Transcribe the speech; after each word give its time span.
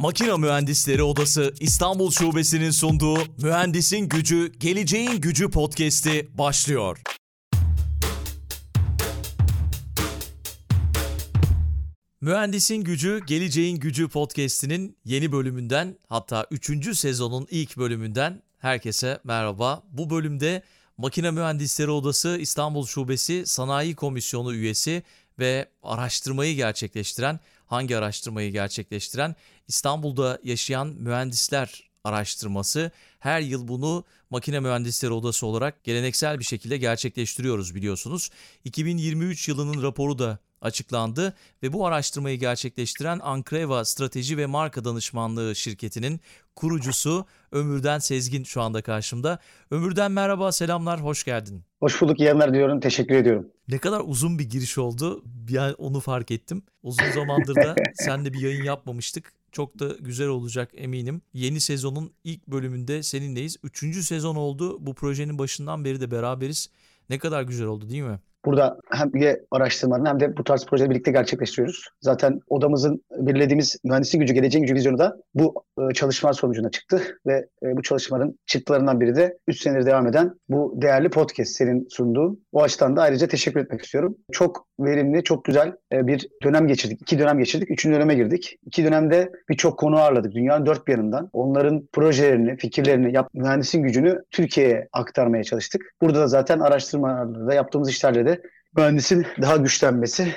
Makina 0.00 0.36
Mühendisleri 0.36 1.02
Odası 1.02 1.54
İstanbul 1.60 2.10
Şubesi'nin 2.10 2.70
sunduğu 2.70 3.18
Mühendisin 3.42 4.08
Gücü, 4.08 4.52
Geleceğin 4.60 5.20
Gücü 5.20 5.50
podcast'i 5.50 6.28
başlıyor. 6.34 6.98
Mühendisin 12.20 12.76
Gücü, 12.76 13.20
Geleceğin 13.26 13.76
Gücü 13.76 14.08
podcast'inin 14.08 14.96
yeni 15.04 15.32
bölümünden 15.32 15.98
hatta 16.08 16.46
3. 16.50 16.98
sezonun 16.98 17.46
ilk 17.50 17.76
bölümünden 17.76 18.42
herkese 18.58 19.20
merhaba. 19.24 19.82
Bu 19.90 20.10
bölümde 20.10 20.62
Makine 20.96 21.30
Mühendisleri 21.30 21.90
Odası 21.90 22.38
İstanbul 22.40 22.86
Şubesi 22.86 23.46
Sanayi 23.46 23.94
Komisyonu 23.94 24.54
üyesi 24.54 25.02
ve 25.38 25.68
araştırmayı 25.82 26.56
gerçekleştiren, 26.56 27.40
hangi 27.70 27.96
araştırmayı 27.96 28.52
gerçekleştiren 28.52 29.36
İstanbul'da 29.68 30.38
yaşayan 30.44 30.86
mühendisler 30.86 31.90
araştırması. 32.04 32.90
Her 33.18 33.40
yıl 33.40 33.68
bunu 33.68 34.04
Makine 34.30 34.60
Mühendisleri 34.60 35.12
Odası 35.12 35.46
olarak 35.46 35.84
geleneksel 35.84 36.38
bir 36.38 36.44
şekilde 36.44 36.76
gerçekleştiriyoruz 36.76 37.74
biliyorsunuz. 37.74 38.30
2023 38.64 39.48
yılının 39.48 39.82
raporu 39.82 40.18
da 40.18 40.38
açıklandı 40.60 41.34
ve 41.62 41.72
bu 41.72 41.86
araştırmayı 41.86 42.38
gerçekleştiren 42.38 43.20
Ankreva 43.22 43.84
Strateji 43.84 44.36
ve 44.36 44.46
Marka 44.46 44.84
Danışmanlığı 44.84 45.56
şirketinin 45.56 46.20
kurucusu 46.56 47.26
Ömürden 47.52 47.98
Sezgin 47.98 48.44
şu 48.44 48.62
anda 48.62 48.82
karşımda. 48.82 49.38
Ömürden 49.70 50.12
merhaba, 50.12 50.52
selamlar, 50.52 51.00
hoş 51.00 51.24
geldin. 51.24 51.62
Hoş 51.80 52.02
bulduk, 52.02 52.20
iyi 52.20 52.52
diyorum, 52.52 52.80
teşekkür 52.80 53.14
ediyorum. 53.14 53.48
Ne 53.68 53.78
kadar 53.78 54.02
uzun 54.04 54.38
bir 54.38 54.50
giriş 54.50 54.78
oldu, 54.78 55.24
yani 55.48 55.74
onu 55.74 56.00
fark 56.00 56.30
ettim. 56.30 56.62
Uzun 56.82 57.10
zamandır 57.14 57.56
da 57.56 57.74
seninle 57.94 58.32
bir 58.32 58.40
yayın 58.40 58.64
yapmamıştık. 58.64 59.32
Çok 59.52 59.78
da 59.78 59.88
güzel 60.00 60.28
olacak 60.28 60.70
eminim. 60.74 61.22
Yeni 61.32 61.60
sezonun 61.60 62.12
ilk 62.24 62.46
bölümünde 62.46 63.02
seninleyiz. 63.02 63.56
Üçüncü 63.62 64.02
sezon 64.02 64.36
oldu. 64.36 64.86
Bu 64.86 64.94
projenin 64.94 65.38
başından 65.38 65.84
beri 65.84 66.00
de 66.00 66.10
beraberiz. 66.10 66.70
Ne 67.10 67.18
kadar 67.18 67.42
güzel 67.42 67.66
oldu 67.66 67.88
değil 67.88 68.02
mi? 68.02 68.18
Burada 68.44 68.78
hem 68.90 69.10
üye 69.14 69.40
araştırmalarını 69.50 70.08
hem 70.08 70.20
de 70.20 70.36
bu 70.36 70.44
tarz 70.44 70.66
projeleri 70.66 70.90
birlikte 70.90 71.12
gerçekleştiriyoruz. 71.12 71.88
Zaten 72.00 72.40
odamızın 72.48 73.04
belirlediğimiz 73.10 73.76
mühendislik 73.84 74.20
gücü, 74.20 74.34
geleceğin 74.34 74.62
gücü 74.62 74.74
vizyonu 74.74 74.98
da 74.98 75.16
bu 75.34 75.64
e, 75.78 75.94
çalışmalar 75.94 76.34
sonucunda 76.34 76.70
çıktı 76.70 77.02
ve 77.26 77.46
e, 77.62 77.76
bu 77.76 77.82
çalışmaların 77.82 78.38
çıktılarından 78.46 79.00
biri 79.00 79.16
de 79.16 79.38
3 79.46 79.60
senedir 79.60 79.86
devam 79.86 80.06
eden 80.06 80.34
bu 80.48 80.74
değerli 80.76 81.10
podcast 81.10 81.50
senin 81.50 81.86
sunduğun. 81.90 82.44
O 82.52 82.62
açıdan 82.62 82.96
da 82.96 83.02
ayrıca 83.02 83.26
teşekkür 83.28 83.60
etmek 83.60 83.82
istiyorum. 83.82 84.16
Çok 84.32 84.66
verimli, 84.80 85.24
çok 85.24 85.44
güzel 85.44 85.72
e, 85.92 86.06
bir 86.06 86.28
dönem 86.44 86.66
geçirdik. 86.66 87.02
İki 87.02 87.18
dönem 87.18 87.38
geçirdik, 87.38 87.70
üçüncü 87.70 87.96
döneme 87.96 88.14
girdik. 88.14 88.56
İki 88.66 88.84
dönemde 88.84 89.32
birçok 89.48 89.78
konu 89.78 89.98
ağırladık 89.98 90.32
dünyanın 90.32 90.66
dört 90.66 90.86
bir 90.86 90.92
yanından. 90.92 91.30
Onların 91.32 91.88
projelerini, 91.92 92.56
fikirlerini, 92.56 93.14
yap, 93.14 93.28
mühendisin 93.34 93.82
gücünü 93.82 94.22
Türkiye'ye 94.30 94.88
aktarmaya 94.92 95.44
çalıştık. 95.44 95.82
Burada 96.02 96.20
da 96.20 96.26
zaten 96.26 96.60
araştırmalarda 96.60 97.54
yaptığımız 97.54 97.90
işlerle 97.90 98.26
de 98.26 98.39
mühendisin 98.76 99.26
daha 99.40 99.56
güçlenmesi 99.56 100.34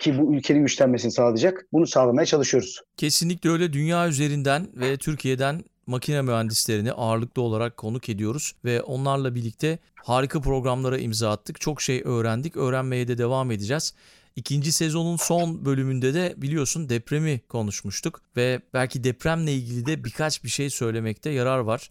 ki 0.00 0.18
bu 0.18 0.34
ülkenin 0.34 0.62
güçlenmesini 0.62 1.12
sağlayacak. 1.12 1.66
Bunu 1.72 1.86
sağlamaya 1.86 2.26
çalışıyoruz. 2.26 2.80
Kesinlikle 2.96 3.50
öyle 3.50 3.72
dünya 3.72 4.08
üzerinden 4.08 4.68
ve 4.74 4.96
Türkiye'den 4.96 5.64
makine 5.86 6.22
mühendislerini 6.22 6.92
ağırlıklı 6.92 7.42
olarak 7.42 7.76
konuk 7.76 8.08
ediyoruz 8.08 8.54
ve 8.64 8.82
onlarla 8.82 9.34
birlikte 9.34 9.78
harika 9.94 10.40
programlara 10.40 10.98
imza 10.98 11.30
attık. 11.30 11.60
Çok 11.60 11.82
şey 11.82 12.02
öğrendik, 12.04 12.56
öğrenmeye 12.56 13.08
de 13.08 13.18
devam 13.18 13.50
edeceğiz. 13.50 13.94
İkinci 14.36 14.72
sezonun 14.72 15.16
son 15.16 15.64
bölümünde 15.64 16.14
de 16.14 16.34
biliyorsun 16.36 16.88
depremi 16.88 17.40
konuşmuştuk 17.48 18.22
ve 18.36 18.60
belki 18.74 19.04
depremle 19.04 19.52
ilgili 19.52 19.86
de 19.86 20.04
birkaç 20.04 20.44
bir 20.44 20.48
şey 20.48 20.70
söylemekte 20.70 21.30
yarar 21.30 21.58
var. 21.58 21.90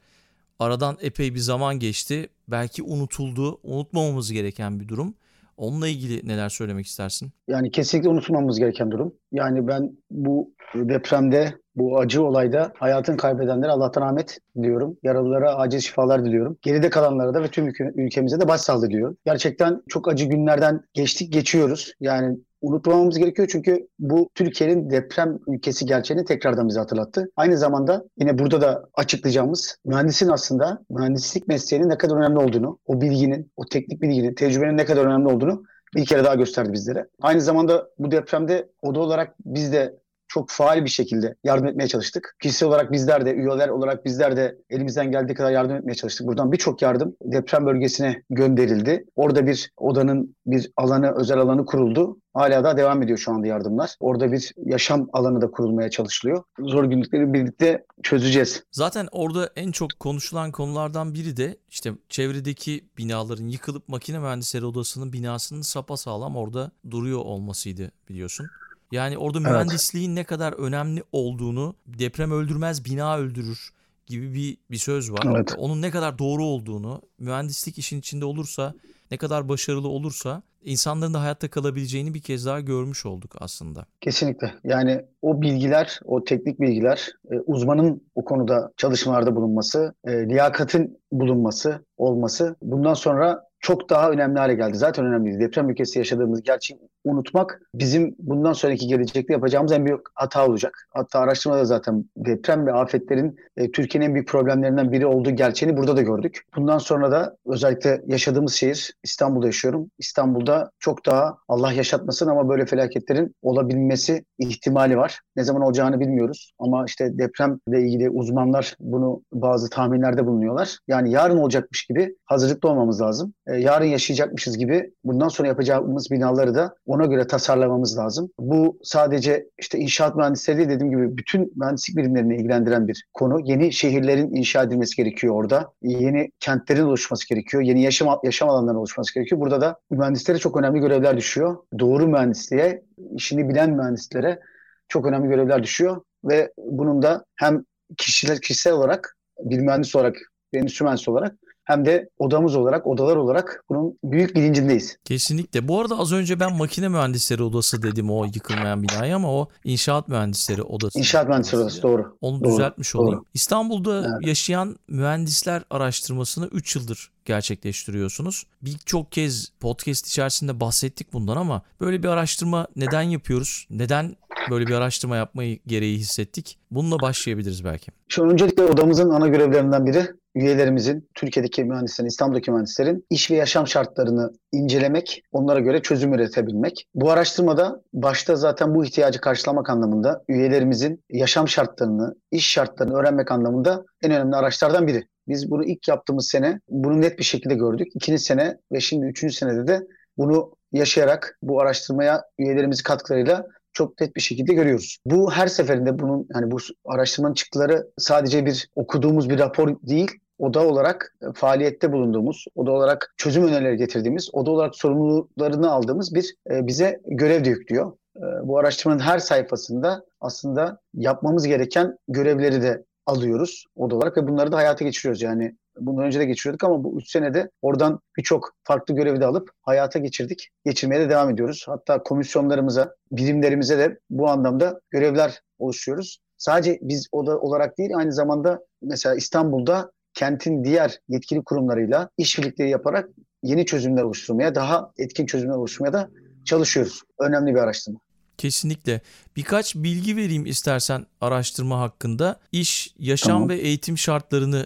Aradan 0.60 0.98
epey 1.02 1.36
bir 1.36 1.40
zaman 1.40 1.80
geçti. 1.80 2.30
Belki 2.48 2.84
unutuldu, 2.84 3.60
unutmamamız 3.64 4.32
gereken 4.32 4.80
bir 4.80 4.88
durum. 4.88 5.16
Onunla 5.58 5.88
ilgili 5.88 6.28
neler 6.28 6.50
söylemek 6.50 6.86
istersin? 6.86 7.32
Yani 7.48 7.72
kesinlikle 7.72 8.10
unutmamamız 8.10 8.60
gereken 8.60 8.92
durum. 8.92 9.14
Yani 9.32 9.68
ben 9.68 9.98
bu 10.12 10.52
depremde, 10.76 11.54
bu 11.76 12.00
acı 12.00 12.24
olayda 12.24 12.72
hayatını 12.76 13.18
kaybedenlere 13.18 13.72
Allah'tan 13.72 14.02
rahmet 14.02 14.40
diliyorum. 14.58 14.98
Yaralılara 15.04 15.56
acil 15.56 15.80
şifalar 15.80 16.26
diliyorum. 16.26 16.58
Geride 16.62 16.90
kalanlara 16.90 17.34
da 17.34 17.44
ve 17.44 17.48
tüm 17.48 17.74
ülkemize 17.96 18.40
de 18.40 18.48
başsağlığı 18.48 18.90
diliyorum. 18.90 19.18
Gerçekten 19.26 19.82
çok 19.90 20.08
acı 20.08 20.26
günlerden 20.26 20.82
geçtik, 20.94 21.34
geçiyoruz. 21.34 21.94
Yani 22.00 22.38
unutmamamız 22.66 23.18
gerekiyor 23.18 23.48
çünkü 23.52 23.88
bu 24.00 24.30
Türkiye'nin 24.36 24.90
deprem 24.90 25.40
ülkesi 25.48 25.86
gerçeğini 25.86 26.26
tekrardan 26.26 26.68
bize 26.68 26.80
hatırlattı. 26.80 27.32
Aynı 27.36 27.58
zamanda 27.58 28.06
yine 28.18 28.40
burada 28.40 28.62
da 28.62 28.86
açıklayacağımız 28.94 29.78
mühendisin 29.86 30.30
aslında 30.30 30.84
mühendislik 30.90 31.48
mesleğinin 31.48 31.90
ne 31.90 31.98
kadar 31.98 32.16
önemli 32.16 32.40
olduğunu, 32.40 32.80
o 32.86 33.02
bilginin, 33.02 33.52
o 33.56 33.66
teknik 33.66 34.02
bilginin, 34.02 34.34
tecrübenin 34.34 34.78
ne 34.78 34.86
kadar 34.86 35.06
önemli 35.06 35.28
olduğunu 35.28 35.64
bir 35.96 36.06
kere 36.06 36.24
daha 36.24 36.36
gösterdi 36.36 36.74
bizlere. 36.74 37.08
Aynı 37.22 37.42
zamanda 37.42 37.88
bu 38.00 38.12
depremde 38.12 38.70
oda 38.82 39.00
olarak 39.00 39.36
biz 39.46 39.74
de 39.74 39.96
çok 40.36 40.50
faal 40.50 40.86
bir 40.86 40.90
şekilde 40.90 41.36
yardım 41.44 41.68
etmeye 41.68 41.88
çalıştık. 41.88 42.36
Kişisel 42.42 42.70
olarak 42.70 42.92
bizler 42.92 43.26
de, 43.26 43.34
üyeler 43.34 43.70
olarak 43.70 44.06
bizler 44.06 44.38
de 44.38 44.58
elimizden 44.70 45.12
geldiği 45.12 45.34
kadar 45.34 45.52
yardım 45.52 45.76
etmeye 45.76 45.96
çalıştık. 45.96 46.28
Buradan 46.28 46.52
birçok 46.52 46.82
yardım 46.82 47.16
deprem 47.22 47.66
bölgesine 47.66 48.24
gönderildi. 48.30 49.06
Orada 49.16 49.48
bir 49.48 49.72
odanın 49.78 50.36
bir 50.46 50.72
alanı, 50.78 51.12
özel 51.16 51.38
alanı 51.38 51.66
kuruldu. 51.66 52.18
Hala 52.34 52.64
da 52.64 52.78
devam 52.78 53.04
ediyor 53.04 53.18
şu 53.18 53.32
anda 53.32 53.48
yardımlar. 53.48 53.96
Orada 54.00 54.32
bir 54.32 54.52
yaşam 54.66 55.08
alanı 55.14 55.42
da 55.42 55.52
kurulmaya 55.52 55.90
çalışılıyor. 55.90 56.44
Zor 56.60 56.84
günlükleri 56.84 57.34
birlikte 57.34 57.86
çözeceğiz. 58.04 58.64
Zaten 58.72 59.08
orada 59.12 59.50
en 59.56 59.72
çok 59.72 60.00
konuşulan 60.00 60.52
konulardan 60.52 61.14
biri 61.14 61.38
de 61.38 61.58
işte 61.70 61.92
çevredeki 62.10 62.86
binaların 62.98 63.48
yıkılıp 63.48 63.90
makine 63.90 64.20
mühendisleri 64.20 64.66
odasının 64.66 65.14
binasının 65.14 65.62
sapasağlam 65.62 66.36
orada 66.36 66.72
duruyor 66.92 67.20
olmasıydı 67.20 67.92
biliyorsun. 68.10 68.48
Yani 68.92 69.18
orada 69.18 69.40
evet. 69.40 69.52
mühendisliğin 69.52 70.16
ne 70.16 70.24
kadar 70.24 70.54
önemli 70.54 71.04
olduğunu 71.12 71.76
deprem 71.88 72.32
öldürmez 72.32 72.86
bina 72.86 73.18
öldürür 73.18 73.70
gibi 74.06 74.34
bir, 74.34 74.58
bir 74.72 74.78
söz 74.78 75.12
var. 75.12 75.24
Evet. 75.26 75.56
Onun 75.58 75.82
ne 75.82 75.92
kadar 75.92 76.20
doğru 76.20 76.46
olduğunu, 76.46 77.02
mühendislik 77.20 77.78
işin 77.78 78.00
içinde 78.00 78.26
olursa, 78.26 78.74
ne 79.12 79.18
kadar 79.18 79.50
başarılı 79.50 79.88
olursa 79.88 80.44
insanların 80.66 81.14
da 81.14 81.22
hayatta 81.22 81.50
kalabileceğini 81.50 82.14
bir 82.14 82.22
kez 82.22 82.46
daha 82.46 82.60
görmüş 82.60 83.06
olduk 83.06 83.36
aslında. 83.40 83.86
Kesinlikle. 84.02 84.54
Yani 84.64 85.06
o 85.22 85.42
bilgiler, 85.42 86.00
o 86.06 86.24
teknik 86.24 86.60
bilgiler, 86.60 87.12
e, 87.32 87.40
uzmanın 87.40 88.02
o 88.16 88.26
konuda 88.26 88.72
çalışmalarda 88.78 89.36
bulunması, 89.36 89.94
e, 90.04 90.30
liyakatın 90.30 90.98
bulunması, 91.12 91.86
olması 91.98 92.56
bundan 92.62 92.94
sonra 92.94 93.46
çok 93.66 93.90
daha 93.90 94.12
önemli 94.12 94.40
hale 94.40 94.54
geldi. 94.56 94.78
Zaten 94.78 95.06
önemliydi. 95.06 95.40
Deprem 95.40 95.70
ülkesi 95.70 96.00
yaşadığımız 96.00 96.44
gerçeği 96.44 96.80
unutmak 97.04 97.62
bizim 97.76 98.16
bundan 98.20 98.54
sonraki 98.54 98.88
gelecekte 98.88 99.34
yapacağımız 99.34 99.72
en 99.72 99.86
büyük 99.86 100.02
hata 100.14 100.48
olacak. 100.48 100.88
Hatta 100.90 101.20
araştırmada 101.20 101.66
zaten 101.66 102.06
deprem 102.18 102.68
ve 102.68 102.74
afetlerin 102.74 103.36
e, 103.58 103.72
Türkiye'nin 103.72 104.08
en 104.08 104.14
büyük 104.14 104.28
problemlerinden 104.28 104.92
biri 104.92 105.06
olduğu 105.06 105.32
gerçeğini 105.32 105.78
burada 105.78 105.98
da 105.98 106.02
gördük. 106.02 106.42
Bundan 106.56 106.78
sonra 106.78 107.12
da 107.12 107.38
özellikle 107.46 108.02
yaşadığımız 108.08 108.54
şehir 108.54 108.94
İstanbul'da 109.04 109.46
yaşıyorum. 109.46 109.92
İstanbul'da 110.00 110.55
çok 110.80 111.06
daha 111.06 111.38
Allah 111.48 111.72
yaşatmasın 111.72 112.28
ama 112.28 112.50
böyle 112.50 112.66
felaketlerin 112.66 113.36
olabilmesi 113.42 114.26
ihtimali 114.40 114.98
var. 114.98 115.20
Ne 115.36 115.44
zaman 115.44 115.62
olacağını 115.62 116.00
bilmiyoruz 116.00 116.54
ama 116.60 116.86
işte 116.88 117.18
depremle 117.18 117.82
ilgili 117.82 118.10
uzmanlar 118.10 118.76
bunu 118.80 119.22
bazı 119.34 119.70
tahminlerde 119.70 120.26
bulunuyorlar. 120.26 120.78
Yani 120.88 121.12
yarın 121.12 121.38
olacakmış 121.38 121.86
gibi 121.86 122.16
hazırlıklı 122.26 122.70
olmamız 122.70 123.02
lazım. 123.02 123.34
E, 123.48 123.56
yarın 123.56 123.86
yaşayacakmışız 123.86 124.58
gibi 124.58 124.92
bundan 125.04 125.28
sonra 125.28 125.48
yapacağımız 125.48 126.12
binaları 126.12 126.56
da 126.56 126.76
ona 126.86 127.06
göre 127.06 127.28
tasarlamamız 127.28 127.98
lazım. 127.98 128.30
Bu 128.40 128.80
sadece 128.84 129.46
işte 129.60 129.80
inşaat 129.80 130.16
mühendisleri 130.16 130.58
değil 130.58 130.70
dediğim 130.70 130.92
gibi 130.92 131.18
bütün 131.18 131.54
mühendislik 131.56 131.98
birimlerini 131.98 132.36
ilgilendiren 132.36 132.88
bir 132.88 133.06
konu. 133.14 133.40
Yeni 133.44 133.74
şehirlerin 133.74 134.36
inşa 134.36 134.64
edilmesi 134.64 134.96
gerekiyor 134.96 135.36
orada. 135.36 135.72
Yeni 135.82 136.30
kentlerin 136.40 136.84
oluşması 136.84 137.30
gerekiyor. 137.30 137.64
Yeni 137.64 137.82
yaşam 137.82 138.20
yaşam 138.24 138.50
alanlarının 138.50 138.80
oluşması 138.80 139.14
gerekiyor. 139.14 139.42
Burada 139.42 139.62
da 139.62 139.80
mühendislere 139.90 140.38
çok 140.38 140.45
önemli 140.58 140.80
görevler 140.80 141.18
düşüyor. 141.18 141.58
Doğru 141.80 142.08
mühendisliğe, 142.08 142.84
işini 143.16 143.50
bilen 143.50 143.72
mühendislere 143.72 144.40
çok 144.88 145.06
önemli 145.06 145.28
görevler 145.28 145.64
düşüyor 145.64 146.02
ve 146.24 146.54
bunun 146.58 147.02
da 147.02 147.26
hem 147.36 147.66
kişiler 147.98 148.42
kişisel 148.42 148.74
olarak 148.74 149.18
bir 149.40 149.60
mühendis 149.60 149.96
olarak, 149.96 150.16
bir 150.54 150.60
endüstri 150.60 150.84
mühendisi 150.84 151.12
olarak 151.12 151.36
hem 151.66 151.86
de 151.86 152.10
odamız 152.20 152.56
olarak, 152.56 152.88
odalar 152.88 153.16
olarak 153.16 153.64
bunun 153.70 153.98
büyük 154.04 154.36
bilincindeyiz. 154.36 154.98
Kesinlikle. 155.06 155.68
Bu 155.68 155.82
arada 155.82 156.00
az 156.00 156.14
önce 156.14 156.40
ben 156.40 156.58
makine 156.58 156.88
mühendisleri 156.88 157.44
odası 157.44 157.84
dedim 157.84 158.12
o 158.12 158.26
yıkılmayan 158.26 158.84
binaya 158.84 159.16
ama 159.16 159.34
o 159.34 159.50
inşaat 159.64 160.08
mühendisleri 160.08 160.62
odası. 160.62 161.00
İnşaat 161.00 161.28
mühendisleri 161.28 161.62
odası 161.62 161.82
doğru. 161.82 162.18
Onu 162.22 162.44
doğru, 162.44 162.52
düzeltmiş 162.52 162.96
olayım. 162.96 163.18
Doğru. 163.18 163.26
İstanbul'da 163.34 164.00
evet. 164.00 164.28
yaşayan 164.28 164.76
mühendisler 164.88 165.64
araştırmasını 165.70 166.48
3 166.48 166.76
yıldır 166.76 167.12
gerçekleştiriyorsunuz. 167.26 168.46
Birçok 168.62 169.12
kez 169.12 169.50
podcast 169.60 170.08
içerisinde 170.08 170.60
bahsettik 170.60 171.14
bundan 171.14 171.38
ama 171.38 171.62
böyle 171.82 172.04
bir 172.04 172.08
araştırma 172.08 172.68
neden 172.76 173.02
yapıyoruz? 173.02 173.68
Neden 173.70 174.16
böyle 174.50 174.68
bir 174.68 174.74
araştırma 174.74 175.16
yapmayı 175.16 175.60
gereği 175.68 175.98
hissettik. 175.98 176.58
Bununla 176.72 177.00
başlayabiliriz 177.00 177.66
belki. 177.66 177.92
Şu 178.08 178.24
öncelikle 178.24 178.64
odamızın 178.64 179.10
ana 179.10 179.28
görevlerinden 179.28 179.86
biri 179.86 180.08
üyelerimizin, 180.36 181.10
Türkiye'deki 181.14 181.64
mühendislerin, 181.64 182.08
İstanbul'daki 182.08 182.52
mühendislerin 182.52 183.06
iş 183.10 183.32
ve 183.32 183.36
yaşam 183.36 183.68
şartlarını 183.68 184.32
incelemek, 184.52 185.24
onlara 185.32 185.60
göre 185.60 185.82
çözüm 185.82 186.14
üretebilmek. 186.14 186.88
Bu 186.96 187.12
araştırmada 187.12 187.82
başta 187.94 188.36
zaten 188.36 188.76
bu 188.76 188.86
ihtiyacı 188.86 189.22
karşılamak 189.22 189.70
anlamında 189.70 190.24
üyelerimizin 190.28 191.04
yaşam 191.10 191.48
şartlarını, 191.48 192.16
iş 192.32 192.52
şartlarını 192.52 192.98
öğrenmek 192.98 193.32
anlamında 193.32 193.86
en 194.04 194.12
önemli 194.12 194.36
araçlardan 194.36 194.88
biri. 194.88 195.04
Biz 195.28 195.52
bunu 195.52 195.66
ilk 195.66 195.88
yaptığımız 195.88 196.28
sene 196.28 196.60
bunu 196.70 197.02
net 197.02 197.20
bir 197.20 197.24
şekilde 197.24 197.56
gördük. 197.56 197.88
İkinci 197.96 198.20
sene 198.20 198.58
ve 198.72 198.80
şimdi 198.80 199.06
üçüncü 199.06 199.34
senede 199.34 199.68
de 199.68 199.88
bunu 200.18 200.52
yaşayarak 200.72 201.38
bu 201.42 201.62
araştırmaya 201.62 202.24
üyelerimizin 202.40 202.84
katkılarıyla 202.84 203.46
çok 203.74 204.02
net 204.02 204.16
bir 204.16 204.22
şekilde 204.22 204.54
görüyoruz. 204.54 204.98
Bu 205.06 205.32
her 205.32 205.48
seferinde 205.48 206.00
bunun 206.00 206.28
yani 206.36 206.52
bu 206.52 206.58
araştırmanın 206.86 207.34
çıktıları 207.34 207.88
sadece 207.98 208.46
bir 208.46 208.70
okuduğumuz 208.76 209.30
bir 209.30 209.40
rapor 209.40 209.76
değil, 209.82 210.12
oda 210.40 210.68
olarak 210.68 211.16
faaliyette 211.34 211.92
bulunduğumuz, 211.92 212.46
oda 212.56 212.72
olarak 212.72 213.14
çözüm 213.18 213.48
önerileri 213.48 213.78
getirdiğimiz, 213.78 214.30
oda 214.34 214.52
olarak 214.52 214.76
sorumluluklarını 214.76 215.72
aldığımız 215.72 216.16
bir 216.16 216.36
e, 216.52 216.68
bize 216.68 217.02
görev 217.06 217.46
de 217.46 217.50
yüklüyor. 217.50 217.92
E, 218.18 218.22
bu 218.44 218.60
araştırmanın 218.60 219.00
her 219.00 219.20
sayfasında 219.20 220.06
aslında 220.22 220.80
yapmamız 220.94 221.48
gereken 221.48 221.98
görevleri 222.08 222.62
de 222.62 222.86
alıyoruz 223.06 223.66
oda 223.76 223.96
olarak 223.96 224.18
ve 224.18 224.28
bunları 224.28 224.52
da 224.52 224.58
hayata 224.58 224.86
geçiriyoruz. 224.86 225.22
Yani 225.22 225.56
bundan 225.80 226.06
önce 226.06 226.20
de 226.20 226.26
geçiriyorduk 226.26 226.64
ama 226.64 226.84
bu 226.84 226.98
3 226.98 227.10
senede 227.10 227.50
oradan 227.62 228.00
birçok 228.18 228.54
farklı 228.64 228.96
görevi 228.96 229.20
de 229.20 229.26
alıp 229.26 229.50
hayata 229.62 230.00
geçirdik. 230.00 230.50
Geçirmeye 230.66 231.02
de 231.02 231.10
devam 231.10 231.30
ediyoruz. 231.30 231.66
Hatta 231.68 232.04
komisyonlarımıza, 232.04 232.96
birimlerimize 233.12 233.78
de 233.78 234.00
bu 234.10 234.30
anlamda 234.30 234.82
görevler 234.90 235.42
oluşturuyoruz. 235.60 236.20
Sadece 236.38 236.80
biz 236.82 237.08
oda 237.12 237.40
olarak 237.40 237.78
değil 237.78 237.98
aynı 237.98 238.14
zamanda 238.14 238.66
mesela 238.82 239.16
İstanbul'da 239.16 239.92
kentin 240.16 240.64
diğer 240.64 241.00
yetkili 241.10 241.44
kurumlarıyla 241.44 242.10
işbirlikleri 242.18 242.70
yaparak 242.70 243.10
yeni 243.44 243.66
çözümler 243.66 244.04
oluşturmaya, 244.04 244.56
daha 244.56 244.92
etkin 244.98 245.26
çözümler 245.26 245.56
oluşturmaya 245.56 245.94
da 245.94 246.10
çalışıyoruz. 246.46 247.02
Önemli 247.20 247.56
bir 247.56 247.60
araştırma. 247.60 248.00
Kesinlikle. 248.38 249.02
Birkaç 249.36 249.76
bilgi 249.76 250.16
vereyim 250.16 250.46
istersen 250.46 251.06
araştırma 251.22 251.80
hakkında. 251.80 252.40
İş, 252.52 252.96
yaşam 253.00 253.32
Tamam. 253.32 253.50
ve 253.50 253.56
eğitim 253.56 253.98
şartlarını 253.98 254.66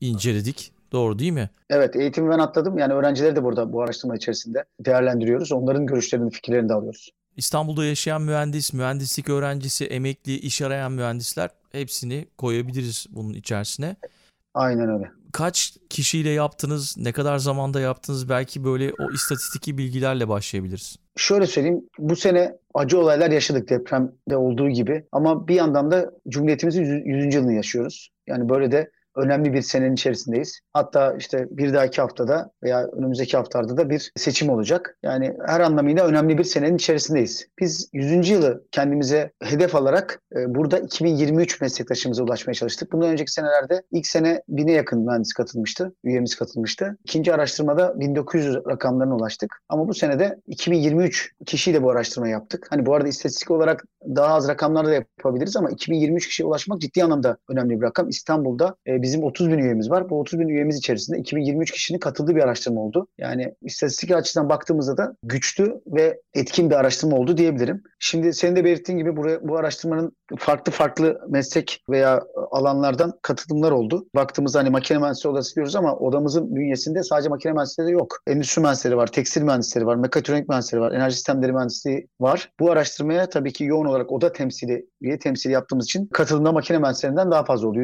inceledik. 0.00 0.72
Doğru 0.92 1.18
değil 1.18 1.32
mi? 1.32 1.50
Evet, 1.70 1.96
eğitimi 1.96 2.30
ben 2.30 2.38
atladım. 2.38 2.78
Yani 2.78 2.92
öğrencileri 2.92 3.36
de 3.36 3.44
burada 3.44 3.72
bu 3.72 3.82
araştırma 3.82 4.16
içerisinde 4.16 4.64
değerlendiriyoruz. 4.80 5.52
Onların 5.52 5.86
görüşlerini, 5.86 6.30
fikirlerini 6.30 6.68
de 6.68 6.74
alıyoruz. 6.74 7.10
İstanbul'da 7.36 7.84
yaşayan 7.84 8.22
mühendis, 8.22 8.72
mühendislik 8.72 9.28
öğrencisi, 9.28 9.84
emekli, 9.84 10.38
iş 10.38 10.62
arayan 10.62 10.92
mühendisler 10.92 11.50
hepsini 11.72 12.26
koyabiliriz 12.38 13.06
bunun 13.10 13.34
içerisine. 13.34 13.96
Aynen 14.56 14.88
öyle. 14.88 15.10
Kaç 15.32 15.76
kişiyle 15.90 16.30
yaptınız, 16.30 16.94
ne 16.98 17.12
kadar 17.12 17.38
zamanda 17.38 17.80
yaptınız 17.80 18.28
belki 18.28 18.64
böyle 18.64 18.92
o 19.00 19.12
istatistiki 19.12 19.78
bilgilerle 19.78 20.28
başlayabiliriz. 20.28 20.96
Şöyle 21.16 21.46
söyleyeyim, 21.46 21.84
bu 21.98 22.16
sene 22.16 22.56
acı 22.74 22.98
olaylar 22.98 23.30
yaşadık 23.30 23.68
depremde 23.68 24.36
olduğu 24.36 24.68
gibi. 24.68 25.04
Ama 25.12 25.48
bir 25.48 25.54
yandan 25.54 25.90
da 25.90 26.10
Cumhuriyetimizin 26.28 27.04
100. 27.04 27.34
yılını 27.34 27.52
yaşıyoruz. 27.52 28.10
Yani 28.26 28.48
böyle 28.48 28.72
de 28.72 28.90
önemli 29.16 29.52
bir 29.52 29.62
senenin 29.62 29.94
içerisindeyiz. 29.94 30.60
Hatta 30.72 31.14
işte 31.18 31.46
bir 31.50 31.74
dahaki 31.74 32.00
haftada 32.00 32.50
veya 32.62 32.86
önümüzdeki 32.86 33.36
haftalarda 33.36 33.76
da 33.76 33.90
bir 33.90 34.12
seçim 34.16 34.50
olacak. 34.50 34.98
Yani 35.02 35.36
her 35.46 35.60
anlamıyla 35.60 36.06
önemli 36.06 36.38
bir 36.38 36.44
senenin 36.44 36.76
içerisindeyiz. 36.76 37.46
Biz 37.60 37.88
100. 37.92 38.28
yılı 38.28 38.64
kendimize 38.72 39.32
hedef 39.42 39.74
alarak 39.74 40.22
e, 40.36 40.54
burada 40.54 40.78
2023 40.78 41.60
meslektaşımıza 41.60 42.22
ulaşmaya 42.22 42.54
çalıştık. 42.54 42.92
Bundan 42.92 43.08
önceki 43.08 43.32
senelerde 43.32 43.82
ilk 43.92 44.06
sene 44.06 44.42
1000'e 44.48 44.72
yakın 44.72 45.06
mühendis 45.06 45.32
katılmıştı, 45.32 45.94
üyemiz 46.04 46.36
katılmıştı. 46.36 46.96
İkinci 47.04 47.34
araştırmada 47.34 48.00
1900 48.00 48.56
rakamlarına 48.56 49.16
ulaştık. 49.16 49.56
Ama 49.68 49.88
bu 49.88 49.94
senede 49.94 50.40
2023 50.46 51.32
kişiyle 51.46 51.82
bu 51.82 51.90
araştırmayı 51.90 52.32
yaptık. 52.32 52.66
Hani 52.70 52.86
bu 52.86 52.94
arada 52.94 53.08
istatistik 53.08 53.50
olarak 53.50 53.84
daha 54.06 54.34
az 54.34 54.48
rakamlarla 54.48 54.90
da 54.90 54.94
yapabiliriz 54.94 55.56
ama 55.56 55.70
2023 55.70 56.28
kişiye 56.28 56.46
ulaşmak 56.46 56.80
ciddi 56.80 57.04
anlamda 57.04 57.36
önemli 57.48 57.80
bir 57.80 57.86
rakam. 57.86 58.08
İstanbul'da 58.08 58.76
e, 58.86 59.02
bizim 59.06 59.24
30 59.24 59.50
bin 59.50 59.58
üyemiz 59.58 59.90
var. 59.90 60.10
Bu 60.10 60.20
30 60.20 60.40
bin 60.40 60.48
üyemiz 60.48 60.76
içerisinde 60.76 61.18
2023 61.18 61.70
kişinin 61.70 61.98
katıldığı 61.98 62.36
bir 62.36 62.42
araştırma 62.42 62.80
oldu. 62.80 63.06
Yani 63.18 63.54
istatistik 63.62 64.10
açıdan 64.10 64.48
baktığımızda 64.48 64.96
da 64.96 65.16
güçlü 65.22 65.80
ve 65.86 66.20
etkin 66.34 66.70
bir 66.70 66.74
araştırma 66.74 67.16
oldu 67.16 67.36
diyebilirim. 67.36 67.82
Şimdi 67.98 68.32
senin 68.32 68.56
de 68.56 68.64
belirttiğin 68.64 68.98
gibi 68.98 69.16
buraya, 69.16 69.48
bu 69.48 69.56
araştırmanın 69.56 70.16
farklı 70.38 70.72
farklı 70.72 71.20
meslek 71.28 71.84
veya 71.90 72.22
alanlardan 72.50 73.12
katılımlar 73.22 73.72
oldu. 73.72 74.06
Baktığımızda 74.14 74.58
hani 74.58 74.70
makine 74.70 74.98
mühendisliği 74.98 75.32
odası 75.32 75.54
diyoruz 75.54 75.76
ama 75.76 75.96
odamızın 75.96 76.54
bünyesinde 76.54 77.02
sadece 77.02 77.28
makine 77.28 77.52
mühendisleri 77.52 77.90
yok. 77.90 78.16
Endüstri 78.26 78.62
mühendisleri 78.62 78.96
var, 78.96 79.06
tekstil 79.06 79.42
mühendisleri 79.42 79.86
var, 79.86 79.96
mekatronik 79.96 80.48
mühendisleri 80.48 80.80
var, 80.80 80.92
enerji 80.92 81.14
sistemleri 81.14 81.52
mühendisliği 81.52 82.08
var. 82.20 82.52
Bu 82.60 82.70
araştırmaya 82.70 83.28
tabii 83.28 83.52
ki 83.52 83.64
yoğun 83.64 83.86
olarak 83.86 84.12
oda 84.12 84.32
temsili, 84.32 84.86
üye 85.00 85.18
temsili 85.18 85.52
yaptığımız 85.52 85.84
için 85.84 86.06
katılımda 86.06 86.52
makine 86.52 86.78
mühendislerinden 86.78 87.30
daha 87.30 87.44
fazla 87.44 87.68
oldu. 87.68 87.78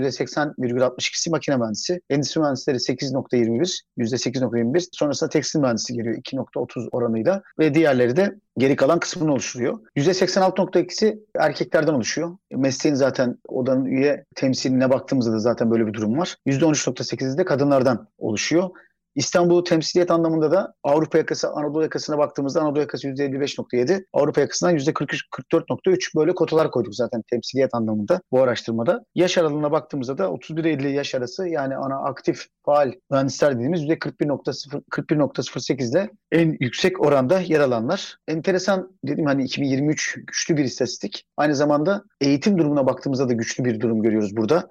%80,62'si 1.13 1.31
makine 1.31 1.57
mühendisi. 1.57 2.01
Endüstri 2.11 2.41
mühendisleri 2.41 2.77
8.21, 2.77 3.81
%8.21. 3.99 4.89
Sonrasında 4.93 5.31
tekstil 5.31 5.61
mühendisi 5.61 5.95
geliyor 5.95 6.17
2.30 6.17 6.89
oranıyla 6.93 7.43
ve 7.59 7.75
diğerleri 7.75 8.17
de 8.17 8.35
geri 8.59 8.77
kalan 8.77 9.01
kısmını 9.01 9.33
oluşturuyor. 9.33 9.79
%86.2'si 9.97 11.19
erkeklerden 11.39 11.93
oluşuyor. 11.93 12.37
Mesleğin 12.53 12.95
zaten 12.95 13.39
odanın 13.49 13.85
üye 13.85 14.25
temsiline 14.35 14.91
baktığımızda 14.91 15.33
da 15.33 15.39
zaten 15.39 15.71
böyle 15.71 15.87
bir 15.87 15.93
durum 15.93 16.19
var. 16.19 16.37
%13.8'i 16.47 17.39
de 17.39 17.45
kadınlardan 17.45 18.09
oluşuyor. 18.19 18.71
İstanbul'u 19.15 19.65
temsiliyet 19.65 20.11
anlamında 20.11 20.51
da 20.51 20.75
Avrupa 20.83 21.19
yakası, 21.19 21.51
Anadolu 21.51 21.83
yakasına 21.83 22.19
baktığımızda 22.19 22.61
Anadolu 22.61 22.81
yakası 22.81 23.09
%55.7, 23.09 24.05
Avrupa 24.13 24.41
yakasından 24.41 24.77
%44.3 24.77 26.17
böyle 26.17 26.35
kotalar 26.35 26.71
koyduk 26.71 26.95
zaten 26.95 27.23
temsiliyet 27.31 27.75
anlamında 27.75 28.21
bu 28.33 28.43
araştırmada. 28.43 29.05
Yaş 29.15 29.39
aralığına 29.39 29.73
baktığımızda 29.73 30.19
da 30.19 30.25
31-50 30.25 30.89
yaş 30.89 31.15
arası 31.15 31.49
yani 31.49 31.77
ana 31.77 31.97
aktif 32.05 32.47
faal 32.65 32.93
mühendisler 33.11 33.55
dediğimiz 33.55 33.83
%41.0 33.83 34.83
41.08 34.91 35.91
ile 35.91 36.11
en 36.33 36.57
yüksek 36.61 37.01
oranda 37.01 37.41
yer 37.41 37.61
alanlar. 37.61 38.17
Enteresan 38.29 38.93
dedim 39.05 39.27
hani 39.27 39.45
2023 39.45 40.19
güçlü 40.27 40.57
bir 40.57 40.65
istatistik. 40.65 41.27
Aynı 41.37 41.55
zamanda 41.55 42.05
eğitim 42.21 42.59
durumuna 42.59 42.87
baktığımızda 42.87 43.29
da 43.29 43.33
güçlü 43.33 43.65
bir 43.65 43.81
durum 43.81 44.03
görüyoruz 44.03 44.37
burada. 44.37 44.69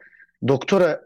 Doktora 0.48 1.02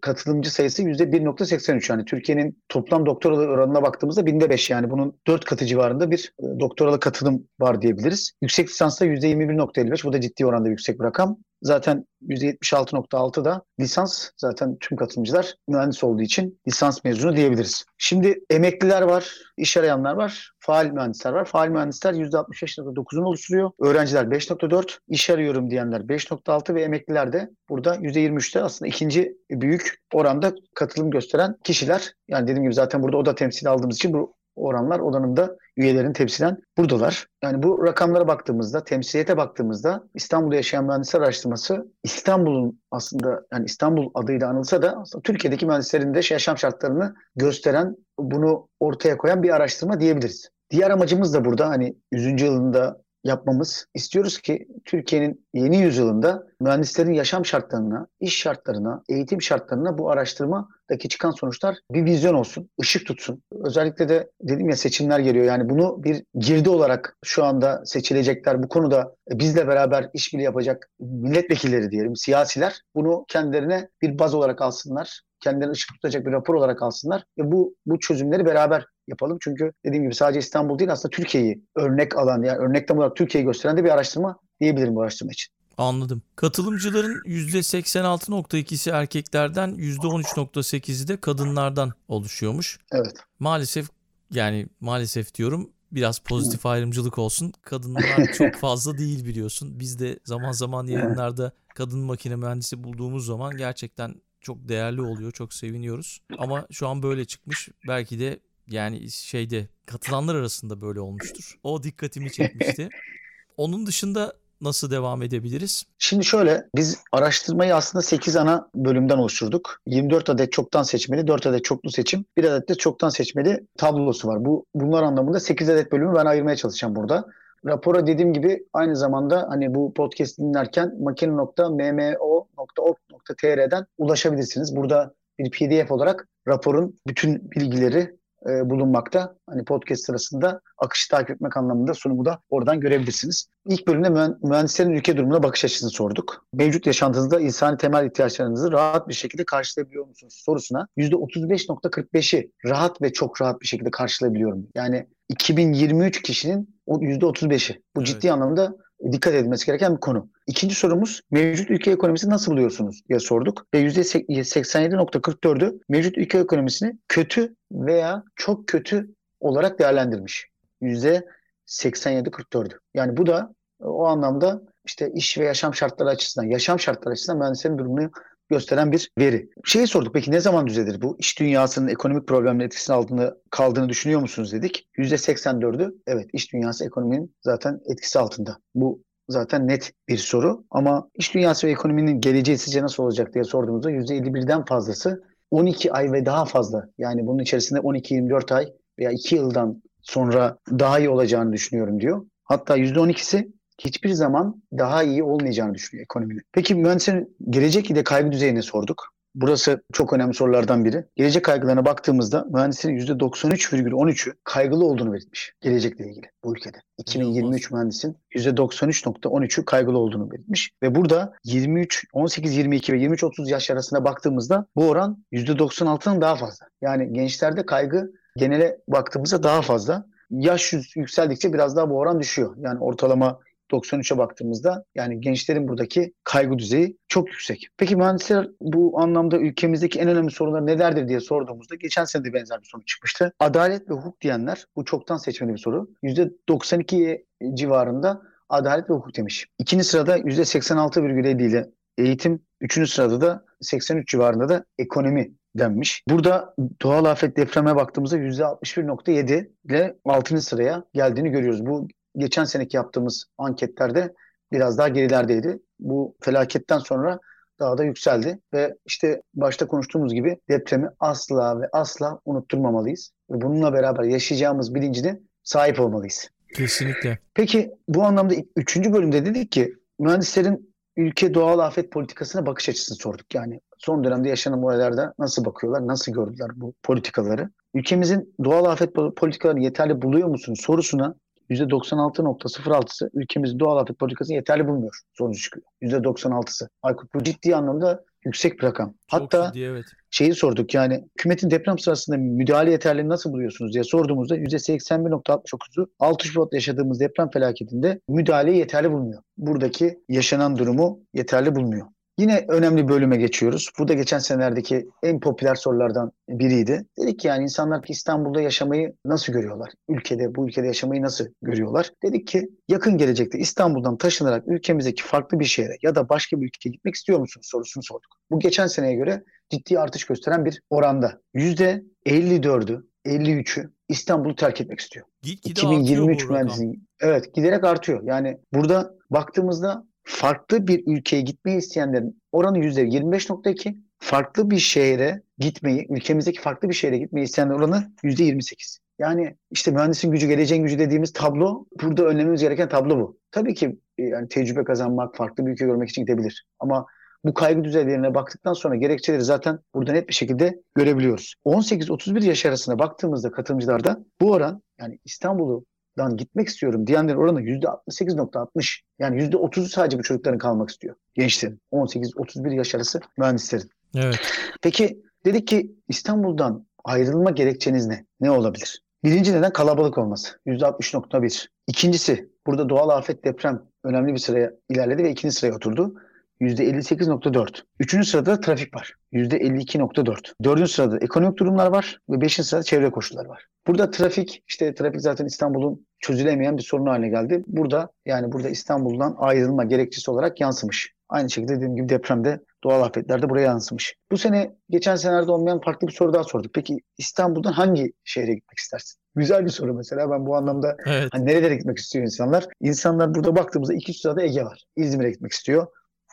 katılımcı 0.00 0.50
sayısı 0.50 0.82
%1.83 0.82 1.92
yani 1.92 2.04
Türkiye'nin 2.04 2.62
toplam 2.68 3.06
doktoralı 3.06 3.46
oranına 3.46 3.82
baktığımızda 3.82 4.26
binde 4.26 4.50
5 4.50 4.70
yani 4.70 4.90
bunun 4.90 5.20
4 5.26 5.44
katı 5.44 5.66
civarında 5.66 6.10
bir 6.10 6.34
e, 6.40 6.60
doktoralı 6.60 7.00
katılım 7.00 7.48
var 7.60 7.82
diyebiliriz. 7.82 8.32
Yüksek 8.42 8.68
lisansta 8.68 9.06
%21.55 9.06 10.04
bu 10.04 10.12
da 10.12 10.20
ciddi 10.20 10.46
oranda 10.46 10.68
yüksek 10.68 11.00
bir 11.00 11.04
rakam. 11.04 11.38
Zaten 11.62 12.06
%76.6 12.28 13.44
da 13.44 13.62
lisans 13.80 14.30
zaten 14.36 14.76
tüm 14.80 14.98
katılımcılar 14.98 15.54
mühendis 15.68 16.04
olduğu 16.04 16.22
için 16.22 16.60
lisans 16.68 17.04
mezunu 17.04 17.36
diyebiliriz. 17.36 17.84
Şimdi 17.98 18.44
emekliler 18.50 19.02
var, 19.02 19.36
iş 19.56 19.76
arayanlar 19.76 20.14
var, 20.14 20.52
faal 20.58 20.86
mühendisler 20.86 21.32
var. 21.32 21.44
Faal 21.44 21.68
mühendisler 21.68 22.14
%65.9'unu 22.14 23.24
oluşturuyor. 23.24 23.70
Öğrenciler 23.80 24.24
5.4, 24.24 24.98
iş 25.08 25.30
arıyorum 25.30 25.70
diyenler 25.70 26.00
5.6 26.00 26.74
ve 26.74 26.82
emekliler 26.82 27.32
de 27.32 27.50
burada 27.68 27.96
%23'te 27.96 28.62
aslında 28.62 28.88
ikinci 28.88 29.36
büyük 29.50 30.02
oranda 30.12 30.54
katılım 30.74 31.10
gösteren 31.10 31.56
kişiler. 31.64 32.12
Yani 32.28 32.42
dediğim 32.42 32.62
gibi 32.62 32.74
zaten 32.74 33.02
burada 33.02 33.16
oda 33.16 33.34
temsili 33.34 33.68
aldığımız 33.68 33.96
için 33.96 34.12
bu 34.12 34.34
oranlar 34.56 35.00
odanın 35.00 35.36
da 35.36 35.56
üyelerin 35.76 36.12
temsilen 36.12 36.56
buradalar. 36.78 37.26
Yani 37.42 37.62
bu 37.62 37.84
rakamlara 37.86 38.28
baktığımızda, 38.28 38.84
temsiliyete 38.84 39.36
baktığımızda 39.36 40.04
İstanbul'da 40.14 40.56
yaşayan 40.56 40.84
mühendisler 40.84 41.20
araştırması 41.20 41.86
İstanbul'un 42.04 42.80
aslında 42.90 43.42
yani 43.52 43.64
İstanbul 43.64 44.10
adıyla 44.14 44.48
anılsa 44.48 44.82
da 44.82 44.96
aslında 45.00 45.22
Türkiye'deki 45.22 45.66
mühendislerin 45.66 46.14
de 46.14 46.20
yaşam 46.30 46.58
şartlarını 46.58 47.14
gösteren, 47.36 47.96
bunu 48.18 48.68
ortaya 48.80 49.16
koyan 49.16 49.42
bir 49.42 49.50
araştırma 49.50 50.00
diyebiliriz. 50.00 50.48
Diğer 50.70 50.90
amacımız 50.90 51.34
da 51.34 51.44
burada 51.44 51.68
hani 51.68 51.96
100. 52.12 52.42
yılında 52.42 53.01
yapmamız. 53.24 53.86
İstiyoruz 53.94 54.38
ki 54.38 54.68
Türkiye'nin 54.84 55.46
yeni 55.54 55.80
yüzyılında 55.80 56.46
mühendislerin 56.60 57.12
yaşam 57.12 57.46
şartlarına, 57.46 58.06
iş 58.20 58.36
şartlarına, 58.36 59.02
eğitim 59.08 59.42
şartlarına 59.42 59.98
bu 59.98 60.10
araştırmadaki 60.10 61.08
çıkan 61.08 61.30
sonuçlar 61.30 61.76
bir 61.90 62.04
vizyon 62.04 62.34
olsun, 62.34 62.70
ışık 62.80 63.06
tutsun. 63.06 63.42
Özellikle 63.64 64.08
de 64.08 64.30
dedim 64.42 64.68
ya 64.68 64.76
seçimler 64.76 65.18
geliyor. 65.18 65.44
Yani 65.44 65.68
bunu 65.68 66.04
bir 66.04 66.24
girdi 66.34 66.68
olarak 66.68 67.16
şu 67.24 67.44
anda 67.44 67.82
seçilecekler 67.84 68.62
bu 68.62 68.68
konuda 68.68 69.14
bizle 69.30 69.68
beraber 69.68 70.10
işbirliği 70.14 70.44
yapacak 70.44 70.90
milletvekilleri 71.00 71.90
diyelim, 71.90 72.16
siyasiler 72.16 72.80
bunu 72.94 73.24
kendilerine 73.28 73.88
bir 74.02 74.18
baz 74.18 74.34
olarak 74.34 74.62
alsınlar 74.62 75.22
kendilerine 75.42 75.72
ışık 75.72 75.94
tutacak 75.94 76.26
bir 76.26 76.32
rapor 76.32 76.54
olarak 76.54 76.82
alsınlar 76.82 77.24
ve 77.38 77.52
bu 77.52 77.74
bu 77.86 77.98
çözümleri 77.98 78.44
beraber 78.44 78.86
yapalım. 79.08 79.38
Çünkü 79.40 79.72
dediğim 79.86 80.04
gibi 80.04 80.14
sadece 80.14 80.38
İstanbul 80.38 80.78
değil 80.78 80.92
aslında 80.92 81.10
Türkiye'yi 81.10 81.64
örnek 81.76 82.16
alan 82.16 82.42
yani 82.42 82.58
örneklem 82.58 82.98
olarak 82.98 83.16
Türkiye'yi 83.16 83.46
gösteren 83.46 83.76
de 83.76 83.84
bir 83.84 83.90
araştırma 83.90 84.38
diyebilirim 84.60 84.94
bu 84.94 85.02
araştırma 85.02 85.32
için. 85.32 85.52
Anladım. 85.78 86.22
Katılımcıların 86.36 87.22
%86.2'si 87.26 88.90
erkeklerden, 88.90 89.70
%13.8'i 89.70 91.08
de 91.08 91.16
kadınlardan 91.16 91.92
oluşuyormuş. 92.08 92.78
Evet. 92.92 93.14
Maalesef 93.38 93.88
yani 94.30 94.66
maalesef 94.80 95.34
diyorum 95.34 95.70
biraz 95.92 96.18
pozitif 96.18 96.66
ayrımcılık 96.66 97.18
olsun. 97.18 97.52
Kadınlar 97.62 98.32
çok 98.38 98.54
fazla 98.54 98.98
değil 98.98 99.24
biliyorsun. 99.24 99.80
Biz 99.80 99.98
de 99.98 100.18
zaman 100.24 100.52
zaman 100.52 100.86
yayınlarda 100.86 101.52
kadın 101.74 102.00
makine 102.00 102.36
mühendisi 102.36 102.84
bulduğumuz 102.84 103.26
zaman 103.26 103.56
gerçekten 103.56 104.14
çok 104.42 104.68
değerli 104.68 105.02
oluyor. 105.02 105.32
Çok 105.32 105.54
seviniyoruz. 105.54 106.20
Ama 106.38 106.66
şu 106.70 106.88
an 106.88 107.02
böyle 107.02 107.24
çıkmış. 107.24 107.68
Belki 107.88 108.20
de 108.20 108.40
yani 108.68 109.10
şeyde 109.10 109.68
katılanlar 109.86 110.34
arasında 110.34 110.80
böyle 110.80 111.00
olmuştur. 111.00 111.58
O 111.62 111.82
dikkatimi 111.82 112.32
çekmişti. 112.32 112.88
Onun 113.56 113.86
dışında 113.86 114.32
nasıl 114.60 114.90
devam 114.90 115.22
edebiliriz? 115.22 115.84
Şimdi 115.98 116.24
şöyle 116.24 116.64
biz 116.76 116.98
araştırmayı 117.12 117.74
aslında 117.74 118.02
8 118.02 118.36
ana 118.36 118.68
bölümden 118.74 119.18
oluşturduk. 119.18 119.80
24 119.86 120.30
adet 120.30 120.52
çoktan 120.52 120.82
seçmeli, 120.82 121.26
4 121.26 121.46
adet 121.46 121.64
çoklu 121.64 121.90
seçim, 121.90 122.24
1 122.36 122.44
adet 122.44 122.68
de 122.68 122.74
çoktan 122.74 123.08
seçmeli 123.08 123.66
tablosu 123.78 124.28
var. 124.28 124.44
Bu 124.44 124.66
bunlar 124.74 125.02
anlamında 125.02 125.40
8 125.40 125.68
adet 125.68 125.92
bölümü 125.92 126.14
ben 126.14 126.26
ayırmaya 126.26 126.56
çalışacağım 126.56 126.96
burada. 126.96 127.26
Rapora 127.66 128.06
dediğim 128.06 128.32
gibi 128.32 128.66
aynı 128.72 128.96
zamanda 128.96 129.46
hani 129.48 129.74
bu 129.74 129.94
podcast 129.94 130.38
dinlerken 130.38 131.02
makine.mmo.org.tr'den 131.02 133.86
ulaşabilirsiniz. 133.98 134.76
Burada 134.76 135.14
bir 135.38 135.50
PDF 135.50 135.90
olarak 135.90 136.28
raporun 136.48 137.00
bütün 137.06 137.50
bilgileri 137.50 138.16
e, 138.48 138.70
bulunmakta. 138.70 139.36
Hani 139.48 139.64
podcast 139.64 140.04
sırasında 140.04 140.60
akışı 140.78 141.10
takip 141.10 141.30
etmek 141.30 141.56
anlamında 141.56 141.94
sunumu 141.94 142.24
da 142.24 142.38
oradan 142.50 142.80
görebilirsiniz. 142.80 143.46
İlk 143.66 143.86
bölümde 143.86 144.34
mühendislerin 144.42 144.90
ülke 144.90 145.16
durumuna 145.16 145.42
bakış 145.42 145.64
açısını 145.64 145.90
sorduk. 145.90 146.46
Mevcut 146.54 146.86
yaşantınızda 146.86 147.40
insani 147.40 147.76
temel 147.76 148.06
ihtiyaçlarınızı 148.06 148.72
rahat 148.72 149.08
bir 149.08 149.14
şekilde 149.14 149.44
karşılayabiliyor 149.44 150.06
musunuz 150.06 150.42
sorusuna 150.46 150.88
%35.45'i 150.96 152.50
rahat 152.64 153.02
ve 153.02 153.12
çok 153.12 153.42
rahat 153.42 153.60
bir 153.60 153.66
şekilde 153.66 153.90
karşılayabiliyorum. 153.90 154.66
Yani 154.74 155.06
2023 155.28 156.22
kişinin 156.22 156.71
%35'i. 156.88 157.82
Bu 157.96 158.00
evet. 158.00 158.06
ciddi 158.06 158.32
anlamda 158.32 158.76
dikkat 159.12 159.34
edilmesi 159.34 159.66
gereken 159.66 159.94
bir 159.94 160.00
konu. 160.00 160.28
İkinci 160.46 160.74
sorumuz 160.74 161.20
mevcut 161.30 161.70
ülke 161.70 161.90
ekonomisini 161.90 162.30
nasıl 162.30 162.52
buluyorsunuz 162.52 163.02
diye 163.08 163.20
sorduk. 163.20 163.66
Ve 163.74 163.82
%87.44'ü 163.82 165.80
mevcut 165.88 166.18
ülke 166.18 166.38
ekonomisini 166.38 166.98
kötü 167.08 167.56
veya 167.72 168.24
çok 168.36 168.66
kötü 168.66 169.14
olarak 169.40 169.78
değerlendirmiş. 169.78 170.48
%87.44'ü. 170.82 172.78
Yani 172.94 173.16
bu 173.16 173.26
da 173.26 173.54
o 173.80 174.06
anlamda 174.06 174.62
işte 174.84 175.10
iş 175.14 175.38
ve 175.38 175.44
yaşam 175.44 175.74
şartları 175.74 176.08
açısından, 176.08 176.46
yaşam 176.46 176.80
şartları 176.80 177.12
açısından 177.12 177.38
mühendislerin 177.38 177.78
durumunu 177.78 178.10
gösteren 178.52 178.92
bir 178.92 179.10
veri. 179.18 179.48
Şeyi 179.64 179.86
sorduk 179.86 180.14
peki 180.14 180.30
ne 180.30 180.40
zaman 180.40 180.66
düzelir 180.66 181.02
bu? 181.02 181.16
İş 181.18 181.40
dünyasının 181.40 181.88
ekonomik 181.88 182.28
problemlerin 182.28 182.66
etkisinin 182.66 182.96
altında 182.96 183.36
kaldığını 183.50 183.88
düşünüyor 183.88 184.20
musunuz 184.20 184.52
dedik. 184.52 184.88
%84'ü 184.98 185.94
evet 186.06 186.30
iş 186.32 186.52
dünyası 186.52 186.84
ekonominin 186.84 187.34
zaten 187.40 187.80
etkisi 187.86 188.18
altında. 188.18 188.58
Bu 188.74 189.02
zaten 189.28 189.68
net 189.68 189.92
bir 190.08 190.16
soru 190.16 190.64
ama 190.70 191.08
iş 191.14 191.34
dünyası 191.34 191.66
ve 191.66 191.70
ekonominin 191.70 192.20
geleceği 192.20 192.58
sizce 192.58 192.82
nasıl 192.82 193.02
olacak 193.02 193.34
diye 193.34 193.44
sorduğumuzda 193.44 193.90
%51'den 193.90 194.64
fazlası 194.64 195.22
12 195.50 195.92
ay 195.92 196.12
ve 196.12 196.26
daha 196.26 196.44
fazla 196.44 196.88
yani 196.98 197.26
bunun 197.26 197.38
içerisinde 197.38 197.80
12-24 197.80 198.54
ay 198.54 198.66
veya 198.98 199.10
2 199.10 199.36
yıldan 199.36 199.82
sonra 200.02 200.58
daha 200.70 200.98
iyi 200.98 201.08
olacağını 201.08 201.52
düşünüyorum 201.52 202.00
diyor. 202.00 202.26
Hatta 202.44 202.78
%12'si 202.78 203.52
hiçbir 203.84 204.10
zaman 204.10 204.62
daha 204.72 205.02
iyi 205.02 205.22
olmayacağını 205.22 205.74
düşünüyor 205.74 206.04
ekonominin. 206.04 206.42
Peki 206.52 206.74
mühendislerin 206.74 207.36
gelecek 207.50 207.90
ile 207.90 208.04
kaygı 208.04 208.32
düzeyini 208.32 208.62
sorduk. 208.62 209.12
Burası 209.34 209.82
çok 209.92 210.12
önemli 210.12 210.34
sorulardan 210.34 210.84
biri. 210.84 211.04
Gelecek 211.16 211.44
kaygılarına 211.44 211.84
baktığımızda 211.84 212.46
mühendislerin 212.50 212.98
%93,13'ü 212.98 214.32
kaygılı 214.44 214.84
olduğunu 214.84 215.12
belirtmiş 215.12 215.52
gelecekle 215.60 216.10
ilgili 216.10 216.26
bu 216.44 216.56
ülkede. 216.56 216.78
2023 216.98 217.70
mühendisin 217.70 218.16
%93,13'ü 218.34 219.64
kaygılı 219.64 219.98
olduğunu 219.98 220.30
belirtmiş. 220.30 220.70
Ve 220.82 220.94
burada 220.94 221.32
23, 221.44 222.04
18, 222.12 222.56
22 222.56 222.92
ve 222.92 222.98
23, 222.98 223.24
30 223.24 223.50
yaş 223.50 223.70
arasında 223.70 224.04
baktığımızda 224.04 224.66
bu 224.76 224.88
oran 224.88 225.24
%96'nın 225.32 226.20
daha 226.20 226.36
fazla. 226.36 226.66
Yani 226.82 227.12
gençlerde 227.12 227.66
kaygı 227.66 228.12
genele 228.36 228.78
baktığımızda 228.88 229.42
daha 229.42 229.62
fazla. 229.62 230.06
Yaş 230.30 230.72
yükseldikçe 230.96 231.52
biraz 231.52 231.76
daha 231.76 231.90
bu 231.90 231.98
oran 231.98 232.20
düşüyor. 232.20 232.54
Yani 232.58 232.78
ortalama 232.78 233.38
93'e 233.70 234.18
baktığımızda 234.18 234.84
yani 234.94 235.20
gençlerin 235.20 235.68
buradaki 235.68 236.12
kaygı 236.24 236.58
düzeyi 236.58 236.96
çok 237.08 237.28
yüksek. 237.28 237.68
Peki 237.76 237.96
mühendisler 237.96 238.48
bu 238.60 239.00
anlamda 239.00 239.38
ülkemizdeki 239.38 239.98
en 239.98 240.08
önemli 240.08 240.30
sorunlar 240.30 240.66
nelerdir 240.66 241.08
diye 241.08 241.20
sorduğumuzda 241.20 241.74
geçen 241.74 242.04
sene 242.04 242.24
de 242.24 242.32
benzer 242.32 242.60
bir 242.60 242.68
sonuç 242.68 242.88
çıkmıştı. 242.88 243.32
Adalet 243.40 243.90
ve 243.90 243.94
hukuk 243.94 244.20
diyenler 244.20 244.66
bu 244.76 244.84
çoktan 244.84 245.16
seçmeli 245.16 245.52
bir 245.52 245.58
soru. 245.58 245.90
%92 246.02 247.24
civarında 247.54 248.22
adalet 248.48 248.90
ve 248.90 248.94
hukuk 248.94 249.16
demiş. 249.16 249.46
İkinci 249.58 249.84
sırada 249.84 250.18
%86,7 250.18 251.42
ile 251.42 251.70
eğitim, 251.98 252.42
üçüncü 252.60 252.90
sırada 252.90 253.20
da 253.20 253.44
83 253.60 254.08
civarında 254.08 254.48
da 254.48 254.64
ekonomi 254.78 255.32
denmiş. 255.54 256.02
Burada 256.08 256.54
doğal 256.82 257.04
afet 257.04 257.36
depreme 257.36 257.76
baktığımızda 257.76 258.18
%61.7 258.18 259.50
ile 259.64 259.96
6. 260.04 260.40
sıraya 260.40 260.84
geldiğini 260.94 261.30
görüyoruz. 261.30 261.66
Bu 261.66 261.88
geçen 262.16 262.44
seneki 262.44 262.76
yaptığımız 262.76 263.24
anketlerde 263.38 264.14
biraz 264.52 264.78
daha 264.78 264.88
gerilerdeydi. 264.88 265.58
Bu 265.80 266.14
felaketten 266.20 266.78
sonra 266.78 267.18
daha 267.60 267.78
da 267.78 267.84
yükseldi 267.84 268.38
ve 268.54 268.74
işte 268.86 269.22
başta 269.34 269.66
konuştuğumuz 269.66 270.14
gibi 270.14 270.38
depremi 270.48 270.88
asla 271.00 271.60
ve 271.60 271.68
asla 271.72 272.18
unutturmamalıyız. 272.24 273.12
Ve 273.30 273.40
bununla 273.40 273.72
beraber 273.72 274.04
yaşayacağımız 274.04 274.74
bilincine 274.74 275.20
sahip 275.42 275.80
olmalıyız. 275.80 276.28
Kesinlikle. 276.54 277.18
Peki 277.34 277.70
bu 277.88 278.02
anlamda 278.02 278.34
üçüncü 278.56 278.92
bölümde 278.92 279.26
dedik 279.26 279.52
ki 279.52 279.74
mühendislerin 279.98 280.74
ülke 280.96 281.34
doğal 281.34 281.58
afet 281.58 281.92
politikasına 281.92 282.46
bakış 282.46 282.68
açısını 282.68 282.96
sorduk. 282.96 283.34
Yani 283.34 283.60
son 283.78 284.04
dönemde 284.04 284.28
yaşanan 284.28 284.62
olaylarda 284.62 285.14
nasıl 285.18 285.44
bakıyorlar, 285.44 285.86
nasıl 285.86 286.12
gördüler 286.12 286.50
bu 286.54 286.74
politikaları? 286.82 287.50
Ülkemizin 287.74 288.34
doğal 288.44 288.64
afet 288.64 288.94
politikalarını 289.16 289.62
yeterli 289.62 290.02
buluyor 290.02 290.28
musunuz 290.28 290.60
sorusuna 290.62 291.14
%96.06'sı 291.50 293.10
ülkemizin 293.14 293.58
doğal 293.58 293.76
afet 293.76 293.98
politikasını 293.98 294.36
yeterli 294.36 294.68
bulmuyor 294.68 295.00
sonucu 295.12 295.42
çıkıyor. 295.42 295.66
%96'sı. 295.82 296.68
Aykut 296.82 297.14
bu 297.14 297.22
ciddi 297.22 297.56
anlamda 297.56 298.04
yüksek 298.24 298.58
bir 298.58 298.62
rakam. 298.62 298.94
Çok 299.10 299.20
Hatta 299.20 299.52
ciddi, 299.54 299.64
evet. 299.64 299.84
şeyi 300.10 300.34
sorduk 300.34 300.74
yani 300.74 301.04
hükümetin 301.18 301.50
deprem 301.50 301.78
sırasında 301.78 302.16
müdahale 302.16 302.70
yeterliliğini 302.70 303.08
nasıl 303.08 303.32
buluyorsunuz 303.32 303.72
diye 303.72 303.84
sorduğumuzda 303.84 304.36
%81.69'u 304.36 305.86
6 305.98 306.26
Şubat'ta 306.26 306.56
yaşadığımız 306.56 307.00
deprem 307.00 307.30
felaketinde 307.30 308.00
müdahaleyi 308.08 308.58
yeterli 308.58 308.92
bulmuyor. 308.92 309.22
Buradaki 309.36 309.98
yaşanan 310.08 310.58
durumu 310.58 311.00
yeterli 311.14 311.54
bulmuyor. 311.54 311.86
Yine 312.18 312.44
önemli 312.48 312.88
bölüme 312.88 313.16
geçiyoruz. 313.16 313.70
Bu 313.78 313.88
da 313.88 313.94
geçen 313.94 314.18
senelerdeki 314.18 314.88
en 315.02 315.20
popüler 315.20 315.54
sorulardan 315.54 316.12
biriydi. 316.28 316.86
Dedik 316.98 317.18
ki 317.18 317.28
yani 317.28 317.42
insanlar 317.42 317.84
İstanbul'da 317.88 318.40
yaşamayı 318.40 318.94
nasıl 319.04 319.32
görüyorlar? 319.32 319.72
Ülkede, 319.88 320.34
bu 320.34 320.48
ülkede 320.48 320.66
yaşamayı 320.66 321.02
nasıl 321.02 321.26
görüyorlar? 321.42 321.90
Dedik 322.02 322.26
ki 322.26 322.48
yakın 322.68 322.98
gelecekte 322.98 323.38
İstanbul'dan 323.38 323.96
taşınarak 323.96 324.48
ülkemizdeki 324.48 325.02
farklı 325.02 325.40
bir 325.40 325.44
şehre 325.44 325.76
ya 325.82 325.94
da 325.94 326.08
başka 326.08 326.40
bir 326.40 326.46
ülkeye 326.46 326.70
gitmek 326.70 326.94
istiyor 326.94 327.18
musunuz 327.18 327.46
sorusunu 327.50 327.84
sorduk. 327.84 328.16
Bu 328.30 328.38
geçen 328.38 328.66
seneye 328.66 328.94
göre 328.94 329.24
ciddi 329.50 329.78
artış 329.78 330.04
gösteren 330.04 330.44
bir 330.44 330.62
oranda. 330.70 331.20
%54'ü, 331.34 332.84
53'ü 333.06 333.70
İstanbul'u 333.88 334.34
terk 334.34 334.60
etmek 334.60 334.80
istiyor. 334.80 335.06
Gitgide 335.22 335.50
2023 335.50 336.28
mühendisliği. 336.28 336.80
Evet, 337.00 337.34
giderek 337.34 337.64
artıyor. 337.64 338.02
Yani 338.04 338.38
burada 338.54 338.94
baktığımızda 339.10 339.84
farklı 340.04 340.66
bir 340.66 340.82
ülkeye 340.86 341.22
gitmeyi 341.22 341.58
isteyenlerin 341.58 342.22
oranı 342.32 342.58
%25.2. 342.58 343.76
Farklı 343.98 344.50
bir 344.50 344.58
şehre 344.58 345.22
gitmeyi, 345.38 345.86
ülkemizdeki 345.90 346.40
farklı 346.40 346.68
bir 346.68 346.74
şehre 346.74 346.98
gitmeyi 346.98 347.24
isteyenlerin 347.24 347.58
oranı 347.58 347.92
%28. 348.02 348.78
Yani 348.98 349.36
işte 349.50 349.70
mühendisin 349.70 350.10
gücü, 350.10 350.26
geleceğin 350.26 350.62
gücü 350.62 350.78
dediğimiz 350.78 351.12
tablo 351.12 351.66
burada 351.82 352.04
önlememiz 352.04 352.40
gereken 352.40 352.68
tablo 352.68 353.00
bu. 353.00 353.18
Tabii 353.30 353.54
ki 353.54 353.78
e, 353.98 354.02
yani 354.02 354.28
tecrübe 354.28 354.64
kazanmak, 354.64 355.16
farklı 355.16 355.46
bir 355.46 355.52
ülke 355.52 355.64
görmek 355.64 355.88
için 355.88 356.02
gidebilir. 356.02 356.46
Ama 356.58 356.86
bu 357.24 357.34
kaygı 357.34 357.64
düzeylerine 357.64 358.14
baktıktan 358.14 358.52
sonra 358.52 358.76
gerekçeleri 358.76 359.22
zaten 359.22 359.58
burada 359.74 359.92
net 359.92 360.08
bir 360.08 360.14
şekilde 360.14 360.62
görebiliyoruz. 360.74 361.34
18-31 361.44 362.24
yaş 362.24 362.46
arasına 362.46 362.78
baktığımızda 362.78 363.30
katılımcılarda 363.30 364.04
bu 364.20 364.30
oran 364.30 364.62
yani 364.80 364.98
İstanbul'u 365.04 365.64
dan 365.96 366.16
gitmek 366.16 366.48
istiyorum 366.48 366.86
diyenlerin 366.86 367.18
oranı 367.18 367.42
%68.60. 367.42 368.80
Yani 368.98 369.22
%30'u 369.22 369.68
sadece 369.68 369.98
bu 369.98 370.02
çocukların 370.02 370.38
kalmak 370.38 370.70
istiyor. 370.70 370.96
Gençlerin. 371.14 371.60
18-31 371.72 372.54
yaş 372.54 372.74
arası 372.74 373.00
mühendislerin. 373.18 373.70
Evet. 373.96 374.20
Peki 374.62 375.02
dedik 375.24 375.48
ki 375.48 375.74
İstanbul'dan 375.88 376.66
ayrılma 376.84 377.30
gerekçeniz 377.30 377.86
ne? 377.86 378.06
Ne 378.20 378.30
olabilir? 378.30 378.82
Birinci 379.04 379.32
neden 379.32 379.52
kalabalık 379.52 379.98
olması. 379.98 380.38
%60.1. 380.46 381.48
İkincisi 381.66 382.30
burada 382.46 382.68
doğal 382.68 382.88
afet 382.88 383.24
deprem 383.24 383.62
önemli 383.84 384.12
bir 384.12 384.18
sıraya 384.18 384.52
ilerledi 384.68 385.04
ve 385.04 385.10
ikinci 385.10 385.34
sıraya 385.34 385.56
oturdu. 385.56 385.94
%58.4. 386.42 387.62
Üçüncü 387.80 388.08
sırada 388.08 388.40
trafik 388.40 388.74
var. 388.74 388.94
%52.4. 389.12 390.32
Dördüncü 390.44 390.72
sırada 390.72 390.98
ekonomik 390.98 391.38
durumlar 391.38 391.66
var 391.66 391.98
ve 392.10 392.20
beşinci 392.20 392.48
sırada 392.48 392.62
çevre 392.62 392.90
koşulları 392.90 393.28
var. 393.28 393.46
Burada 393.66 393.90
trafik, 393.90 394.42
işte 394.48 394.74
trafik 394.74 395.00
zaten 395.00 395.26
İstanbul'un 395.26 395.86
çözülemeyen 396.00 396.56
bir 396.56 396.62
sorun 396.62 396.86
haline 396.86 397.08
geldi. 397.08 397.44
Burada 397.46 397.90
yani 398.06 398.32
burada 398.32 398.48
İstanbul'dan 398.48 399.14
ayrılma 399.18 399.64
gerekçesi 399.64 400.10
olarak 400.10 400.40
yansımış. 400.40 400.92
Aynı 401.08 401.30
şekilde 401.30 401.56
dediğim 401.56 401.76
gibi 401.76 401.88
depremde 401.88 402.40
doğal 402.64 402.82
afetlerde 402.82 403.30
buraya 403.30 403.42
yansımış. 403.42 403.94
Bu 404.12 404.18
sene 404.18 404.52
geçen 404.70 404.96
senelerde 404.96 405.30
olmayan 405.30 405.60
farklı 405.60 405.88
bir 405.88 405.92
soru 405.92 406.12
daha 406.12 406.24
sorduk. 406.24 406.54
Peki 406.54 406.78
İstanbul'dan 406.98 407.52
hangi 407.52 407.92
şehre 408.04 408.34
gitmek 408.34 408.58
istersin? 408.58 409.00
Güzel 409.14 409.44
bir 409.44 409.50
soru 409.50 409.74
mesela. 409.74 410.10
Ben 410.10 410.26
bu 410.26 410.36
anlamda 410.36 410.76
Evet. 410.86 411.08
hani 411.12 411.26
nerelere 411.26 411.56
gitmek 411.56 411.78
istiyor 411.78 412.04
insanlar? 412.04 412.46
İnsanlar 412.60 413.14
burada 413.14 413.36
baktığımızda 413.36 413.74
iki 413.74 413.94
sırada 413.94 414.22
Ege 414.22 414.44
var. 414.44 414.64
İzmir'e 414.76 415.10
gitmek 415.10 415.32
istiyor. 415.32 415.66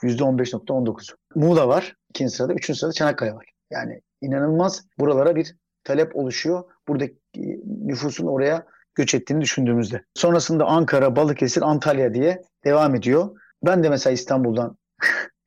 %15.19. 0.03 1.15
Muğla 1.36 1.68
var. 1.68 1.96
ikinci 2.10 2.36
sırada. 2.36 2.53
Üçüncü 2.53 2.79
sırada 2.79 2.94
Çanakkale 2.94 3.34
var. 3.34 3.46
Yani 3.72 4.01
inanılmaz 4.22 4.84
buralara 5.00 5.36
bir 5.36 5.56
talep 5.84 6.15
oluşuyor. 6.15 6.63
Buradaki 6.88 7.15
nüfusun 7.86 8.27
oraya 8.27 8.65
göç 8.96 9.15
ettiğini 9.15 9.41
düşündüğümüzde. 9.41 10.03
Sonrasında 10.13 10.65
Ankara, 10.65 11.15
Balıkesir, 11.15 11.62
Antalya 11.62 12.13
diye 12.13 12.41
devam 12.65 12.96
ediyor. 12.96 13.29
Ben 13.65 13.84
de 13.84 13.89
mesela 13.89 14.13
İstanbul'dan 14.13 14.77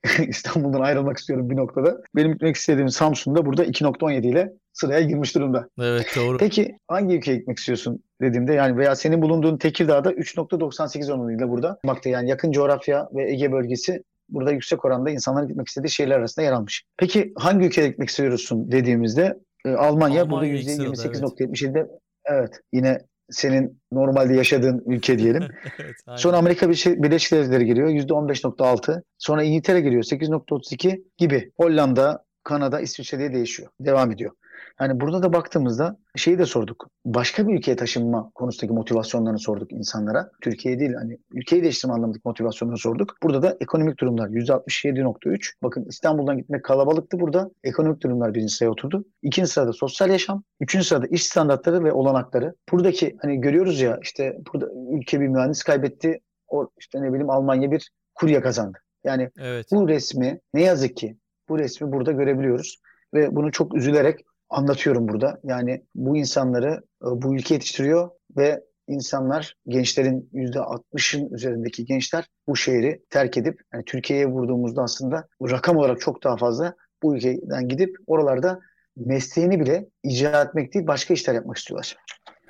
İstanbul'dan 0.28 0.80
ayrılmak 0.80 1.18
istiyorum 1.18 1.50
bir 1.50 1.56
noktada. 1.56 2.02
Benim 2.16 2.32
gitmek 2.32 2.56
istediğim 2.56 2.88
Samsun'da 2.88 3.46
burada 3.46 3.64
2.17 3.64 4.26
ile 4.26 4.52
sıraya 4.72 5.00
girmiş 5.00 5.34
durumda. 5.34 5.68
Evet 5.80 6.06
doğru. 6.16 6.38
Peki 6.38 6.78
hangi 6.88 7.16
ülkeye 7.16 7.36
gitmek 7.36 7.58
istiyorsun 7.58 8.02
dediğimde 8.20 8.52
yani 8.52 8.76
veya 8.76 8.96
senin 8.96 9.22
bulunduğun 9.22 9.58
Tekirdağ'da 9.58 10.12
3.98 10.12 11.12
oranıyla 11.12 11.48
burada 11.48 11.78
bakta 11.86 12.10
yani 12.10 12.30
yakın 12.30 12.52
coğrafya 12.52 13.08
ve 13.14 13.30
Ege 13.30 13.52
bölgesi 13.52 14.02
burada 14.28 14.52
yüksek 14.52 14.84
oranda 14.84 15.10
insanların 15.10 15.48
gitmek 15.48 15.68
istediği 15.68 15.90
şehirler 15.90 16.18
arasında 16.18 16.44
yer 16.44 16.52
almış. 16.52 16.84
Peki 16.96 17.32
hangi 17.36 17.66
ülkeye 17.66 17.88
gitmek 17.88 18.08
istiyorsun 18.08 18.72
dediğimizde 18.72 19.38
e, 19.64 19.70
Almanya, 19.70 20.30
burada 20.30 20.46
Almanya 20.46 20.62
sırada, 20.62 21.08
%28.77'de 21.08 21.86
evet 22.24 22.60
yine 22.72 22.98
senin 23.30 23.80
normalde 23.92 24.34
yaşadığın 24.34 24.82
ülke 24.86 25.18
diyelim. 25.18 25.42
evet, 25.78 25.96
aynen. 26.06 26.16
Sonra 26.16 26.36
Amerika 26.36 26.66
Birleşik 26.66 27.02
Birleşik 27.02 27.32
Devletleri 27.32 27.66
giriyor 27.66 27.88
%15.6. 27.88 29.02
Sonra 29.18 29.42
İngiltere 29.42 29.80
giriyor 29.80 30.02
8.32 30.02 31.02
gibi. 31.16 31.52
Hollanda, 31.56 32.24
Kanada, 32.44 32.80
İsviçre 32.80 33.18
diye 33.18 33.32
değişiyor. 33.32 33.70
Devam 33.80 34.10
ediyor. 34.12 34.32
Yani 34.80 35.00
burada 35.00 35.22
da 35.22 35.32
baktığımızda 35.32 35.96
şeyi 36.16 36.38
de 36.38 36.46
sorduk. 36.46 36.88
Başka 37.04 37.48
bir 37.48 37.54
ülkeye 37.54 37.76
taşınma 37.76 38.30
konusundaki 38.34 38.74
motivasyonlarını 38.74 39.38
sorduk 39.38 39.72
insanlara. 39.72 40.30
Türkiye 40.40 40.78
değil 40.78 40.94
hani 40.94 41.18
ülkeyi 41.32 41.62
değiştirme 41.62 41.94
anlamındaki 41.94 42.22
motivasyonlarını 42.24 42.78
sorduk. 42.78 43.14
Burada 43.22 43.42
da 43.42 43.56
ekonomik 43.60 44.00
durumlar 44.00 44.28
%67.3. 44.28 45.52
Bakın 45.62 45.84
İstanbul'dan 45.84 46.38
gitmek 46.38 46.64
kalabalıktı 46.64 47.20
burada. 47.20 47.50
Ekonomik 47.64 48.02
durumlar 48.02 48.34
birinci 48.34 48.54
sıraya 48.54 48.70
oturdu. 48.70 49.04
İkinci 49.22 49.50
sırada 49.50 49.72
sosyal 49.72 50.10
yaşam. 50.10 50.42
Üçüncü 50.60 50.86
sırada 50.86 51.06
iş 51.06 51.26
standartları 51.26 51.84
ve 51.84 51.92
olanakları. 51.92 52.54
Buradaki 52.72 53.16
hani 53.22 53.40
görüyoruz 53.40 53.80
ya 53.80 53.98
işte 54.02 54.36
burada 54.52 54.68
ülke 54.90 55.20
bir 55.20 55.28
mühendis 55.28 55.62
kaybetti. 55.62 56.20
O 56.48 56.68
işte 56.78 57.02
ne 57.02 57.08
bileyim 57.08 57.30
Almanya 57.30 57.70
bir 57.70 57.90
kurye 58.14 58.40
kazandı. 58.40 58.78
Yani 59.04 59.30
Evet. 59.38 59.66
bu 59.72 59.88
resmi 59.88 60.40
ne 60.54 60.62
yazık 60.62 60.96
ki 60.96 61.16
bu 61.48 61.58
resmi 61.58 61.92
burada 61.92 62.12
görebiliyoruz 62.12 62.80
ve 63.14 63.36
bunu 63.36 63.52
çok 63.52 63.74
üzülerek 63.74 64.20
anlatıyorum 64.50 65.08
burada. 65.08 65.40
Yani 65.44 65.84
bu 65.94 66.16
insanları 66.16 66.82
e, 67.02 67.06
bu 67.06 67.34
ülke 67.36 67.54
yetiştiriyor 67.54 68.10
ve 68.36 68.64
insanlar 68.88 69.56
gençlerin 69.68 70.30
%60'ın 70.34 71.34
üzerindeki 71.34 71.84
gençler 71.84 72.26
bu 72.48 72.56
şehri 72.56 73.02
terk 73.10 73.36
edip 73.36 73.60
yani 73.74 73.84
Türkiye'ye 73.84 74.26
vurduğumuzda 74.26 74.82
aslında 74.82 75.28
bu 75.40 75.50
rakam 75.50 75.76
olarak 75.76 76.00
çok 76.00 76.24
daha 76.24 76.36
fazla 76.36 76.74
bu 77.02 77.16
ülkeden 77.16 77.68
gidip 77.68 77.96
oralarda 78.06 78.60
mesleğini 78.96 79.60
bile 79.60 79.88
icra 80.02 80.42
etmek 80.42 80.74
değil 80.74 80.86
başka 80.86 81.14
işler 81.14 81.34
yapmak 81.34 81.56
istiyorlar. 81.56 81.96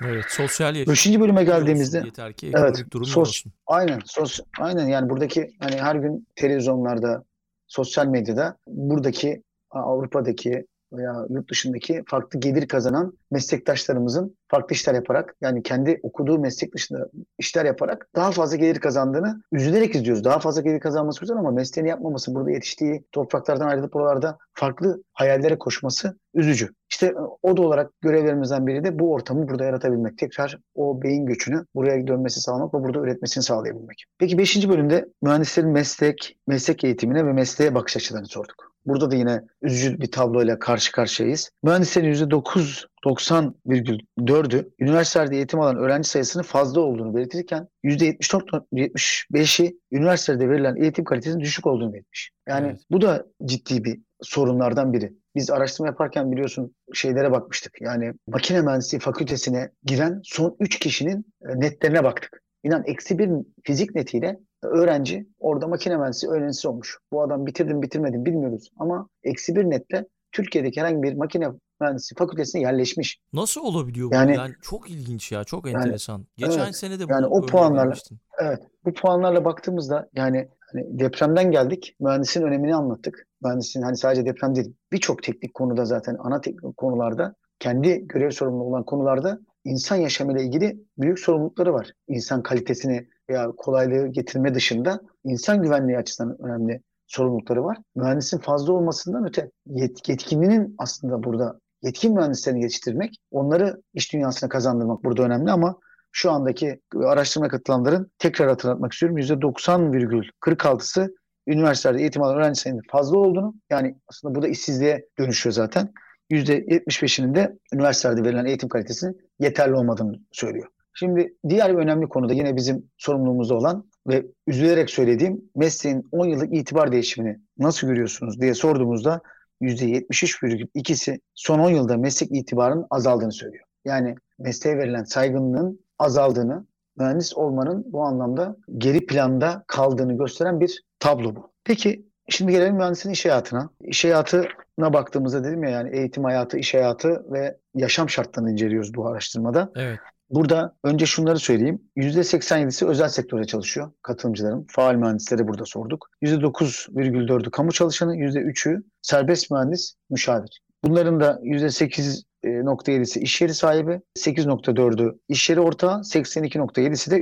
Evet. 0.04 0.24
Sosyal 0.28 0.76
yaşam. 0.76 0.92
Beşinci 0.92 1.20
bölüme 1.20 1.40
olsun, 1.40 1.54
geldiğimizde 1.54 2.02
yeter 2.04 2.32
ki 2.32 2.52
Evet, 2.54 2.84
durum 2.90 3.06
sos- 3.06 3.18
olsun. 3.18 3.52
Aynen, 3.66 4.00
sos, 4.04 4.40
aynen 4.58 4.86
yani 4.86 5.10
buradaki 5.10 5.50
hani 5.60 5.76
her 5.76 5.96
gün 5.96 6.26
televizyonlarda, 6.36 7.24
sosyal 7.72 8.06
medyada 8.06 8.56
buradaki 8.66 9.42
Avrupa'daki 9.70 10.66
veya 10.92 11.26
yurt 11.28 11.50
dışındaki 11.50 12.02
farklı 12.06 12.40
gelir 12.40 12.68
kazanan 12.68 13.18
meslektaşlarımızın 13.30 14.36
farklı 14.48 14.74
işler 14.74 14.94
yaparak 14.94 15.36
yani 15.40 15.62
kendi 15.62 16.00
okuduğu 16.02 16.38
meslek 16.38 16.74
dışında 16.74 17.08
işler 17.38 17.64
yaparak 17.64 18.08
daha 18.16 18.30
fazla 18.30 18.56
gelir 18.56 18.80
kazandığını 18.80 19.42
üzülerek 19.52 19.94
izliyoruz. 19.94 20.24
Daha 20.24 20.38
fazla 20.38 20.62
gelir 20.62 20.80
kazanması 20.80 21.20
güzel 21.20 21.36
ama 21.36 21.50
mesleğini 21.50 21.88
yapmaması, 21.88 22.34
burada 22.34 22.50
yetiştiği 22.50 23.04
topraklardan 23.12 23.68
ayrılıp 23.68 23.92
buralarda 23.92 24.38
farklı 24.54 25.02
hayallere 25.12 25.58
koşması 25.58 26.18
üzücü. 26.34 26.68
İşte 26.90 27.14
o 27.42 27.56
da 27.56 27.62
olarak 27.62 27.90
görevlerimizden 28.00 28.66
biri 28.66 28.84
de 28.84 28.98
bu 28.98 29.12
ortamı 29.12 29.48
burada 29.48 29.64
yaratabilmek. 29.64 30.18
Tekrar 30.18 30.58
o 30.74 31.02
beyin 31.02 31.26
göçünü 31.26 31.66
buraya 31.74 32.06
dönmesi 32.06 32.40
sağlamak 32.40 32.74
ve 32.74 32.78
burada 32.78 32.98
üretmesini 32.98 33.44
sağlayabilmek. 33.44 34.04
Peki 34.18 34.38
5. 34.38 34.68
bölümde 34.68 35.08
mühendislerin 35.22 35.70
meslek, 35.70 36.38
meslek 36.46 36.84
eğitimine 36.84 37.26
ve 37.26 37.32
mesleğe 37.32 37.74
bakış 37.74 37.96
açılarını 37.96 38.26
sorduk. 38.26 38.71
Burada 38.86 39.10
da 39.10 39.14
yine 39.16 39.42
üzücü 39.62 40.00
bir 40.00 40.10
tabloyla 40.10 40.58
karşı 40.58 40.92
karşıyayız. 40.92 41.50
Mühendislerin 41.62 42.14
%9 42.14 42.86
90,4'ü 43.04 44.70
üniversitelerde 44.80 45.36
eğitim 45.36 45.60
alan 45.60 45.76
öğrenci 45.76 46.08
sayısının 46.08 46.42
fazla 46.42 46.80
olduğunu 46.80 47.16
belirtirken 47.16 47.68
%74,75'i 47.84 49.78
üniversitede 49.92 50.48
verilen 50.48 50.76
eğitim 50.76 51.04
kalitesinin 51.04 51.40
düşük 51.40 51.66
olduğunu 51.66 51.92
belirtmiş. 51.92 52.30
Yani 52.48 52.66
Evet. 52.66 52.80
bu 52.90 53.00
da 53.00 53.26
ciddi 53.44 53.84
bir 53.84 54.00
sorunlardan 54.22 54.92
biri. 54.92 55.12
Biz 55.34 55.50
araştırma 55.50 55.88
yaparken 55.88 56.32
biliyorsun 56.32 56.74
şeylere 56.94 57.30
bakmıştık. 57.32 57.80
Yani 57.80 58.12
makine 58.26 58.60
mühendisliği 58.60 59.00
fakültesine 59.00 59.70
giren 59.84 60.20
son 60.24 60.56
3 60.60 60.78
kişinin 60.78 61.26
e, 61.42 61.60
netlerine 61.60 62.04
baktık. 62.04 62.42
İnan 62.64 62.82
eksi 62.86 63.18
bir 63.18 63.30
fizik 63.64 63.94
netiyle 63.94 64.38
öğrenci 64.62 65.26
orada 65.38 65.68
makine 65.68 65.96
mühendisliği 65.96 66.32
öğrencisi 66.32 66.68
olmuş. 66.68 66.98
Bu 67.12 67.22
adam 67.22 67.46
bitirdim 67.46 67.82
bitirmedim 67.82 68.24
bilmiyoruz 68.24 68.70
ama 68.78 69.08
eksi 69.22 69.56
bir 69.56 69.64
netle 69.70 70.06
Türkiye'deki 70.32 70.80
herhangi 70.80 71.02
bir 71.02 71.14
makine 71.14 71.48
mühendisliği 71.80 72.16
fakültesine 72.18 72.62
yerleşmiş. 72.62 73.18
Nasıl 73.32 73.60
olabiliyor 73.60 74.10
bu? 74.10 74.14
Yani- 74.14 74.34
Yani 74.36 74.54
çok 74.62 74.90
ilginç 74.90 75.32
ya, 75.32 75.44
çok 75.44 75.68
enteresan. 75.68 76.26
Geçen 76.36 76.64
evet, 76.64 76.76
sene 76.76 76.98
de 76.98 77.04
yani 77.08 77.24
bunu 77.26 77.34
o 77.34 77.46
puanlarla- 77.46 77.76
vermiştin. 77.76 78.18
Evet. 78.40 78.62
Bu 78.84 78.92
puanlarla 78.94 79.44
baktığımızda 79.44 80.08
yani 80.14 80.48
hani 80.72 80.86
depremden 81.00 81.50
geldik. 81.50 81.96
Mühendisin 82.00 82.42
önemini 82.42 82.74
anlattık. 82.74 83.26
Mühendisin 83.42 83.82
hani 83.82 83.96
sadece 83.96 84.24
deprem 84.24 84.54
değil. 84.54 84.74
Birçok 84.92 85.22
teknik 85.22 85.54
konuda 85.54 85.84
zaten 85.84 86.16
ana 86.18 86.40
teknik 86.40 86.76
konularda 86.76 87.34
kendi 87.58 88.06
görev 88.06 88.30
sorumlu 88.30 88.62
olan 88.64 88.84
konularda 88.84 89.38
insan 89.64 89.96
yaşamıyla 89.96 90.42
ilgili 90.42 90.84
büyük 90.98 91.18
sorumlulukları 91.18 91.74
var. 91.74 91.92
İnsan 92.08 92.42
kalitesini 92.42 93.08
veya 93.30 93.50
kolaylığı 93.56 94.06
getirme 94.06 94.54
dışında 94.54 95.00
insan 95.24 95.62
güvenliği 95.62 95.98
açısından 95.98 96.42
önemli 96.42 96.80
sorumlulukları 97.06 97.64
var. 97.64 97.78
Mühendisin 97.96 98.38
fazla 98.38 98.72
olmasından 98.72 99.26
öte 99.26 99.50
yet- 99.66 100.10
yetkinliğinin 100.10 100.74
aslında 100.78 101.22
burada 101.22 101.60
yetkin 101.82 102.14
mühendislerini 102.14 102.62
yetiştirmek, 102.62 103.20
onları 103.30 103.82
iş 103.94 104.12
dünyasına 104.12 104.48
kazandırmak 104.48 105.04
burada 105.04 105.22
önemli 105.22 105.50
ama 105.50 105.76
şu 106.12 106.30
andaki 106.30 106.80
araştırma 107.04 107.48
katılanların 107.48 108.10
tekrar 108.18 108.48
hatırlatmak 108.48 108.92
istiyorum. 108.92 109.18
%90,46'sı 109.18 111.14
üniversitelerde 111.46 112.00
eğitim 112.00 112.22
alan 112.22 112.36
öğrenci 112.36 112.60
sayının 112.60 112.82
fazla 112.90 113.18
olduğunu 113.18 113.54
yani 113.70 113.96
aslında 114.08 114.34
bu 114.34 114.42
da 114.42 114.48
işsizliğe 114.48 115.06
dönüşüyor 115.18 115.52
zaten. 115.52 115.92
%75'inin 116.30 117.34
de 117.34 117.58
üniversitelerde 117.74 118.24
verilen 118.24 118.44
eğitim 118.44 118.68
kalitesinin 118.68 119.16
yeterli 119.38 119.74
olmadığını 119.74 120.18
söylüyor. 120.32 120.68
Şimdi 120.94 121.34
diğer 121.48 121.76
bir 121.76 121.82
önemli 121.82 122.08
konu 122.08 122.28
da 122.28 122.32
yine 122.32 122.56
bizim 122.56 122.90
sorumluluğumuzda 122.96 123.54
olan 123.54 123.84
ve 124.08 124.26
üzülerek 124.46 124.90
söylediğim 124.90 125.50
mesleğin 125.56 126.08
10 126.12 126.26
yıllık 126.26 126.54
itibar 126.54 126.92
değişimini 126.92 127.38
nasıl 127.58 127.86
görüyorsunuz 127.86 128.40
diye 128.40 128.54
sorduğumuzda 128.54 129.20
%73,2'si 129.62 131.20
son 131.34 131.58
10 131.58 131.70
yılda 131.70 131.96
meslek 131.96 132.32
itibarının 132.32 132.86
azaldığını 132.90 133.32
söylüyor. 133.32 133.64
Yani 133.84 134.14
mesleğe 134.38 134.78
verilen 134.78 135.04
saygınlığın 135.04 135.80
azaldığını, 135.98 136.66
mühendis 136.96 137.36
olmanın 137.36 137.84
bu 137.86 138.02
anlamda 138.02 138.56
geri 138.78 139.06
planda 139.06 139.64
kaldığını 139.66 140.16
gösteren 140.16 140.60
bir 140.60 140.82
tablo 140.98 141.36
bu. 141.36 141.52
Peki 141.64 142.06
şimdi 142.28 142.52
gelelim 142.52 142.76
mühendisin 142.76 143.10
iş 143.10 143.24
hayatına. 143.24 143.70
İş 143.80 144.04
hayatına 144.04 144.92
baktığımızda 144.92 145.44
dedim 145.44 145.64
ya 145.64 145.70
yani 145.70 145.96
eğitim 145.96 146.24
hayatı, 146.24 146.58
iş 146.58 146.74
hayatı 146.74 147.32
ve 147.32 147.56
yaşam 147.74 148.08
şartlarını 148.08 148.52
inceliyoruz 148.52 148.94
bu 148.94 149.06
araştırmada. 149.06 149.72
Evet. 149.76 149.98
Burada 150.32 150.76
önce 150.84 151.06
şunları 151.06 151.38
söyleyeyim. 151.38 151.82
%87'si 151.96 152.86
özel 152.86 153.08
sektörde 153.08 153.44
çalışıyor 153.44 153.90
katılımcıların. 154.02 154.66
Faal 154.68 154.94
mühendisleri 154.94 155.48
burada 155.48 155.64
sorduk. 155.64 156.08
%9,4'ü 156.22 157.50
kamu 157.50 157.72
çalışanı, 157.72 158.16
%3'ü 158.16 158.82
serbest 159.02 159.50
mühendis, 159.50 159.94
müşavir. 160.10 160.60
Bunların 160.84 161.20
da 161.20 161.40
%8 161.42 162.22
%81.7'si 162.44 163.20
iş 163.20 163.40
yeri 163.40 163.54
sahibi, 163.54 164.00
8.4'ü 164.18 165.18
iş 165.28 165.50
yeri 165.50 165.60
ortağı, 165.60 166.00
82.7'si 166.00 167.10
de 167.10 167.18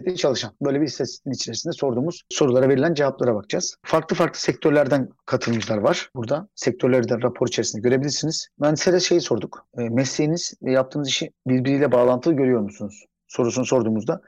ücretli 0.00 0.16
çalışan. 0.16 0.52
Böyle 0.62 0.80
bir 0.80 0.86
istatistiğin 0.86 1.34
içerisinde 1.34 1.72
sorduğumuz 1.72 2.22
sorulara 2.28 2.68
verilen 2.68 2.94
cevaplara 2.94 3.34
bakacağız. 3.34 3.76
Farklı 3.82 4.16
farklı 4.16 4.40
sektörlerden 4.40 5.08
katılımcılar 5.26 5.78
var 5.78 6.10
burada. 6.14 6.48
Sektörleri 6.54 7.08
de 7.08 7.22
rapor 7.22 7.48
içerisinde 7.48 7.82
görebilirsiniz. 7.82 8.48
Mühendislere 8.58 9.00
şeyi 9.00 9.20
sorduk. 9.20 9.66
E, 9.78 9.88
mesleğiniz 9.88 10.54
ve 10.62 10.72
yaptığınız 10.72 11.08
işi 11.08 11.30
birbiriyle 11.46 11.92
bağlantılı 11.92 12.34
görüyor 12.34 12.60
musunuz? 12.60 13.04
Sorusunu 13.28 13.66
sorduğumuzda 13.66 14.20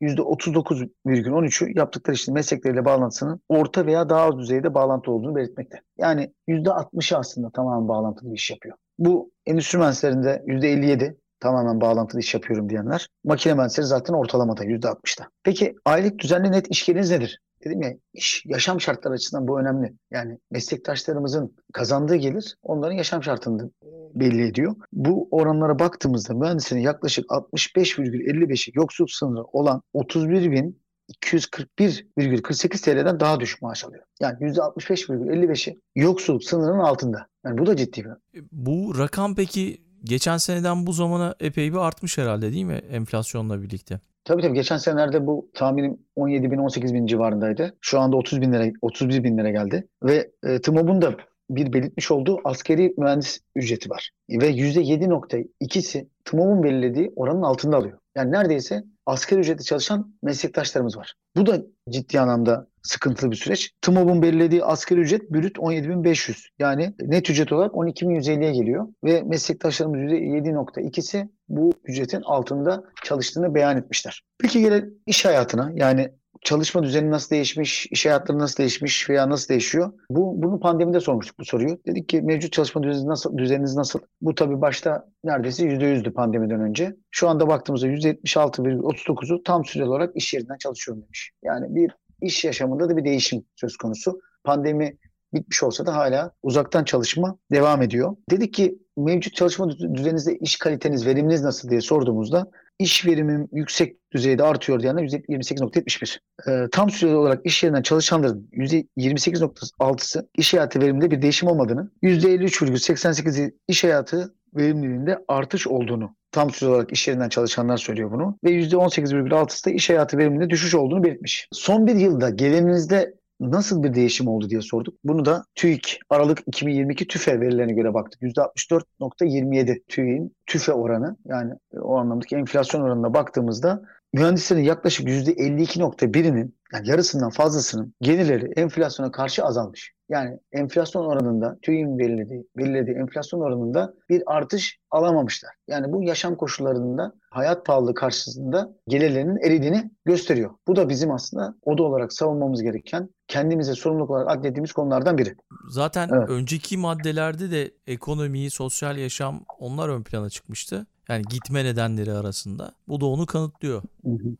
%39,13'ü 0.00 1.78
yaptıkları 1.78 2.14
işin 2.14 2.34
meslekleriyle 2.34 2.84
bağlantısının 2.84 3.40
orta 3.48 3.86
veya 3.86 4.08
daha 4.08 4.20
az 4.20 4.38
düzeyde 4.38 4.74
bağlantı 4.74 5.10
olduğunu 5.10 5.36
belirtmekte. 5.36 5.80
Yani 5.98 6.32
%60'ı 6.48 7.18
aslında 7.18 7.50
tamamen 7.50 7.88
bağlantılı 7.88 8.34
iş 8.34 8.50
yapıyor. 8.50 8.76
Bu 8.98 9.30
endüstri 9.46 9.78
mühendislerinde 9.78 10.42
%57 10.46 11.16
tamamen 11.46 11.80
bağlantılı 11.80 12.20
iş 12.20 12.34
yapıyorum 12.34 12.68
diyenler. 12.68 13.08
Makine 13.24 13.54
mühendisleri 13.54 13.86
zaten 13.86 14.14
ortalamada 14.14 14.64
%60'da. 14.64 15.28
Peki 15.42 15.74
aylık 15.84 16.18
düzenli 16.18 16.52
net 16.52 16.70
iş 16.70 16.86
geliriniz 16.86 17.10
nedir? 17.10 17.40
Dedim 17.64 17.82
ya 17.82 17.92
iş 18.14 18.42
yaşam 18.46 18.80
şartları 18.80 19.14
açısından 19.14 19.48
bu 19.48 19.60
önemli. 19.60 19.94
Yani 20.10 20.38
meslektaşlarımızın 20.50 21.56
kazandığı 21.72 22.16
gelir 22.16 22.56
onların 22.62 22.94
yaşam 22.94 23.22
şartını 23.22 23.70
belli 24.14 24.46
ediyor. 24.48 24.74
Bu 24.92 25.28
oranlara 25.30 25.78
baktığımızda 25.78 26.34
mühendislerin 26.34 26.80
yaklaşık 26.80 27.24
65,55'i 27.24 28.72
yoksulluk 28.74 29.10
sınırı 29.10 29.44
olan 29.44 29.82
31 29.92 30.50
bin 30.50 30.80
241,48 31.24 32.84
TL'den 32.84 33.20
daha 33.20 33.40
düşük 33.40 33.62
maaş 33.62 33.84
alıyor. 33.84 34.04
Yani 34.20 34.38
%65,55'i 34.38 35.78
yoksulluk 35.94 36.44
sınırının 36.44 36.78
altında. 36.78 37.26
Yani 37.44 37.58
bu 37.58 37.66
da 37.66 37.76
ciddi 37.76 38.04
bir. 38.04 38.42
Bu 38.52 38.98
rakam 38.98 39.34
peki 39.34 39.85
geçen 40.06 40.36
seneden 40.36 40.86
bu 40.86 40.92
zamana 40.92 41.34
epey 41.40 41.72
bir 41.72 41.78
artmış 41.78 42.18
herhalde 42.18 42.52
değil 42.52 42.64
mi 42.64 42.80
enflasyonla 42.90 43.62
birlikte? 43.62 44.00
Tabii 44.24 44.42
tabii 44.42 44.54
geçen 44.54 44.76
senelerde 44.76 45.26
bu 45.26 45.50
tahminim 45.54 45.98
17 46.16 46.50
bin 46.50 46.58
18 46.58 46.94
bin 46.94 47.06
civarındaydı. 47.06 47.76
Şu 47.80 48.00
anda 48.00 48.16
30 48.16 48.40
bin 48.40 48.52
lira 48.52 48.72
31 48.82 49.24
bin 49.24 49.38
lira 49.38 49.50
geldi. 49.50 49.88
Ve 50.02 50.30
e, 50.44 50.60
TMOB'un 50.60 51.02
da 51.02 51.14
bir 51.50 51.72
belirtmiş 51.72 52.10
olduğu 52.10 52.40
askeri 52.44 52.94
mühendis 52.98 53.40
ücreti 53.56 53.90
var. 53.90 54.10
Ve 54.30 54.50
%7.2'si 54.50 56.06
TMOB'un 56.24 56.62
belirlediği 56.62 57.12
oranın 57.16 57.42
altında 57.42 57.76
alıyor. 57.76 57.98
Yani 58.16 58.32
neredeyse 58.32 58.84
asgari 59.06 59.40
ücretli 59.40 59.64
çalışan 59.64 60.14
meslektaşlarımız 60.22 60.96
var. 60.96 61.14
Bu 61.36 61.46
da 61.46 61.62
ciddi 61.90 62.20
anlamda 62.20 62.66
sıkıntılı 62.86 63.30
bir 63.30 63.36
süreç. 63.36 63.70
TMOB'un 63.82 64.22
belirlediği 64.22 64.64
asgari 64.64 65.00
ücret 65.00 65.30
brüt 65.30 65.56
17.500. 65.56 66.48
Yani 66.58 66.94
net 67.00 67.30
ücret 67.30 67.52
olarak 67.52 67.72
12.150'ye 67.72 68.52
geliyor. 68.52 68.88
Ve 69.04 69.22
meslektaşlarımız 69.22 69.98
%7.2'si 69.98 71.28
bu 71.48 71.72
ücretin 71.84 72.22
altında 72.22 72.84
çalıştığını 73.04 73.54
beyan 73.54 73.76
etmişler. 73.76 74.22
Peki 74.38 74.60
gelelim 74.60 74.94
iş 75.06 75.24
hayatına. 75.24 75.72
Yani 75.74 76.10
çalışma 76.42 76.82
düzeni 76.82 77.10
nasıl 77.10 77.30
değişmiş, 77.30 77.86
iş 77.90 78.06
hayatları 78.06 78.38
nasıl 78.38 78.58
değişmiş 78.58 79.10
veya 79.10 79.30
nasıl 79.30 79.48
değişiyor? 79.48 79.92
Bu 80.10 80.42
bunu 80.42 80.60
pandemide 80.60 81.00
sormuştuk 81.00 81.38
bu 81.38 81.44
soruyu. 81.44 81.78
Dedik 81.86 82.08
ki 82.08 82.22
mevcut 82.22 82.52
çalışma 82.52 82.82
düzeniniz 82.82 83.04
nasıl? 83.04 83.38
Düzeniniz 83.38 83.76
nasıl? 83.76 84.00
Bu 84.20 84.34
tabii 84.34 84.60
başta 84.60 85.08
neredeyse 85.24 85.64
%100'dü 85.64 86.12
pandemiden 86.12 86.60
önce. 86.60 86.96
Şu 87.10 87.28
anda 87.28 87.48
baktığımızda 87.48 87.88
%76,39'u 87.88 89.42
tam 89.42 89.64
süreli 89.64 89.88
olarak 89.88 90.16
iş 90.16 90.34
yerinden 90.34 90.56
çalışıyorum 90.58 91.02
demiş. 91.02 91.30
Yani 91.44 91.74
bir 91.74 91.92
iş 92.22 92.44
yaşamında 92.44 92.88
da 92.88 92.96
bir 92.96 93.04
değişim 93.04 93.44
söz 93.56 93.76
konusu. 93.76 94.20
Pandemi 94.44 94.96
bitmiş 95.34 95.62
olsa 95.62 95.86
da 95.86 95.96
hala 95.96 96.30
uzaktan 96.42 96.84
çalışma 96.84 97.38
devam 97.52 97.82
ediyor. 97.82 98.16
Dedik 98.30 98.54
ki 98.54 98.78
mevcut 98.96 99.34
çalışma 99.34 99.70
düzeninizde 99.94 100.36
iş 100.38 100.56
kaliteniz, 100.56 101.06
veriminiz 101.06 101.42
nasıl 101.42 101.70
diye 101.70 101.80
sorduğumuzda 101.80 102.50
iş 102.78 103.06
verimim 103.06 103.48
yüksek 103.52 103.96
düzeyde 104.12 104.42
artıyor 104.42 104.80
diyenler 104.80 105.02
%28.71. 105.02 106.18
E, 106.48 106.70
tam 106.70 106.90
süreli 106.90 107.16
olarak 107.16 107.46
iş 107.46 107.62
yerinden 107.62 107.82
çalışanların 107.82 108.48
%28.6'sı 108.52 110.28
iş 110.38 110.54
hayatı 110.54 110.80
veriminde 110.80 111.10
bir 111.10 111.22
değişim 111.22 111.48
olmadığını, 111.48 111.90
%53,88'i 112.02 113.54
iş 113.68 113.84
hayatı 113.84 114.34
verimliliğinde 114.56 115.18
artış 115.28 115.66
olduğunu 115.66 116.14
tam 116.32 116.50
süreli 116.50 116.74
olarak 116.74 116.92
iş 116.92 117.08
yerinden 117.08 117.28
çalışanlar 117.28 117.76
söylüyor 117.76 118.12
bunu 118.12 118.38
ve 118.44 118.50
%18,6'sı 118.50 119.66
da 119.66 119.70
iş 119.70 119.90
hayatı 119.90 120.18
veriminde 120.18 120.50
düşüş 120.50 120.74
olduğunu 120.74 121.04
belirtmiş. 121.04 121.48
Son 121.52 121.86
bir 121.86 121.94
yılda 121.94 122.30
gelirinizde 122.30 123.14
nasıl 123.40 123.82
bir 123.82 123.94
değişim 123.94 124.28
oldu 124.28 124.50
diye 124.50 124.60
sorduk. 124.60 124.94
Bunu 125.04 125.24
da 125.24 125.44
TÜİK 125.54 125.98
Aralık 126.10 126.42
2022 126.46 127.06
TÜFE 127.06 127.40
verilerine 127.40 127.72
göre 127.72 127.94
baktık. 127.94 128.22
%64.27 128.22 129.82
TÜİK'in 129.88 130.36
TÜFE 130.46 130.72
oranı 130.72 131.16
yani 131.24 131.52
o 131.80 131.96
anlamdaki 131.96 132.36
enflasyon 132.36 132.80
oranına 132.80 133.14
baktığımızda 133.14 133.82
mühendislerin 134.12 134.62
yaklaşık 134.62 135.08
%52.1'inin 135.08 136.56
yani 136.72 136.88
yarısından 136.88 137.30
fazlasının 137.30 137.94
gelirleri 138.00 138.52
enflasyona 138.56 139.10
karşı 139.10 139.44
azalmış. 139.44 139.95
Yani 140.08 140.38
enflasyon 140.52 141.04
oranında 141.04 141.58
TÜİK'in 141.62 141.98
belirlediği, 141.98 142.46
belirlediği 142.56 142.96
enflasyon 142.96 143.40
oranında 143.40 143.94
bir 144.08 144.22
artış 144.26 144.78
alamamışlar. 144.90 145.50
Yani 145.68 145.92
bu 145.92 146.02
yaşam 146.02 146.36
koşullarında 146.36 147.12
hayat 147.30 147.66
pahalılığı 147.66 147.94
karşısında 147.94 148.70
gelirlerinin 148.88 149.36
eridiğini 149.36 149.90
gösteriyor. 150.04 150.50
Bu 150.68 150.76
da 150.76 150.88
bizim 150.88 151.10
aslında 151.10 151.54
oda 151.62 151.82
olarak 151.82 152.12
savunmamız 152.12 152.62
gereken 152.62 153.08
kendimize 153.28 153.74
sorumluluk 153.74 154.10
olarak 154.10 154.30
adlettiğimiz 154.30 154.72
konulardan 154.72 155.18
biri. 155.18 155.34
Zaten 155.68 156.08
evet. 156.12 156.30
önceki 156.30 156.76
maddelerde 156.76 157.50
de 157.50 157.70
ekonomi, 157.86 158.50
sosyal 158.50 158.96
yaşam 158.96 159.44
onlar 159.58 159.88
ön 159.88 160.02
plana 160.02 160.30
çıkmıştı. 160.30 160.86
Yani 161.08 161.22
gitme 161.30 161.64
nedenleri 161.64 162.12
arasında. 162.12 162.72
Bu 162.88 163.00
da 163.00 163.06
onu 163.06 163.26
kanıtlıyor 163.26 163.82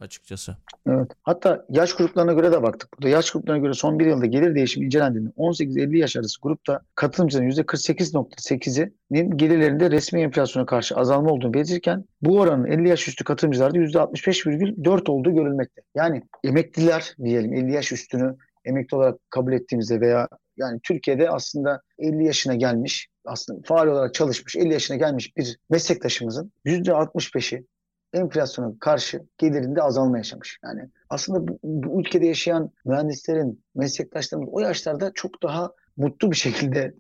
açıkçası. 0.01 0.57
Evet. 0.87 1.11
Hatta 1.23 1.65
yaş 1.69 1.93
gruplarına 1.93 2.33
göre 2.33 2.53
de 2.53 2.63
baktık. 2.63 2.99
Burada 2.99 3.09
yaş 3.09 3.31
gruplarına 3.31 3.63
göre 3.63 3.75
son 3.75 3.99
bir 3.99 4.07
yılda 4.07 4.27
gelir 4.27 4.55
değişimi 4.55 4.87
incelendiğinde 4.87 5.31
18-50 5.31 5.97
yaş 5.97 6.17
arası 6.17 6.41
grupta 6.43 6.81
katılımcıların 6.95 7.51
%48.8'inin 7.51 9.39
gelirlerinde 9.39 9.91
resmi 9.91 10.21
enflasyona 10.21 10.67
karşı 10.67 10.97
azalma 10.97 11.31
olduğunu 11.31 11.55
belirtirken 11.55 12.05
bu 12.23 12.41
oranın 12.41 12.65
50 12.65 12.89
yaş 12.89 13.09
üstü 13.09 13.25
katılımcılarda 13.25 13.79
%65,4 13.79 15.11
olduğu 15.11 15.35
görülmekte. 15.35 15.83
Yani 15.95 16.23
emekliler 16.45 17.15
diyelim 17.25 17.55
50 17.55 17.73
yaş 17.73 17.93
üstünü 17.93 18.37
emekli 18.67 18.97
olarak 18.97 19.31
kabul 19.31 19.53
ettiğimizde 19.53 20.01
veya 20.01 20.29
yani 20.57 20.81
Türkiye'de 20.83 21.31
aslında 21.31 21.83
50 21.99 22.25
yaşına 22.25 22.55
gelmiş, 22.55 23.09
aslında 23.25 23.61
faal 23.65 23.87
olarak 23.87 24.15
çalışmış, 24.15 24.57
50 24.57 24.73
yaşına 24.73 24.97
gelmiş 24.97 25.37
bir 25.37 25.59
meslektaşımızın 25.71 26.53
%65'i 26.65 27.67
enflasyona 28.13 28.73
karşı 28.81 29.23
gelirinde 29.39 29.83
azalma 29.83 30.19
yaşamış. 30.19 30.59
Yani 30.65 30.81
aslında 31.11 31.49
bu, 31.49 31.59
bu 31.63 32.01
ülkede 32.01 32.27
yaşayan 32.27 32.71
mühendislerin, 32.85 33.65
meslektaşlarımız 33.75 34.49
o 34.53 34.61
yaşlarda 34.61 35.11
çok 35.15 35.43
daha 35.43 35.73
mutlu 35.97 36.31
bir 36.31 36.37
şekilde, 36.37 36.95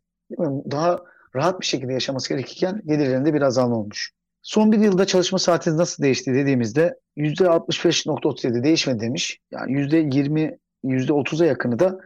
daha 0.71 1.01
rahat 1.37 1.61
bir 1.61 1.67
şekilde 1.67 1.93
yaşaması 1.93 2.29
gerekirken 2.29 2.83
gelirlerinde 2.87 3.35
bir 3.35 3.43
azalma 3.43 3.77
olmuş. 3.77 4.13
Son 4.43 4.73
bir 4.73 4.79
yılda 4.79 5.07
çalışma 5.07 5.39
saatiniz 5.39 5.79
nasıl 5.79 6.03
değişti 6.03 6.35
dediğimizde 6.35 6.99
%65.37 7.17 8.63
değişmedi 8.63 9.01
demiş. 9.01 9.39
Yani 9.51 9.73
%20, 9.73 10.59
%30'a 10.85 11.47
yakını 11.47 11.79
da 11.79 12.01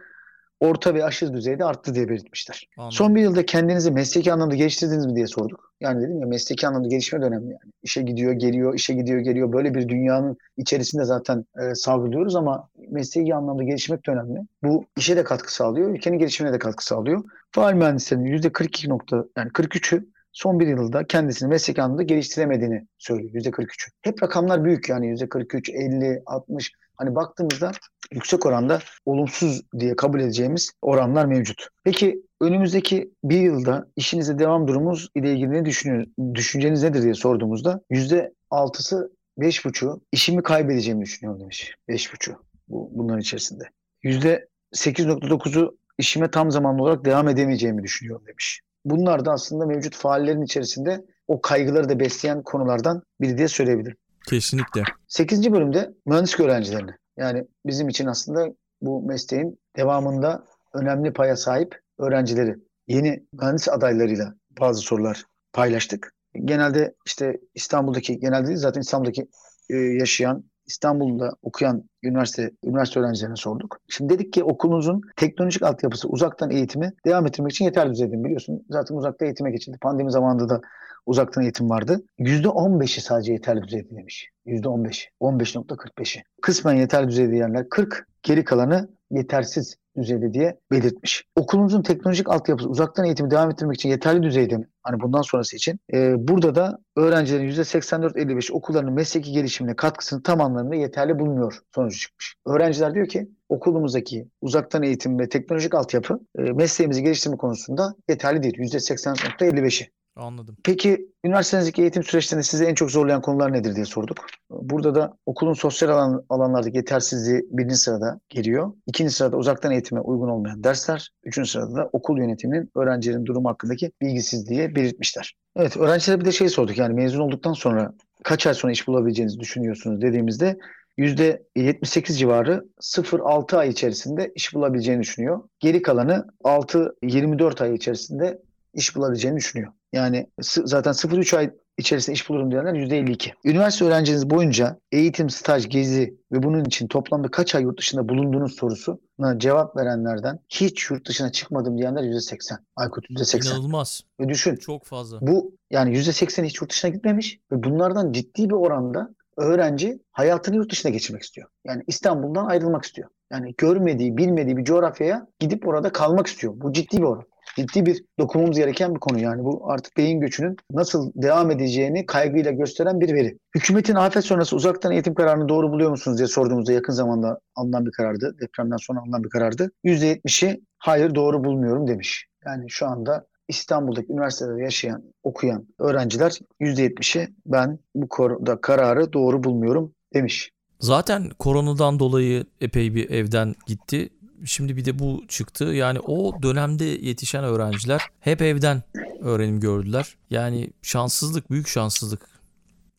orta 0.61 0.93
ve 0.93 1.05
aşırı 1.05 1.33
düzeyde 1.33 1.65
arttı 1.65 1.95
diye 1.95 2.09
belirtmişler. 2.09 2.67
Anladım. 2.77 2.91
Son 2.91 3.15
bir 3.15 3.21
yılda 3.21 3.45
kendinizi 3.45 3.91
mesleki 3.91 4.33
anlamda 4.33 4.55
geliştirdiniz 4.55 5.05
mi 5.05 5.15
diye 5.15 5.27
sorduk. 5.27 5.73
Yani 5.79 6.01
dedim 6.01 6.19
ya 6.19 6.27
mesleki 6.27 6.67
anlamda 6.67 6.87
gelişme 6.87 7.21
de 7.21 7.25
önemli 7.25 7.49
yani. 7.49 7.73
İşe 7.83 8.01
gidiyor, 8.01 8.33
geliyor, 8.33 8.73
işe 8.73 8.93
gidiyor, 8.93 9.19
geliyor. 9.19 9.53
Böyle 9.53 9.73
bir 9.73 9.89
dünyanın 9.89 10.37
içerisinde 10.57 11.05
zaten 11.05 11.45
e, 11.61 11.75
savruluyoruz 11.75 12.35
ama 12.35 12.69
mesleki 12.89 13.35
anlamda 13.35 13.63
gelişmek 13.63 14.07
de 14.07 14.11
önemli. 14.11 14.39
Bu 14.63 14.85
işe 14.97 15.17
de 15.17 15.23
katkı 15.23 15.53
sağlıyor, 15.53 15.89
ülkenin 15.89 16.17
gelişimine 16.17 16.53
de 16.53 16.59
katkı 16.59 16.85
sağlıyor. 16.85 17.23
Faal 17.51 17.73
mühendislerin 17.73 18.25
%42 18.25 18.89
nokta 18.89 19.25
yani 19.37 19.49
43'ü 19.49 20.05
son 20.31 20.59
bir 20.59 20.67
yılda 20.67 21.03
kendisini 21.07 21.49
meslek 21.49 21.79
anlamda 21.79 22.03
geliştiremediğini 22.03 22.87
söylüyor. 22.97 23.33
%43'ü. 23.33 23.91
Hep 24.01 24.23
rakamlar 24.23 24.63
büyük 24.63 24.89
yani 24.89 25.07
%43, 25.07 25.71
50, 25.71 26.23
60 26.25 26.71
hani 27.01 27.15
baktığımızda 27.15 27.71
yüksek 28.11 28.45
oranda 28.45 28.79
olumsuz 29.05 29.61
diye 29.79 29.95
kabul 29.95 30.19
edeceğimiz 30.19 30.71
oranlar 30.81 31.25
mevcut. 31.25 31.67
Peki 31.83 32.21
önümüzdeki 32.41 33.11
bir 33.23 33.39
yılda 33.39 33.87
işinize 33.95 34.39
devam 34.39 34.67
durumunuz 34.67 35.09
ile 35.15 35.33
ilgili 35.33 35.51
ne 35.51 35.65
düşünüyor, 35.65 36.05
düşünceniz 36.33 36.83
nedir 36.83 37.03
diye 37.03 37.13
sorduğumuzda 37.13 37.81
%6'sı 37.91 39.11
5,5'u 39.39 40.01
işimi 40.11 40.43
kaybedeceğimi 40.43 41.05
düşünüyorum 41.05 41.41
demiş. 41.41 41.75
5,5 41.89 42.35
bu 42.67 42.89
bunların 42.93 43.21
içerisinde. 43.21 43.63
%8,9'u 44.03 45.77
işime 45.97 46.31
tam 46.31 46.51
zamanlı 46.51 46.81
olarak 46.81 47.05
devam 47.05 47.27
edemeyeceğimi 47.27 47.83
düşünüyorum 47.83 48.27
demiş. 48.27 48.61
Bunlar 48.85 49.25
da 49.25 49.31
aslında 49.31 49.65
mevcut 49.65 49.95
faallerin 49.95 50.41
içerisinde 50.41 51.05
o 51.27 51.41
kaygıları 51.41 51.89
da 51.89 51.99
besleyen 51.99 52.43
konulardan 52.43 53.03
biri 53.21 53.37
diye 53.37 53.47
söyleyebilirim. 53.47 53.97
Kesinlikle. 54.27 54.83
8. 55.07 55.51
bölümde 55.51 55.93
mühendislik 56.05 56.39
öğrencilerini. 56.39 56.91
Yani 57.17 57.47
bizim 57.65 57.89
için 57.89 58.05
aslında 58.05 58.47
bu 58.81 59.01
mesleğin 59.01 59.59
devamında 59.77 60.45
önemli 60.73 61.13
paya 61.13 61.35
sahip 61.35 61.79
öğrencileri. 61.99 62.55
Yeni 62.87 63.23
mühendis 63.33 63.69
adaylarıyla 63.69 64.33
bazı 64.59 64.81
sorular 64.81 65.25
paylaştık. 65.53 66.13
genelde 66.45 66.93
işte 67.05 67.39
İstanbul'daki 67.55 68.19
genelde 68.19 68.47
değil 68.47 68.57
zaten 68.57 68.81
İstanbul'daki 68.81 69.27
e, 69.69 69.75
yaşayan 69.77 70.43
İstanbul'da 70.65 71.31
okuyan 71.41 71.83
üniversite 72.03 72.51
üniversite 72.63 72.99
öğrencilerine 72.99 73.35
sorduk. 73.35 73.77
Şimdi 73.89 74.13
dedik 74.13 74.33
ki 74.33 74.43
okulunuzun 74.43 75.01
teknolojik 75.15 75.63
altyapısı 75.63 76.07
uzaktan 76.07 76.51
eğitimi 76.51 76.91
devam 77.05 77.27
ettirmek 77.27 77.51
için 77.51 77.65
yeterli 77.65 77.91
düzeyde 77.91 78.23
biliyorsun. 78.23 78.65
Zaten 78.69 78.95
uzakta 78.95 79.25
eğitime 79.25 79.51
geçildi. 79.51 79.77
Pandemi 79.81 80.11
zamanında 80.11 80.49
da 80.49 80.61
uzaktan 81.05 81.43
eğitim 81.43 81.69
vardı. 81.69 82.03
%15'i 82.19 83.01
sadece 83.01 83.33
yeterli 83.33 83.63
düzeyde 83.63 83.89
demiş. 83.89 84.29
%15. 84.45 85.07
15.45'i. 85.21 86.23
Kısmen 86.41 86.73
yeterli 86.73 87.07
düzeyde 87.07 87.31
diyenler 87.31 87.69
40, 87.69 88.07
geri 88.23 88.43
kalanı 88.43 88.89
yetersiz 89.11 89.75
düzeyde 89.97 90.33
diye 90.33 90.59
belirtmiş. 90.71 91.23
Okulunuzun 91.35 91.81
teknolojik 91.81 92.29
altyapısı 92.29 92.69
uzaktan 92.69 93.05
eğitimi 93.05 93.31
devam 93.31 93.51
ettirmek 93.51 93.75
için 93.75 93.89
yeterli 93.89 94.23
düzeyde 94.23 94.57
mi? 94.57 94.67
Hani 94.83 95.01
bundan 95.01 95.21
sonrası 95.21 95.55
için. 95.55 95.79
Ee, 95.93 96.27
burada 96.27 96.55
da 96.55 96.79
öğrencilerin 96.95 97.49
%84-55 97.49 98.51
okullarının 98.51 98.93
mesleki 98.93 99.31
gelişimine 99.31 99.75
katkısını 99.75 100.23
tam 100.23 100.41
anlamda 100.41 100.75
yeterli 100.75 101.19
bulmuyor 101.19 101.59
sonucu 101.75 101.99
çıkmış. 101.99 102.35
Öğrenciler 102.45 102.93
diyor 102.93 103.07
ki 103.07 103.29
okulumuzdaki 103.49 104.27
uzaktan 104.41 104.83
eğitim 104.83 105.19
ve 105.19 105.29
teknolojik 105.29 105.75
altyapı 105.75 106.19
e, 106.37 106.41
mesleğimizi 106.41 107.03
geliştirme 107.03 107.37
konusunda 107.37 107.95
yeterli 108.09 108.43
değil. 108.43 108.57
%80.55'i. 108.57 109.89
Anladım. 110.15 110.57
Peki 110.63 111.07
üniversitenizdeki 111.23 111.81
eğitim 111.81 112.03
süreçlerinde 112.03 112.43
sizi 112.43 112.65
en 112.65 112.75
çok 112.75 112.91
zorlayan 112.91 113.21
konular 113.21 113.53
nedir 113.53 113.75
diye 113.75 113.85
sorduk. 113.85 114.17
Burada 114.49 114.95
da 114.95 115.17
okulun 115.25 115.53
sosyal 115.53 115.89
alan, 115.89 116.25
alanlardaki 116.29 116.77
yetersizliği 116.77 117.41
birinci 117.51 117.75
sırada 117.75 118.19
geliyor. 118.29 118.73
İkinci 118.87 119.11
sırada 119.11 119.37
uzaktan 119.37 119.71
eğitime 119.71 120.01
uygun 120.01 120.27
olmayan 120.27 120.63
dersler. 120.63 121.11
Üçüncü 121.23 121.49
sırada 121.49 121.75
da 121.75 121.89
okul 121.93 122.17
yönetiminin 122.17 122.71
öğrencilerin 122.75 123.25
durumu 123.25 123.49
hakkındaki 123.49 123.91
bilgisizliği 124.01 124.75
belirtmişler. 124.75 125.35
Evet 125.55 125.77
öğrencilere 125.77 126.19
bir 126.19 126.25
de 126.25 126.31
şey 126.31 126.49
sorduk 126.49 126.77
yani 126.77 126.93
mezun 126.93 127.19
olduktan 127.19 127.53
sonra 127.53 127.93
kaç 128.23 128.47
ay 128.47 128.53
sonra 128.53 128.71
iş 128.71 128.87
bulabileceğinizi 128.87 129.39
düşünüyorsunuz 129.39 130.01
dediğimizde 130.01 130.57
%78 130.97 132.17
civarı 132.17 132.65
0-6 132.81 133.57
ay 133.57 133.69
içerisinde 133.69 134.31
iş 134.35 134.53
bulabileceğini 134.53 135.01
düşünüyor. 135.01 135.43
Geri 135.59 135.81
kalanı 135.81 136.25
6-24 136.43 137.63
ay 137.63 137.75
içerisinde 137.75 138.41
iş 138.73 138.95
bulabileceğini 138.95 139.37
düşünüyor. 139.37 139.71
Yani 139.93 140.27
zaten 140.39 140.91
0-3 140.91 141.37
ay 141.37 141.51
içerisinde 141.77 142.13
iş 142.13 142.29
bulurum 142.29 142.51
diyenler 142.51 142.73
%52. 142.73 143.31
Üniversite 143.45 143.85
öğrenciniz 143.85 144.29
boyunca 144.29 144.79
eğitim, 144.91 145.29
staj, 145.29 145.69
gezi 145.69 146.17
ve 146.31 146.43
bunun 146.43 146.65
için 146.65 146.87
toplamda 146.87 147.27
kaç 147.31 147.55
ay 147.55 147.63
yurt 147.63 147.79
dışında 147.79 148.09
bulunduğunuz 148.09 148.55
sorusuna 148.55 149.39
cevap 149.39 149.77
verenlerden 149.77 150.39
hiç 150.49 150.89
yurt 150.89 151.07
dışına 151.07 151.31
çıkmadım 151.31 151.77
diyenler 151.77 152.03
%80. 152.03 152.57
Aykut 152.75 153.09
%80. 153.09 153.47
İnanılmaz. 153.47 154.01
Ve 154.19 154.29
düşün. 154.29 154.55
Çok 154.55 154.85
fazla. 154.85 155.17
Bu 155.21 155.55
yani 155.71 155.97
%80 155.97 156.43
hiç 156.43 156.61
yurt 156.61 156.71
dışına 156.71 156.91
gitmemiş 156.91 157.39
ve 157.51 157.63
bunlardan 157.63 158.11
ciddi 158.11 158.49
bir 158.49 158.55
oranda 158.55 159.09
öğrenci 159.37 159.99
hayatını 160.11 160.55
yurt 160.55 160.71
dışına 160.71 160.91
geçirmek 160.91 161.23
istiyor. 161.23 161.49
Yani 161.65 161.83
İstanbul'dan 161.87 162.45
ayrılmak 162.45 162.85
istiyor. 162.85 163.09
Yani 163.31 163.53
görmediği, 163.57 164.17
bilmediği 164.17 164.57
bir 164.57 164.63
coğrafyaya 164.63 165.27
gidip 165.39 165.67
orada 165.67 165.91
kalmak 165.91 166.27
istiyor. 166.27 166.53
Bu 166.55 166.73
ciddi 166.73 166.97
bir 166.97 167.03
oran 167.03 167.25
ciddi 167.55 167.85
bir 167.85 168.03
dokunmamız 168.19 168.57
gereken 168.57 168.95
bir 168.95 168.99
konu. 168.99 169.19
Yani 169.19 169.43
bu 169.43 169.71
artık 169.71 169.97
beyin 169.97 170.19
göçünün 170.19 170.55
nasıl 170.71 171.11
devam 171.15 171.51
edeceğini 171.51 172.05
kaygıyla 172.05 172.51
gösteren 172.51 172.99
bir 173.01 173.13
veri. 173.13 173.37
Hükümetin 173.55 173.95
afet 173.95 174.25
sonrası 174.25 174.55
uzaktan 174.55 174.91
eğitim 174.91 175.13
kararını 175.13 175.49
doğru 175.49 175.71
buluyor 175.71 175.89
musunuz 175.89 176.17
diye 176.17 176.27
sorduğumuzda 176.27 176.73
yakın 176.73 176.93
zamanda 176.93 177.39
alınan 177.55 177.85
bir 177.85 177.91
karardı. 177.91 178.35
Depremden 178.41 178.77
sonra 178.77 178.99
alınan 178.99 179.23
bir 179.23 179.29
karardı. 179.29 179.71
%70'i 179.85 180.61
hayır 180.77 181.15
doğru 181.15 181.43
bulmuyorum 181.43 181.87
demiş. 181.87 182.27
Yani 182.45 182.65
şu 182.69 182.87
anda 182.87 183.25
İstanbul'daki 183.47 184.13
üniversitelerde 184.13 184.63
yaşayan, 184.63 185.03
okuyan 185.23 185.67
öğrenciler 185.79 186.39
%70'i 186.61 187.27
ben 187.45 187.79
bu 187.95 188.09
konuda 188.09 188.61
kararı 188.61 189.13
doğru 189.13 189.43
bulmuyorum 189.43 189.93
demiş. 190.13 190.51
Zaten 190.79 191.29
koronadan 191.39 191.99
dolayı 191.99 192.45
epey 192.61 192.95
bir 192.95 193.09
evden 193.09 193.55
gitti 193.67 194.09
şimdi 194.45 194.77
bir 194.77 194.85
de 194.85 194.99
bu 194.99 195.23
çıktı. 195.27 195.63
Yani 195.63 195.99
o 195.99 196.43
dönemde 196.43 196.85
yetişen 196.85 197.43
öğrenciler 197.43 198.01
hep 198.19 198.41
evden 198.41 198.83
öğrenim 199.19 199.59
gördüler. 199.59 200.17
Yani 200.29 200.69
şanssızlık, 200.81 201.51
büyük 201.51 201.67
şanssızlık 201.67 202.21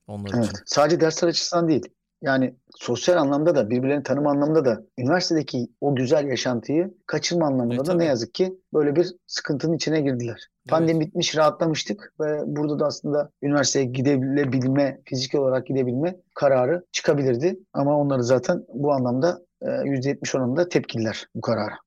onlar 0.07 0.31
evet, 0.35 0.45
için. 0.45 0.59
Sadece 0.67 1.01
dersler 1.01 1.29
açısından 1.29 1.69
değil. 1.69 1.89
Yani 2.23 2.55
sosyal 2.79 3.17
anlamda 3.17 3.55
da 3.55 3.71
birbirlerini 3.71 4.03
tanıma 4.03 4.31
anlamında 4.31 4.65
da 4.65 4.83
üniversitedeki 4.99 5.69
o 5.81 5.95
güzel 5.95 6.27
yaşantıyı 6.27 6.95
kaçırma 7.07 7.47
anlamında 7.47 7.83
e, 7.83 7.87
da 7.87 7.95
ne 7.95 8.05
yazık 8.05 8.35
ki 8.35 8.59
böyle 8.75 8.97
bir 8.97 9.15
sıkıntının 9.27 9.77
içine 9.77 10.01
girdiler. 10.01 10.49
Evet. 10.59 10.69
Pandemi 10.69 11.01
bitmiş 11.01 11.37
rahatlamıştık 11.37 12.15
ve 12.21 12.43
burada 12.47 12.79
da 12.79 12.87
aslında 12.87 13.31
üniversiteye 13.43 13.85
gidebilme, 13.85 15.01
fiziksel 15.05 15.41
olarak 15.41 15.67
gidebilme 15.67 16.17
kararı 16.35 16.85
çıkabilirdi. 16.93 17.59
Ama 17.73 17.99
onları 17.99 18.25
zaten 18.25 18.65
bu 18.75 18.93
anlamda 18.93 19.43
%70 19.63 20.39
oranında 20.39 20.69
tepkililer 20.69 21.27
bu 21.35 21.41
karara. 21.41 21.79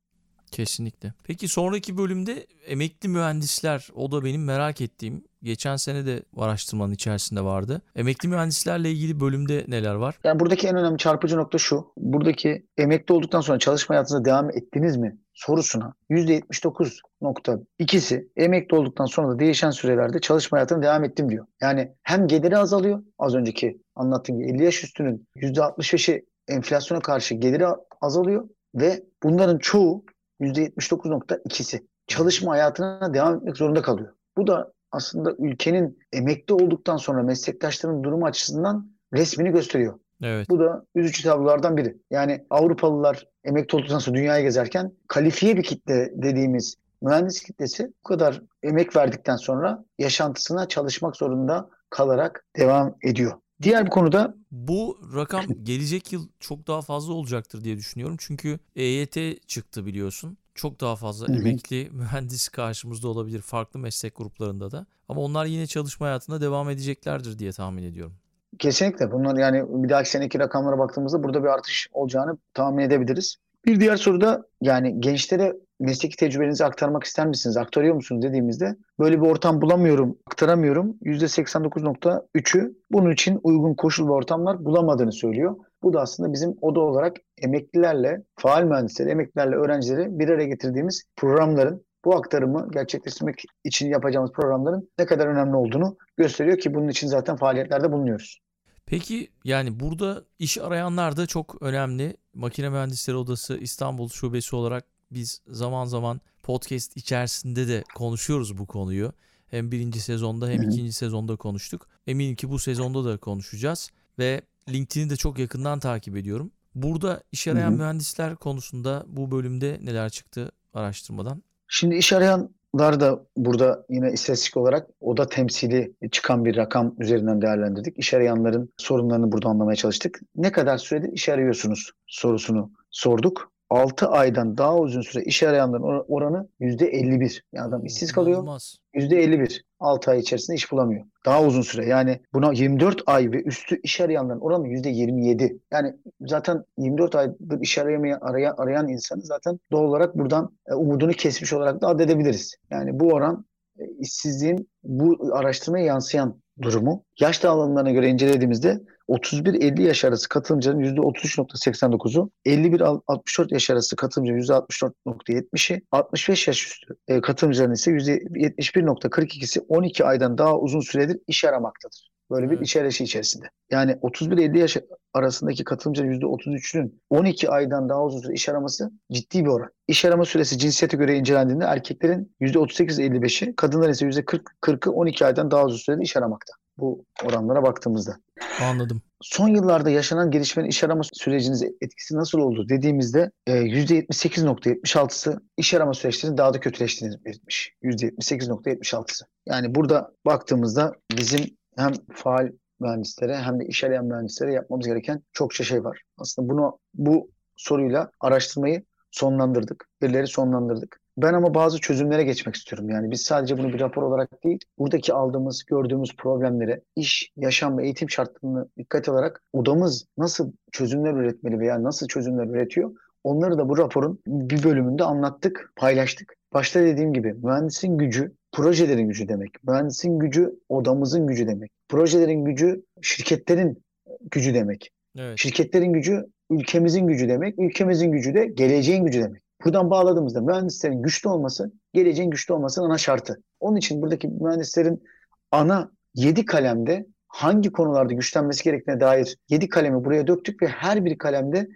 Kesinlikle. 0.51 1.13
Peki 1.23 1.47
sonraki 1.47 1.97
bölümde 1.97 2.45
emekli 2.67 3.09
mühendisler 3.09 3.89
o 3.95 4.11
da 4.11 4.23
benim 4.23 4.43
merak 4.43 4.81
ettiğim. 4.81 5.23
Geçen 5.43 5.75
sene 5.75 6.05
de 6.05 6.23
araştırmanın 6.37 6.93
içerisinde 6.93 7.43
vardı. 7.43 7.81
Emekli 7.95 8.29
mühendislerle 8.29 8.91
ilgili 8.91 9.19
bölümde 9.19 9.65
neler 9.67 9.95
var? 9.95 10.19
Yani 10.23 10.39
buradaki 10.39 10.67
en 10.67 10.75
önemli 10.75 10.97
çarpıcı 10.97 11.37
nokta 11.37 11.57
şu. 11.57 11.87
Buradaki 11.97 12.65
emekli 12.77 13.13
olduktan 13.13 13.41
sonra 13.41 13.59
çalışma 13.59 13.95
hayatınıza 13.95 14.25
devam 14.25 14.49
ettiniz 14.49 14.97
mi 14.97 15.17
sorusuna 15.33 15.93
%79.2'si 16.09 18.27
emekli 18.35 18.77
olduktan 18.77 19.05
sonra 19.05 19.29
da 19.29 19.39
değişen 19.39 19.71
sürelerde 19.71 20.19
çalışma 20.19 20.57
hayatına 20.57 20.81
devam 20.81 21.03
ettim 21.03 21.29
diyor. 21.29 21.45
Yani 21.61 21.91
hem 22.03 22.27
geliri 22.27 22.57
azalıyor 22.57 23.03
az 23.19 23.35
önceki 23.35 23.81
anlattığım 23.95 24.39
gibi 24.39 24.51
50 24.51 24.63
yaş 24.63 24.83
üstünün 24.83 25.27
%65'i 25.35 26.25
enflasyona 26.47 27.01
karşı 27.01 27.35
geliri 27.35 27.65
azalıyor 28.01 28.49
ve 28.75 29.03
bunların 29.23 29.57
çoğu 29.57 30.05
%79.2'si 30.41 31.83
çalışma 32.07 32.51
hayatına 32.51 33.13
devam 33.13 33.35
etmek 33.37 33.57
zorunda 33.57 33.81
kalıyor. 33.81 34.13
Bu 34.37 34.47
da 34.47 34.73
aslında 34.91 35.35
ülkenin 35.39 35.99
emekli 36.13 36.53
olduktan 36.53 36.97
sonra 36.97 37.23
meslektaşların 37.23 38.03
durumu 38.03 38.25
açısından 38.25 38.91
resmini 39.13 39.51
gösteriyor. 39.51 39.99
Evet. 40.23 40.49
Bu 40.49 40.59
da 40.59 40.85
üzücü 40.95 41.23
tablolardan 41.23 41.77
biri. 41.77 41.97
Yani 42.11 42.45
Avrupalılar 42.49 43.27
emekli 43.43 43.75
olduktan 43.75 43.99
sonra 43.99 44.17
dünyaya 44.17 44.41
gezerken 44.41 44.91
kalifiye 45.07 45.57
bir 45.57 45.63
kitle 45.63 46.11
dediğimiz 46.15 46.75
mühendis 47.01 47.41
kitlesi 47.41 47.87
bu 47.87 48.09
kadar 48.09 48.41
emek 48.63 48.95
verdikten 48.95 49.35
sonra 49.35 49.83
yaşantısına 49.99 50.67
çalışmak 50.67 51.15
zorunda 51.15 51.69
kalarak 51.89 52.45
devam 52.57 52.95
ediyor. 53.03 53.33
Diğer 53.61 53.85
bir 53.85 53.89
konuda 53.89 54.35
bu 54.51 54.99
rakam 55.15 55.45
gelecek 55.63 56.13
yıl 56.13 56.27
çok 56.39 56.67
daha 56.67 56.81
fazla 56.81 57.13
olacaktır 57.13 57.63
diye 57.63 57.77
düşünüyorum. 57.77 58.17
Çünkü 58.19 58.59
EYT 58.75 59.47
çıktı 59.47 59.85
biliyorsun. 59.85 60.37
Çok 60.55 60.81
daha 60.81 60.95
fazla 60.95 61.27
Hı-hı. 61.27 61.37
emekli 61.37 61.89
mühendis 61.91 62.49
karşımızda 62.49 63.07
olabilir 63.07 63.41
farklı 63.41 63.79
meslek 63.79 64.15
gruplarında 64.15 64.71
da. 64.71 64.85
Ama 65.09 65.21
onlar 65.21 65.45
yine 65.45 65.67
çalışma 65.67 66.07
hayatında 66.07 66.41
devam 66.41 66.69
edeceklerdir 66.69 67.39
diye 67.39 67.51
tahmin 67.51 67.83
ediyorum. 67.83 68.13
Kesinlikle. 68.59 69.11
Bunlar 69.11 69.35
yani 69.37 69.83
bir 69.83 69.89
dahaki 69.89 70.09
seneki 70.09 70.39
rakamlara 70.39 70.77
baktığımızda 70.77 71.23
burada 71.23 71.43
bir 71.43 71.47
artış 71.47 71.87
olacağını 71.91 72.37
tahmin 72.53 72.83
edebiliriz. 72.83 73.37
Bir 73.65 73.79
diğer 73.79 73.97
soruda 73.97 74.45
yani 74.61 75.01
gençlere 75.01 75.55
mesleki 75.79 76.15
tecrübenizi 76.15 76.65
aktarmak 76.65 77.03
ister 77.03 77.27
misiniz? 77.27 77.57
Aktarıyor 77.57 77.95
musunuz 77.95 78.21
dediğimizde 78.21 78.75
böyle 78.99 79.21
bir 79.21 79.27
ortam 79.27 79.61
bulamıyorum, 79.61 80.17
aktaramıyorum. 80.27 80.97
%89.3'ü 81.03 82.75
bunun 82.91 83.11
için 83.11 83.39
uygun 83.43 83.73
koşul 83.73 84.07
ve 84.07 84.11
ortamlar 84.11 84.65
bulamadığını 84.65 85.11
söylüyor. 85.11 85.55
Bu 85.83 85.93
da 85.93 86.01
aslında 86.01 86.33
bizim 86.33 86.55
oda 86.61 86.79
olarak 86.79 87.17
emeklilerle, 87.41 88.23
faal 88.35 88.63
mühendisleri, 88.63 89.09
emeklilerle 89.09 89.55
öğrencileri 89.55 90.19
bir 90.19 90.29
araya 90.29 90.47
getirdiğimiz 90.47 91.03
programların 91.15 91.85
bu 92.05 92.15
aktarımı 92.15 92.67
gerçekleştirmek 92.73 93.43
için 93.63 93.89
yapacağımız 93.89 94.31
programların 94.31 94.89
ne 94.99 95.05
kadar 95.05 95.27
önemli 95.27 95.55
olduğunu 95.55 95.97
gösteriyor 96.17 96.57
ki 96.57 96.73
bunun 96.73 96.87
için 96.87 97.07
zaten 97.07 97.35
faaliyetlerde 97.35 97.91
bulunuyoruz. 97.91 98.39
Peki 98.85 99.29
yani 99.43 99.79
burada 99.79 100.23
iş 100.39 100.57
arayanlar 100.57 101.17
da 101.17 101.25
çok 101.25 101.61
önemli. 101.61 102.17
Makine 102.33 102.69
Mühendisleri 102.69 103.17
Odası 103.17 103.57
İstanbul 103.57 104.09
Şubesi 104.09 104.55
olarak 104.55 104.85
biz 105.15 105.41
zaman 105.47 105.85
zaman 105.85 106.21
podcast 106.43 106.97
içerisinde 106.97 107.67
de 107.67 107.83
konuşuyoruz 107.95 108.57
bu 108.57 108.65
konuyu. 108.65 109.13
Hem 109.47 109.71
birinci 109.71 109.99
sezonda 109.99 110.49
hem 110.49 110.61
ikinci 110.61 110.93
sezonda 110.93 111.35
konuştuk. 111.35 111.87
Eminim 112.07 112.35
ki 112.35 112.49
bu 112.49 112.59
sezonda 112.59 113.05
da 113.05 113.17
konuşacağız. 113.17 113.91
Ve 114.19 114.41
LinkedIn'i 114.69 115.09
de 115.09 115.15
çok 115.15 115.39
yakından 115.39 115.79
takip 115.79 116.17
ediyorum. 116.17 116.51
Burada 116.75 117.21
iş 117.31 117.47
arayan 117.47 117.73
mühendisler 117.73 118.35
konusunda 118.35 119.05
bu 119.07 119.31
bölümde 119.31 119.79
neler 119.83 120.09
çıktı 120.09 120.51
araştırmadan? 120.73 121.43
Şimdi 121.67 121.95
iş 121.95 122.13
arayanlar 122.13 122.99
da 122.99 123.25
burada 123.37 123.85
yine 123.89 124.11
istatistik 124.11 124.57
olarak 124.57 124.87
o 124.99 125.17
da 125.17 125.29
temsili 125.29 125.93
çıkan 126.11 126.45
bir 126.45 126.55
rakam 126.57 126.95
üzerinden 126.99 127.41
değerlendirdik. 127.41 127.97
İş 127.97 128.13
arayanların 128.13 128.69
sorunlarını 128.77 129.31
burada 129.31 129.49
anlamaya 129.49 129.75
çalıştık. 129.75 130.19
Ne 130.35 130.51
kadar 130.51 130.77
süredir 130.77 131.13
iş 131.13 131.29
arıyorsunuz 131.29 131.91
sorusunu 132.07 132.71
sorduk. 132.91 133.54
6 133.69 134.07
aydan 134.07 134.57
daha 134.57 134.77
uzun 134.77 135.01
süre 135.01 135.23
iş 135.23 135.43
arayanların 135.43 136.05
oranı 136.07 136.47
%51. 136.59 137.41
Yani 137.53 137.67
adam 137.67 137.85
işsiz 137.85 138.11
kalıyor. 138.11 138.37
İnanılmaz. 138.37 138.77
%51. 138.93 139.61
6 139.79 140.11
ay 140.11 140.19
içerisinde 140.19 140.55
iş 140.55 140.71
bulamıyor. 140.71 141.05
Daha 141.25 141.43
uzun 141.43 141.61
süre. 141.61 141.85
Yani 141.85 142.19
buna 142.33 142.53
24 142.53 143.01
ay 143.05 143.31
ve 143.31 143.43
üstü 143.43 143.81
iş 143.81 144.01
arayanların 144.01 144.41
oranı 144.41 144.67
%27. 144.67 145.59
Yani 145.71 145.93
zaten 146.21 146.63
24 146.77 147.15
aydır 147.15 147.61
iş 147.61 147.77
arayamayan, 147.77 148.19
arayan, 148.21 148.55
arayan 148.57 148.87
insanı 148.87 149.21
zaten 149.21 149.59
doğal 149.71 149.83
olarak 149.83 150.17
buradan 150.17 150.57
e, 150.67 150.73
umudunu 150.73 151.11
kesmiş 151.11 151.53
olarak 151.53 151.81
da 151.81 151.87
adedebiliriz. 151.87 152.55
Yani 152.71 152.99
bu 152.99 153.13
oran 153.13 153.45
e, 153.79 153.83
işsizliğin 153.99 154.69
bu 154.83 155.29
araştırmaya 155.33 155.85
yansıyan 155.85 156.41
durumu. 156.61 157.03
Yaş 157.19 157.43
dağılımlarına 157.43 157.91
göre 157.91 158.09
incelediğimizde 158.09 158.81
31-50 159.09 159.81
yaş 159.81 160.05
arası 160.05 160.29
katılımcının 160.29 160.79
%33.89'u, 160.79 162.31
51-64 162.45 163.53
yaş 163.53 163.69
arası 163.69 163.95
katılımcının 163.95 164.37
%64.70'i, 164.37 165.81
65 165.91 166.47
yaş 166.47 166.65
üstü 166.67 166.95
e, 167.07 167.21
katılımcıların 167.21 167.73
ise 167.73 167.91
%71.42'si 167.91 169.59
12 169.67 170.05
aydan 170.05 170.37
daha 170.37 170.59
uzun 170.59 170.79
süredir 170.79 171.19
iş 171.27 171.45
aramaktadır. 171.45 172.14
Böyle 172.31 172.49
bir 172.49 172.77
arayışı 172.79 173.03
içerisinde. 173.03 173.45
Yani 173.71 173.91
31-50 173.91 174.57
yaş 174.57 174.77
arasındaki 175.13 175.63
katılımcıların 175.63 176.11
%33'ünün 176.11 177.01
12 177.09 177.49
aydan 177.49 177.89
daha 177.89 178.03
uzun 178.05 178.19
süre 178.19 178.33
iş 178.33 178.49
araması 178.49 178.91
ciddi 179.11 179.45
bir 179.45 179.49
oran. 179.49 179.69
İş 179.87 180.05
arama 180.05 180.25
süresi 180.25 180.57
cinsiyete 180.57 180.97
göre 180.97 181.17
incelendiğinde 181.17 181.65
erkeklerin 181.65 182.35
%38-55'i, 182.41 183.55
kadınların 183.55 183.91
ise 183.91 184.05
%40-40'ı 184.05 184.91
12 184.91 185.25
aydan 185.25 185.51
daha 185.51 185.65
uzun 185.65 185.77
sürede 185.77 186.03
iş 186.03 186.17
aramakta. 186.17 186.53
Bu 186.77 187.05
oranlara 187.25 187.63
baktığımızda. 187.63 188.17
Anladım. 188.61 189.01
Son 189.21 189.47
yıllarda 189.47 189.89
yaşanan 189.89 190.31
gelişmenin 190.31 190.69
iş 190.69 190.83
arama 190.83 191.01
sürecinize 191.13 191.71
etkisi 191.81 192.15
nasıl 192.15 192.39
oldu 192.39 192.69
dediğimizde 192.69 193.31
e, 193.47 193.53
%78.76'sı 193.53 195.41
iş 195.57 195.73
arama 195.73 195.93
süreçlerinin 195.93 196.37
daha 196.37 196.53
da 196.53 196.59
kötüleştiğini 196.59 197.25
belirtmiş. 197.25 197.73
%78.76'sı. 197.83 199.25
Yani 199.45 199.75
burada 199.75 200.11
baktığımızda 200.25 200.93
bizim 201.17 201.57
hem 201.77 201.93
faal 202.13 202.49
mühendislere 202.79 203.37
hem 203.37 203.59
de 203.59 203.65
iş 203.65 203.83
arayan 203.83 204.05
mühendislere 204.05 204.53
yapmamız 204.53 204.87
gereken 204.87 205.21
çokça 205.33 205.63
şey 205.63 205.83
var. 205.83 206.01
Aslında 206.17 206.49
bunu 206.49 206.79
bu 206.93 207.29
soruyla 207.55 208.11
araştırmayı 208.19 208.83
sonlandırdık. 209.11 209.89
Verileri 210.03 210.27
sonlandırdık. 210.27 210.99
Ben 211.17 211.33
ama 211.33 211.53
bazı 211.53 211.79
çözümlere 211.79 212.23
geçmek 212.23 212.55
istiyorum. 212.55 212.89
Yani 212.89 213.11
biz 213.11 213.21
sadece 213.21 213.57
bunu 213.57 213.73
bir 213.73 213.79
rapor 213.79 214.03
olarak 214.03 214.43
değil, 214.43 214.59
buradaki 214.79 215.13
aldığımız, 215.13 215.65
gördüğümüz 215.65 216.15
problemlere, 216.15 216.81
iş, 216.95 217.31
yaşam 217.37 217.77
ve 217.77 217.83
eğitim 217.83 218.09
şartlarını 218.09 218.67
dikkat 218.77 219.09
alarak 219.09 219.43
odamız 219.53 220.05
nasıl 220.17 220.51
çözümler 220.71 221.13
üretmeli 221.13 221.59
veya 221.59 221.83
nasıl 221.83 222.07
çözümler 222.07 222.47
üretiyor, 222.47 222.91
onları 223.23 223.57
da 223.57 223.69
bu 223.69 223.77
raporun 223.77 224.19
bir 224.27 224.63
bölümünde 224.63 225.03
anlattık, 225.03 225.71
paylaştık. 225.75 226.35
Başta 226.53 226.79
dediğim 226.79 227.13
gibi 227.13 227.33
mühendisin 227.33 227.97
gücü 227.97 228.35
projelerin 228.55 229.07
gücü 229.07 229.27
demek. 229.27 229.63
Mühendisin 229.63 230.19
gücü 230.19 230.59
odamızın 230.69 231.27
gücü 231.27 231.47
demek. 231.47 231.71
Projelerin 231.89 232.45
gücü 232.45 232.83
şirketlerin 233.01 233.83
gücü 234.31 234.53
demek. 234.53 234.91
Evet. 235.17 235.39
Şirketlerin 235.39 235.93
gücü 235.93 236.25
ülkemizin 236.49 237.07
gücü 237.07 237.29
demek. 237.29 237.59
Ülkemizin 237.59 238.11
gücü 238.11 238.33
de 238.33 238.45
geleceğin 238.45 239.05
gücü 239.05 239.21
demek. 239.21 239.41
Buradan 239.65 239.89
bağladığımızda 239.89 240.41
mühendislerin 240.41 241.01
güçlü 241.01 241.29
olması 241.29 241.71
geleceğin 241.93 242.31
güçlü 242.31 242.53
olmasının 242.53 242.89
ana 242.89 242.97
şartı. 242.97 243.41
Onun 243.59 243.77
için 243.77 244.01
buradaki 244.01 244.27
mühendislerin 244.27 245.03
ana 245.51 245.91
7 246.13 246.45
kalemde 246.45 247.05
hangi 247.27 247.71
konularda 247.71 248.13
güçlenmesi 248.13 248.63
gerektiğine 248.63 248.99
dair 248.99 249.37
7 249.49 249.69
kalemi 249.69 250.05
buraya 250.05 250.27
döktük 250.27 250.61
ve 250.61 250.67
her 250.67 251.05
bir 251.05 251.17
kalemde 251.17 251.67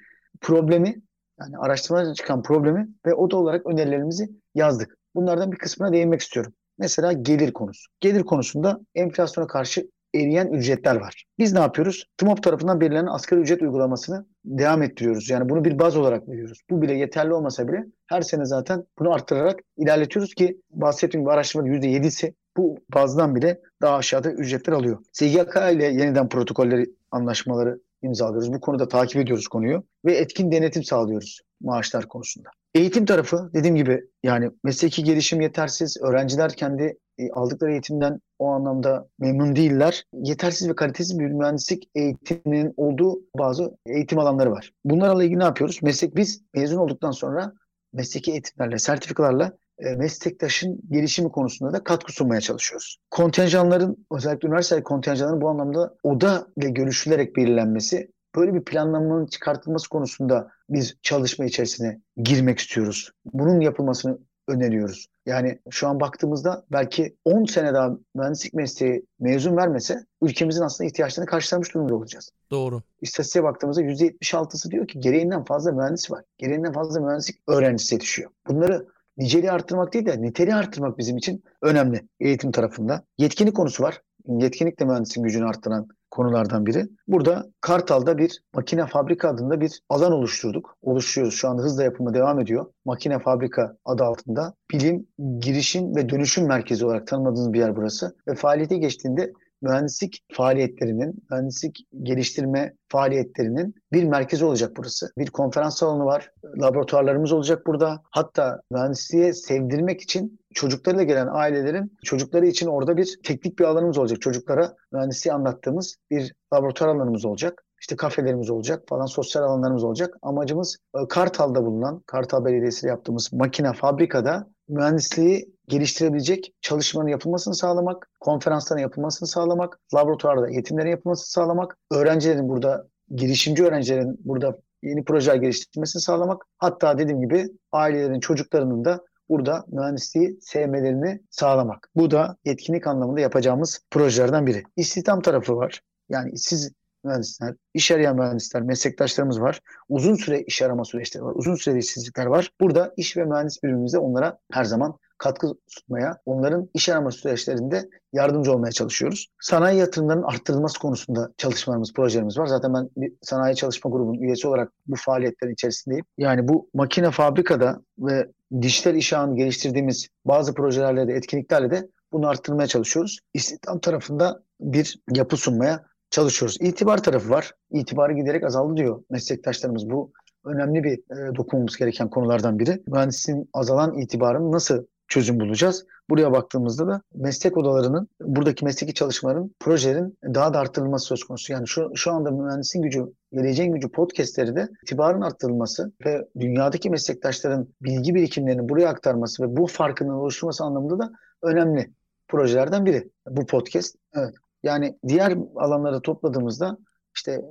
problemi 0.42 1.02
yani 1.40 1.58
araştırmadan 1.58 2.14
çıkan 2.14 2.44
problemi 2.44 2.88
ve 3.06 3.14
oda 3.14 3.38
olarak 3.38 3.66
önerilerimizi 3.66 4.30
yazdık. 4.56 4.98
Bunlardan 5.16 5.52
bir 5.52 5.58
kısmına 5.58 5.94
değinmek 5.94 6.22
istiyorum. 6.22 6.54
Mesela 6.80 7.14
gelir 7.14 7.54
konusu. 7.54 7.92
Gelir 8.00 8.24
konusunda 8.24 8.80
enflasyona 8.96 9.48
karşı 9.48 9.90
eriyen 10.16 10.48
ücretler 10.48 10.96
var. 10.96 11.26
Biz 11.40 11.54
ne 11.54 11.60
yapıyoruz? 11.60 12.06
TMOP 12.18 12.44
tarafından 12.44 12.82
belirlenen 12.82 13.08
asgari 13.08 13.40
ücret 13.40 13.62
uygulamasını 13.62 14.26
devam 14.46 14.84
ettiriyoruz. 14.84 15.30
Yani 15.30 15.50
bunu 15.50 15.66
bir 15.66 15.80
baz 15.80 15.98
olarak 15.98 16.30
veriyoruz. 16.30 16.62
Bu 16.70 16.82
bile 16.82 16.94
yeterli 16.94 17.34
olmasa 17.34 17.68
bile 17.68 17.86
her 18.08 18.22
sene 18.22 18.46
zaten 18.46 18.86
bunu 19.00 19.14
arttırarak 19.14 19.60
ilerletiyoruz 19.78 20.34
ki 20.34 20.62
bahsettiğim 20.72 21.24
gibi 21.24 21.32
araştırmanın 21.32 21.74
%7'si 21.74 22.34
bu 22.58 22.78
bazdan 22.94 23.36
bile 23.36 23.60
daha 23.82 23.96
aşağıda 23.96 24.32
ücretler 24.32 24.74
alıyor. 24.74 25.00
SGK 25.12 25.56
ile 25.74 25.86
yeniden 25.86 26.30
protokolleri, 26.30 26.86
anlaşmaları 27.12 27.80
imzalıyoruz. 28.02 28.54
Bu 28.54 28.60
konuda 28.60 28.88
takip 28.88 29.22
ediyoruz 29.22 29.48
konuyu 29.48 29.84
ve 30.06 30.18
etkin 30.18 30.52
denetim 30.52 30.84
sağlıyoruz 30.84 31.42
maaşlar 31.62 32.08
konusunda. 32.08 32.50
Eğitim 32.74 33.06
tarafı 33.06 33.50
dediğim 33.54 33.76
gibi 33.76 34.04
yani 34.24 34.52
mesleki 34.64 35.04
gelişim 35.04 35.42
yetersiz. 35.42 35.98
Öğrenciler 36.02 36.54
kendi 36.54 36.98
e, 37.18 37.32
aldıkları 37.32 37.72
eğitimden 37.72 38.20
o 38.40 38.48
anlamda 38.48 39.08
memnun 39.20 39.56
değiller. 39.56 40.04
Yetersiz 40.14 40.70
ve 40.70 40.76
kalitesiz 40.76 41.20
bir 41.20 41.26
mühendislik 41.26 41.90
eğitiminin 41.96 42.74
olduğu 42.78 43.22
bazı 43.38 43.78
eğitim 43.86 44.20
alanları 44.20 44.52
var. 44.52 44.72
Bunlarla 44.86 45.24
ilgili 45.24 45.40
ne 45.40 45.44
yapıyoruz? 45.44 45.80
Meslek 45.84 46.16
biz 46.16 46.42
mezun 46.54 46.78
olduktan 46.78 47.12
sonra 47.12 47.54
mesleki 47.94 48.32
eğitimlerle, 48.32 48.80
sertifikalarla 48.80 49.58
e, 49.80 49.96
meslektaşın 49.96 50.80
gelişimi 50.90 51.32
konusunda 51.32 51.74
da 51.74 51.84
katkı 51.84 52.14
sunmaya 52.14 52.42
çalışıyoruz. 52.42 52.98
Kontenjanların 53.12 54.06
özellikle 54.12 54.48
üniversite 54.48 54.84
kontenjanların 54.84 55.42
bu 55.42 55.50
anlamda 55.50 55.96
oda 56.04 56.48
ile 56.58 56.70
görüşülerek 56.70 57.36
belirlenmesi 57.36 58.12
böyle 58.36 58.54
bir 58.54 58.64
planlamanın 58.64 59.26
çıkartılması 59.26 59.90
konusunda 59.90 60.50
biz 60.70 60.98
çalışma 61.02 61.46
içerisine 61.46 62.02
girmek 62.18 62.60
istiyoruz. 62.60 63.12
Bunun 63.34 63.60
yapılmasını 63.60 64.20
öneriyoruz. 64.48 65.08
Yani 65.26 65.60
şu 65.70 65.88
an 65.88 66.00
baktığımızda 66.00 66.66
belki 66.72 67.16
10 67.26 67.46
sene 67.46 67.74
daha 67.74 67.98
mühendislik 68.16 68.54
mesleği 68.54 69.06
mezun 69.20 69.58
vermese 69.58 70.06
ülkemizin 70.22 70.62
aslında 70.62 70.88
ihtiyaçlarını 70.88 71.30
karşılamış 71.30 71.74
durumda 71.74 71.96
olacağız. 71.96 72.30
Doğru. 72.52 72.82
İstatistiğe 73.02 73.44
baktığımızda 73.44 73.82
%76'sı 73.82 74.72
diyor 74.72 74.88
ki 74.88 75.00
gereğinden 75.00 75.44
fazla 75.44 75.72
mühendis 75.72 76.12
var. 76.12 76.24
Gereğinden 76.38 76.74
fazla 76.74 77.02
mühendislik 77.02 77.42
öğrencisi 77.48 77.96
yetişiyor. 77.96 78.32
Bunları 78.48 78.88
niceliği 79.18 79.52
arttırmak 79.52 79.94
değil 79.94 80.06
de 80.06 80.22
niteliği 80.22 80.56
arttırmak 80.56 80.98
bizim 80.98 81.18
için 81.18 81.44
önemli 81.62 82.08
eğitim 82.20 82.52
tarafında. 82.52 83.04
Yetkinlik 83.18 83.56
konusu 83.56 83.84
var. 83.84 84.02
Yetkinlik 84.28 84.80
de 84.80 84.86
mühendisin 84.86 85.24
gücünü 85.24 85.46
arttıran 85.46 85.88
konulardan 86.12 86.66
biri. 86.66 86.88
Burada 87.08 87.46
Kartal'da 87.62 88.18
bir 88.18 88.42
makine 88.54 88.86
fabrika 88.86 89.30
adında 89.30 89.62
bir 89.62 89.82
alan 89.90 90.12
oluşturduk. 90.12 90.78
Oluşturuyoruz. 90.82 91.38
Şu 91.38 91.50
anda 91.50 91.62
hızla 91.62 91.84
yapımı 91.84 92.14
devam 92.14 92.40
ediyor. 92.40 92.66
Makine 92.86 93.20
fabrika 93.20 93.78
adı 93.86 94.04
altında. 94.04 94.54
Bilim, 94.72 95.08
girişim 95.40 95.96
ve 95.96 96.10
dönüşüm 96.10 96.48
merkezi 96.48 96.86
olarak 96.86 97.08
tanımladığımız 97.08 97.54
bir 97.54 97.60
yer 97.60 97.76
burası. 97.76 98.16
Ve 98.28 98.36
faaliyete 98.36 98.78
geçtiğinde 98.78 99.34
mühendislik 99.62 100.24
faaliyetlerinin, 100.34 101.24
mühendislik 101.32 101.88
geliştirme 102.04 102.74
faaliyetlerinin 102.88 103.76
bir 103.94 104.04
merkezi 104.04 104.46
olacak 104.46 104.72
burası. 104.78 105.12
Bir 105.18 105.28
konferans 105.28 105.78
salonu 105.78 106.06
var, 106.06 106.32
laboratuvarlarımız 106.62 107.32
olacak 107.32 107.68
burada. 107.68 108.02
Hatta 108.12 108.62
mühendisliğe 108.72 109.34
sevdirmek 109.34 110.02
için 110.02 110.40
çocuklarıyla 110.54 111.04
gelen 111.04 111.28
ailelerin 111.32 111.98
çocukları 112.04 112.46
için 112.46 112.68
orada 112.68 112.98
bir 112.98 113.20
teknik 113.24 113.60
bir 113.60 113.64
alanımız 113.64 113.98
olacak. 113.98 114.22
Çocuklara 114.22 114.76
mühendisliği 114.92 115.34
anlattığımız 115.34 115.96
bir 116.12 116.34
laboratuvar 116.54 116.90
alanımız 116.90 117.26
olacak. 117.26 117.64
İşte 117.82 117.96
kafelerimiz 117.96 118.50
olacak 118.50 118.84
falan 118.90 119.06
sosyal 119.06 119.44
alanlarımız 119.44 119.84
olacak. 119.84 120.18
Amacımız 120.22 120.78
e, 120.96 121.08
Kartal'da 121.08 121.66
bulunan, 121.66 122.04
Kartal 122.06 122.46
Belediyesi 122.46 122.88
yaptığımız 122.88 123.34
makine 123.34 123.74
fabrikada 123.74 124.48
mühendisliği 124.70 125.56
geliştirebilecek 125.70 126.54
çalışmanın 126.62 127.08
yapılmasını 127.08 127.56
sağlamak, 127.56 128.10
konferansların 128.20 128.82
yapılmasını 128.82 129.28
sağlamak, 129.28 129.80
laboratuvarda 129.96 130.50
eğitimlerin 130.50 130.90
yapılmasını 130.90 131.28
sağlamak, 131.28 131.78
öğrencilerin 131.92 132.50
burada, 132.50 132.88
girişimci 133.16 133.66
öğrencilerin 133.66 134.18
burada 134.20 134.58
yeni 134.84 135.04
projeler 135.04 135.36
geliştirmesini 135.36 136.02
sağlamak, 136.02 136.46
hatta 136.58 136.98
dediğim 136.98 137.22
gibi 137.22 137.50
ailelerin, 137.72 138.20
çocuklarının 138.20 138.86
da 138.86 139.02
burada 139.30 139.66
mühendisliği 139.68 140.38
sevmelerini 140.42 141.22
sağlamak. 141.30 141.90
Bu 141.96 142.12
da 142.12 142.38
yetkinlik 142.46 142.88
anlamında 142.88 143.20
yapacağımız 143.20 143.82
projelerden 143.92 144.48
biri. 144.48 144.64
İstihdam 144.76 145.22
tarafı 145.22 145.56
var. 145.58 145.82
Yani 146.10 146.38
siz 146.38 146.72
mühendisler, 147.04 147.56
iş 147.74 147.92
arayan 147.92 148.16
mühendisler, 148.16 148.62
meslektaşlarımız 148.62 149.42
var. 149.42 149.62
Uzun 149.90 150.16
süre 150.16 150.42
iş 150.42 150.62
arama 150.62 150.86
süreçleri 150.86 151.24
var. 151.24 151.34
Uzun 151.36 151.56
süreli 151.56 151.80
işsizlikler 151.80 152.26
var. 152.26 152.52
Burada 152.62 152.94
iş 152.98 153.18
ve 153.18 153.26
mühendis 153.26 153.64
birimimizde 153.64 154.00
onlara 154.00 154.38
her 154.52 154.64
zaman 154.64 154.98
katkı 155.20 155.54
sunmaya, 155.68 156.18
onların 156.26 156.70
iş 156.74 156.90
arama 156.90 157.12
süreçlerinde 157.12 157.90
yardımcı 158.14 158.54
olmaya 158.54 158.72
çalışıyoruz. 158.72 159.28
Sanayi 159.42 159.80
yatırımlarının 159.80 160.24
arttırılması 160.24 160.80
konusunda 160.80 161.32
çalışmalarımız, 161.38 161.94
projelerimiz 161.94 162.38
var. 162.38 162.46
Zaten 162.46 162.74
ben 162.74 162.90
bir 162.98 163.14
sanayi 163.22 163.56
çalışma 163.56 163.92
grubunun 163.92 164.20
üyesi 164.20 164.48
olarak 164.48 164.72
bu 164.88 164.96
faaliyetlerin 164.96 165.54
içerisindeyim. 165.54 166.06
Yani 166.18 166.48
bu 166.48 166.70
makine 166.74 167.12
fabrikada 167.12 167.82
ve 168.00 168.28
dijital 168.62 168.96
iş 168.96 169.14
ağını 169.14 169.36
geliştirdiğimiz 169.36 170.08
bazı 170.26 170.54
projelerle 170.54 171.08
de 171.08 171.14
etkinliklerle 171.14 171.72
de 171.72 171.88
bunu 172.12 172.28
arttırmaya 172.28 172.68
çalışıyoruz. 172.68 173.20
İstihdam 173.34 173.80
tarafında 173.80 174.44
bir 174.62 175.00
yapı 175.14 175.38
sunmaya 175.38 175.86
çalışıyoruz. 176.10 176.58
İtibar 176.62 177.04
tarafı 177.04 177.30
var. 177.30 177.54
İtibarı 177.72 178.14
giderek 178.14 178.44
azaldı 178.44 178.78
diyor 178.78 179.04
meslektaşlarımız. 179.10 179.90
Bu 179.90 180.12
önemli 180.46 180.84
bir 180.84 180.94
e, 180.94 181.36
dokunmamız 181.36 181.78
gereken 181.78 182.10
konulardan 182.10 182.60
biri. 182.60 182.84
Mühendisliğin 182.88 183.50
azalan 183.54 183.98
itibarını 183.98 184.52
nasıl 184.52 184.86
çözüm 185.10 185.40
bulacağız? 185.40 185.86
Buraya 186.10 186.32
baktığımızda 186.32 186.88
da 186.88 187.02
meslek 187.16 187.58
odalarının, 187.58 188.08
buradaki 188.22 188.66
mesleki 188.66 188.94
çalışmaların, 188.94 189.52
projelerin 189.60 190.18
daha 190.24 190.54
da 190.54 190.60
arttırılması 190.60 191.06
söz 191.06 191.24
konusu. 191.24 191.54
Yani 191.54 191.68
şu, 191.68 191.92
şu 191.96 192.12
anda 192.12 192.32
mühendisin 192.32 192.82
gücü, 192.82 193.06
geleceğin 193.34 193.74
gücü 193.74 193.90
podcastleri 193.90 194.56
de 194.56 194.68
itibarın 194.84 195.22
arttırılması 195.22 195.92
ve 196.06 196.28
dünyadaki 196.40 196.90
meslektaşların 196.90 197.68
bilgi 197.82 198.16
birikimlerini 198.16 198.70
buraya 198.70 198.90
aktarması 198.90 199.44
ve 199.44 199.58
bu 199.58 199.68
farkının 199.68 200.14
oluşturması 200.14 200.64
anlamında 200.64 201.00
da 201.00 201.12
önemli 201.42 201.92
projelerden 202.28 202.86
biri 202.86 203.10
bu 203.30 203.46
podcast. 203.46 203.96
Evet. 204.16 204.34
Yani 204.64 204.98
diğer 205.08 205.38
alanları 205.56 206.02
topladığımızda 206.02 206.78
işte 207.16 207.42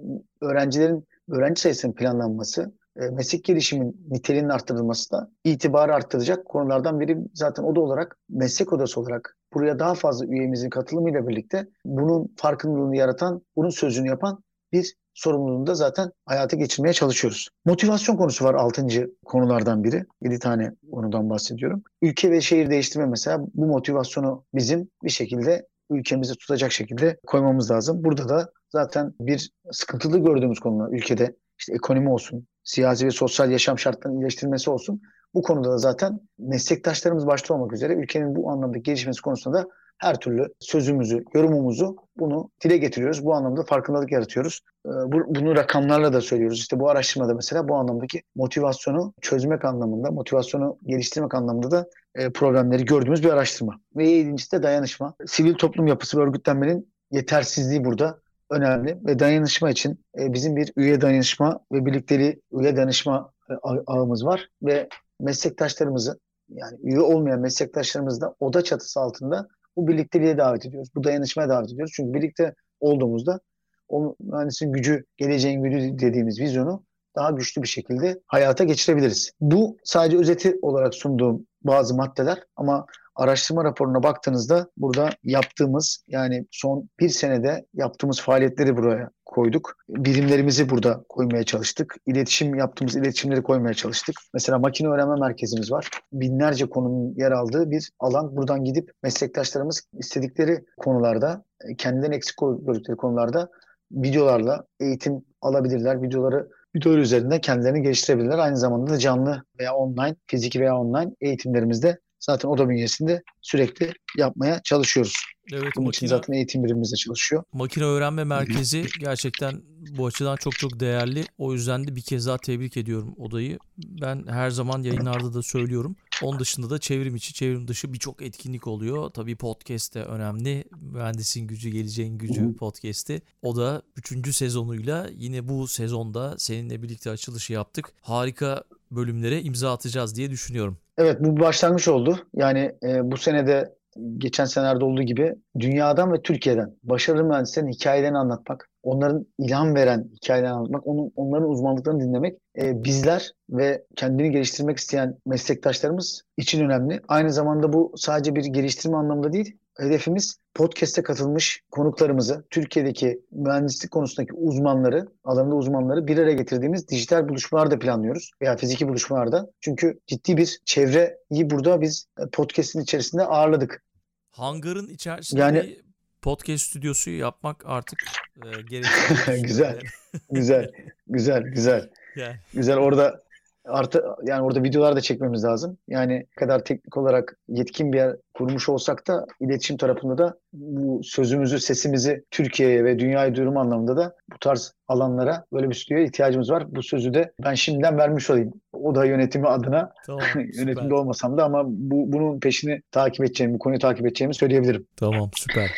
öğrencilerin 0.40 1.06
öğrenci 1.28 1.60
sayısının 1.60 1.92
planlanması, 1.92 2.72
meslek 2.98 3.44
gelişimin 3.44 4.06
niteliğinin 4.10 4.48
arttırılması 4.48 5.10
da 5.12 5.30
itibarı 5.44 5.94
arttıracak 5.94 6.44
konulardan 6.44 7.00
biri 7.00 7.18
zaten 7.34 7.62
o 7.62 7.76
da 7.76 7.80
olarak 7.80 8.18
meslek 8.28 8.72
odası 8.72 9.00
olarak 9.00 9.36
buraya 9.54 9.78
daha 9.78 9.94
fazla 9.94 10.26
üyemizin 10.26 10.70
katılımıyla 10.70 11.28
birlikte 11.28 11.68
bunun 11.84 12.34
farkındalığını 12.36 12.96
yaratan, 12.96 13.42
bunun 13.56 13.70
sözünü 13.70 14.08
yapan 14.08 14.44
bir 14.72 14.94
sorumluluğunu 15.14 15.66
da 15.66 15.74
zaten 15.74 16.10
hayata 16.26 16.56
geçirmeye 16.56 16.92
çalışıyoruz. 16.92 17.48
Motivasyon 17.64 18.16
konusu 18.16 18.44
var 18.44 18.54
6. 18.54 18.86
konulardan 19.24 19.84
biri. 19.84 20.04
7 20.22 20.38
tane 20.38 20.72
konudan 20.92 21.30
bahsediyorum. 21.30 21.82
Ülke 22.02 22.30
ve 22.30 22.40
şehir 22.40 22.70
değiştirme 22.70 23.06
mesela 23.06 23.40
bu 23.54 23.66
motivasyonu 23.66 24.44
bizim 24.54 24.88
bir 25.04 25.10
şekilde 25.10 25.66
ülkemizi 25.90 26.34
tutacak 26.34 26.72
şekilde 26.72 27.18
koymamız 27.26 27.70
lazım. 27.70 28.04
Burada 28.04 28.28
da 28.28 28.52
zaten 28.70 29.14
bir 29.20 29.50
sıkıntılı 29.72 30.18
gördüğümüz 30.18 30.60
konular 30.60 30.92
ülkede 30.92 31.36
işte 31.58 31.74
ekonomi 31.74 32.10
olsun, 32.10 32.46
siyasi 32.68 33.06
ve 33.06 33.10
sosyal 33.10 33.50
yaşam 33.50 33.78
şartlarının 33.78 34.20
iyileştirilmesi 34.20 34.70
olsun. 34.70 35.02
Bu 35.34 35.42
konuda 35.42 35.70
da 35.70 35.78
zaten 35.78 36.20
meslektaşlarımız 36.38 37.26
başta 37.26 37.54
olmak 37.54 37.72
üzere 37.72 37.92
ülkenin 37.92 38.36
bu 38.36 38.50
anlamda 38.50 38.78
gelişmesi 38.78 39.22
konusunda 39.22 39.58
da 39.58 39.68
her 39.98 40.20
türlü 40.20 40.54
sözümüzü, 40.60 41.24
yorumumuzu 41.34 41.96
bunu 42.18 42.50
dile 42.64 42.76
getiriyoruz. 42.76 43.24
Bu 43.24 43.34
anlamda 43.34 43.62
farkındalık 43.62 44.12
yaratıyoruz. 44.12 44.60
Ee, 44.86 44.88
bunu 45.10 45.56
rakamlarla 45.56 46.12
da 46.12 46.20
söylüyoruz. 46.20 46.58
İşte 46.58 46.80
bu 46.80 46.90
araştırmada 46.90 47.34
mesela 47.34 47.68
bu 47.68 47.74
anlamdaki 47.74 48.22
motivasyonu 48.34 49.14
çözmek 49.20 49.64
anlamında, 49.64 50.10
motivasyonu 50.10 50.78
geliştirmek 50.86 51.34
anlamında 51.34 51.70
da 51.70 51.88
e, 52.14 52.30
problemleri 52.30 52.84
gördüğümüz 52.84 53.22
bir 53.22 53.30
araştırma. 53.30 53.80
Ve 53.96 54.08
yedincisi 54.08 54.52
de 54.52 54.62
dayanışma. 54.62 55.14
Sivil 55.26 55.54
toplum 55.54 55.86
yapısı 55.86 56.18
ve 56.18 56.22
örgütlenmenin 56.22 56.92
yetersizliği 57.10 57.84
burada 57.84 58.20
önemli 58.50 58.98
ve 59.06 59.18
dayanışma 59.18 59.70
için 59.70 60.04
e, 60.18 60.32
bizim 60.32 60.56
bir 60.56 60.72
üye 60.76 61.00
dayanışma 61.00 61.60
ve 61.72 61.86
birlikteli 61.86 62.40
üye 62.52 62.76
dayanışma 62.76 63.32
e, 63.50 63.54
ağımız 63.86 64.24
var 64.24 64.48
ve 64.62 64.88
meslektaşlarımızı 65.20 66.18
yani 66.48 66.78
üye 66.82 67.00
olmayan 67.00 67.40
meslektaşlarımızı 67.40 68.20
da 68.20 68.34
oda 68.40 68.64
çatısı 68.64 69.00
altında 69.00 69.48
bu 69.76 69.88
birlikteliğe 69.88 70.38
davet 70.38 70.66
ediyoruz. 70.66 70.88
Bu 70.94 71.04
dayanışmaya 71.04 71.48
davet 71.48 71.72
ediyoruz. 71.72 71.92
Çünkü 71.96 72.14
birlikte 72.14 72.54
olduğumuzda 72.80 73.40
o 73.88 74.16
mühendisin 74.20 74.72
gücü, 74.72 75.04
geleceğin 75.16 75.62
gücü 75.62 75.98
dediğimiz 75.98 76.40
vizyonu 76.40 76.84
daha 77.16 77.30
güçlü 77.30 77.62
bir 77.62 77.68
şekilde 77.68 78.20
hayata 78.26 78.64
geçirebiliriz. 78.64 79.32
Bu 79.40 79.76
sadece 79.84 80.18
özeti 80.18 80.58
olarak 80.62 80.94
sunduğum 80.94 81.46
bazı 81.62 81.94
maddeler 81.94 82.42
ama 82.56 82.86
araştırma 83.16 83.64
raporuna 83.64 84.02
baktığınızda 84.02 84.70
burada 84.76 85.10
yaptığımız 85.24 86.04
yani 86.08 86.46
son 86.50 86.88
bir 87.00 87.08
senede 87.08 87.66
yaptığımız 87.74 88.20
faaliyetleri 88.20 88.76
buraya 88.76 89.10
koyduk. 89.26 89.76
Birimlerimizi 89.88 90.70
burada 90.70 91.04
koymaya 91.08 91.44
çalıştık. 91.44 91.96
İletişim 92.06 92.54
yaptığımız 92.54 92.96
iletişimleri 92.96 93.42
koymaya 93.42 93.74
çalıştık. 93.74 94.16
Mesela 94.34 94.58
makine 94.58 94.88
öğrenme 94.88 95.20
merkezimiz 95.20 95.72
var. 95.72 95.90
Binlerce 96.12 96.66
konunun 96.66 97.14
yer 97.16 97.32
aldığı 97.32 97.70
bir 97.70 97.90
alan. 97.98 98.36
Buradan 98.36 98.64
gidip 98.64 98.90
meslektaşlarımız 99.02 99.82
istedikleri 99.98 100.64
konularda, 100.76 101.44
kendinden 101.78 102.12
eksik 102.12 102.36
gördükleri 102.38 102.96
konularda 102.96 103.48
videolarla 103.92 104.64
eğitim 104.80 105.22
alabilirler. 105.42 106.02
Videoları 106.02 106.48
videolar 106.76 106.98
üzerinde 106.98 107.40
kendilerini 107.40 107.82
geliştirebilirler. 107.82 108.38
Aynı 108.38 108.56
zamanda 108.56 108.90
da 108.90 108.98
canlı 108.98 109.42
veya 109.58 109.74
online, 109.74 110.16
fiziki 110.26 110.60
veya 110.60 110.76
online 110.76 111.10
eğitimlerimizde 111.20 111.98
zaten 112.20 112.48
oda 112.48 112.68
bünyesinde 112.68 113.22
sürekli 113.42 113.92
yapmaya 114.16 114.60
çalışıyoruz. 114.64 115.14
Evet, 115.52 115.72
Bunun 115.76 115.86
makine, 115.86 115.88
için 115.88 116.06
zaten 116.06 116.32
eğitim 116.32 116.64
birimimizde 116.64 116.96
çalışıyor. 116.96 117.44
Makine 117.52 117.84
öğrenme 117.84 118.24
merkezi 118.24 118.84
gerçekten 119.00 119.62
bu 119.98 120.06
açıdan 120.06 120.36
çok 120.36 120.52
çok 120.52 120.80
değerli. 120.80 121.24
O 121.38 121.52
yüzden 121.52 121.86
de 121.86 121.96
bir 121.96 122.02
kez 122.02 122.26
daha 122.26 122.38
tebrik 122.38 122.76
ediyorum 122.76 123.14
odayı. 123.18 123.58
Ben 123.78 124.24
her 124.28 124.50
zaman 124.50 124.82
yayınlarda 124.82 125.34
da 125.34 125.42
söylüyorum. 125.42 125.96
Onun 126.22 126.38
dışında 126.38 126.70
da 126.70 126.78
çevrim 126.78 127.16
içi, 127.16 127.34
çevrim 127.34 127.68
dışı 127.68 127.92
birçok 127.92 128.22
etkinlik 128.22 128.66
oluyor. 128.66 129.10
Tabii 129.10 129.36
podcast 129.36 129.94
de 129.94 130.02
önemli. 130.02 130.64
Mühendisin 130.80 131.46
gücü, 131.46 131.70
geleceğin 131.70 132.18
gücü 132.18 132.56
podcast'i. 132.56 133.22
O 133.42 133.56
da 133.56 133.82
3. 133.96 134.36
sezonuyla 134.36 135.06
yine 135.16 135.48
bu 135.48 135.68
sezonda 135.68 136.34
seninle 136.38 136.82
birlikte 136.82 137.10
açılışı 137.10 137.52
yaptık. 137.52 137.92
Harika 138.00 138.64
bölümlere 138.90 139.42
imza 139.42 139.72
atacağız 139.72 140.16
diye 140.16 140.30
düşünüyorum. 140.30 140.78
Evet 140.98 141.16
bu 141.20 141.40
başlangıç 141.40 141.88
oldu. 141.88 142.18
Yani 142.34 142.72
e, 142.82 143.10
bu 143.10 143.16
senede 143.16 143.74
geçen 144.18 144.44
senelerde 144.44 144.84
olduğu 144.84 145.02
gibi 145.02 145.34
dünyadan 145.60 146.12
ve 146.12 146.22
Türkiye'den 146.22 146.74
başarılı 146.82 147.24
mühendislerin 147.24 147.68
hikayelerini 147.68 148.18
anlatmak, 148.18 148.70
onların 148.88 149.26
ilham 149.38 149.74
veren 149.74 150.10
hikayelerini 150.14 150.54
anlatmak, 150.54 150.86
onun, 150.86 151.12
onların 151.16 151.48
uzmanlıklarını 151.48 152.00
dinlemek 152.00 152.38
e, 152.58 152.84
bizler 152.84 153.32
ve 153.50 153.84
kendini 153.96 154.30
geliştirmek 154.30 154.78
isteyen 154.78 155.16
meslektaşlarımız 155.26 156.22
için 156.36 156.64
önemli. 156.64 157.00
Aynı 157.08 157.32
zamanda 157.32 157.72
bu 157.72 157.92
sadece 157.96 158.34
bir 158.34 158.44
geliştirme 158.44 158.96
anlamında 158.96 159.32
değil, 159.32 159.56
hedefimiz 159.78 160.36
podcast'e 160.54 161.02
katılmış 161.02 161.62
konuklarımızı, 161.70 162.44
Türkiye'deki 162.50 163.20
mühendislik 163.32 163.90
konusundaki 163.90 164.32
uzmanları, 164.34 165.08
alanında 165.24 165.54
uzmanları 165.54 166.06
bir 166.06 166.18
araya 166.18 166.34
getirdiğimiz 166.34 166.88
dijital 166.88 167.28
buluşmalar 167.28 167.70
da 167.70 167.78
planlıyoruz 167.78 168.30
veya 168.42 168.56
fiziki 168.56 168.88
buluşmalarda. 168.88 169.50
Çünkü 169.60 170.00
ciddi 170.06 170.36
bir 170.36 170.60
çevreyi 170.64 171.50
burada 171.50 171.80
biz 171.80 172.06
podcast'in 172.32 172.80
içerisinde 172.80 173.22
ağırladık. 173.22 173.84
Hangarın 174.30 174.88
içerisinde 174.88 175.40
yani, 175.40 175.76
podcast 176.22 176.64
stüdyosu 176.64 177.10
yapmak 177.10 177.62
artık 177.66 177.98
e, 178.36 178.62
gerekli. 178.70 179.42
güzel, 179.42 179.80
güzel, 180.30 180.70
güzel, 181.06 181.42
güzel. 181.42 181.90
Yani. 182.16 182.36
Güzel 182.54 182.76
orada 182.76 183.20
Artı 183.68 184.04
yani 184.26 184.42
orada 184.42 184.62
videolar 184.62 184.96
da 184.96 185.00
çekmemiz 185.00 185.44
lazım. 185.44 185.78
Yani 185.88 186.26
kadar 186.36 186.64
teknik 186.64 186.96
olarak 186.96 187.36
yetkin 187.48 187.92
bir 187.92 187.98
yer 187.98 188.16
kurmuş 188.34 188.68
olsak 188.68 189.08
da 189.08 189.26
iletişim 189.40 189.76
tarafında 189.76 190.18
da 190.18 190.38
bu 190.52 191.00
sözümüzü, 191.04 191.60
sesimizi 191.60 192.24
Türkiye'ye 192.30 192.84
ve 192.84 192.98
dünyaya 192.98 193.34
duyurma 193.34 193.60
anlamında 193.60 193.96
da 193.96 194.16
bu 194.32 194.38
tarz 194.38 194.74
alanlara 194.88 195.44
böyle 195.52 195.70
bir 195.70 195.74
stüdyoya 195.74 196.04
ihtiyacımız 196.04 196.50
var. 196.50 196.64
Bu 196.68 196.82
sözü 196.82 197.14
de 197.14 197.32
ben 197.44 197.54
şimdiden 197.54 197.98
vermiş 197.98 198.30
olayım. 198.30 198.52
O 198.72 198.94
da 198.94 199.04
yönetimi 199.04 199.46
adına 199.46 199.92
tamam, 200.06 200.22
yönetimde 200.54 200.94
olmasam 200.94 201.38
da 201.38 201.44
ama 201.44 201.62
bu 201.66 202.12
bunun 202.12 202.40
peşini 202.40 202.82
takip 202.90 203.24
edeceğimi, 203.24 203.54
bu 203.54 203.58
konuyu 203.58 203.80
takip 203.80 204.06
edeceğimi 204.06 204.34
söyleyebilirim. 204.34 204.86
Tamam 204.96 205.30
süper. 205.34 205.70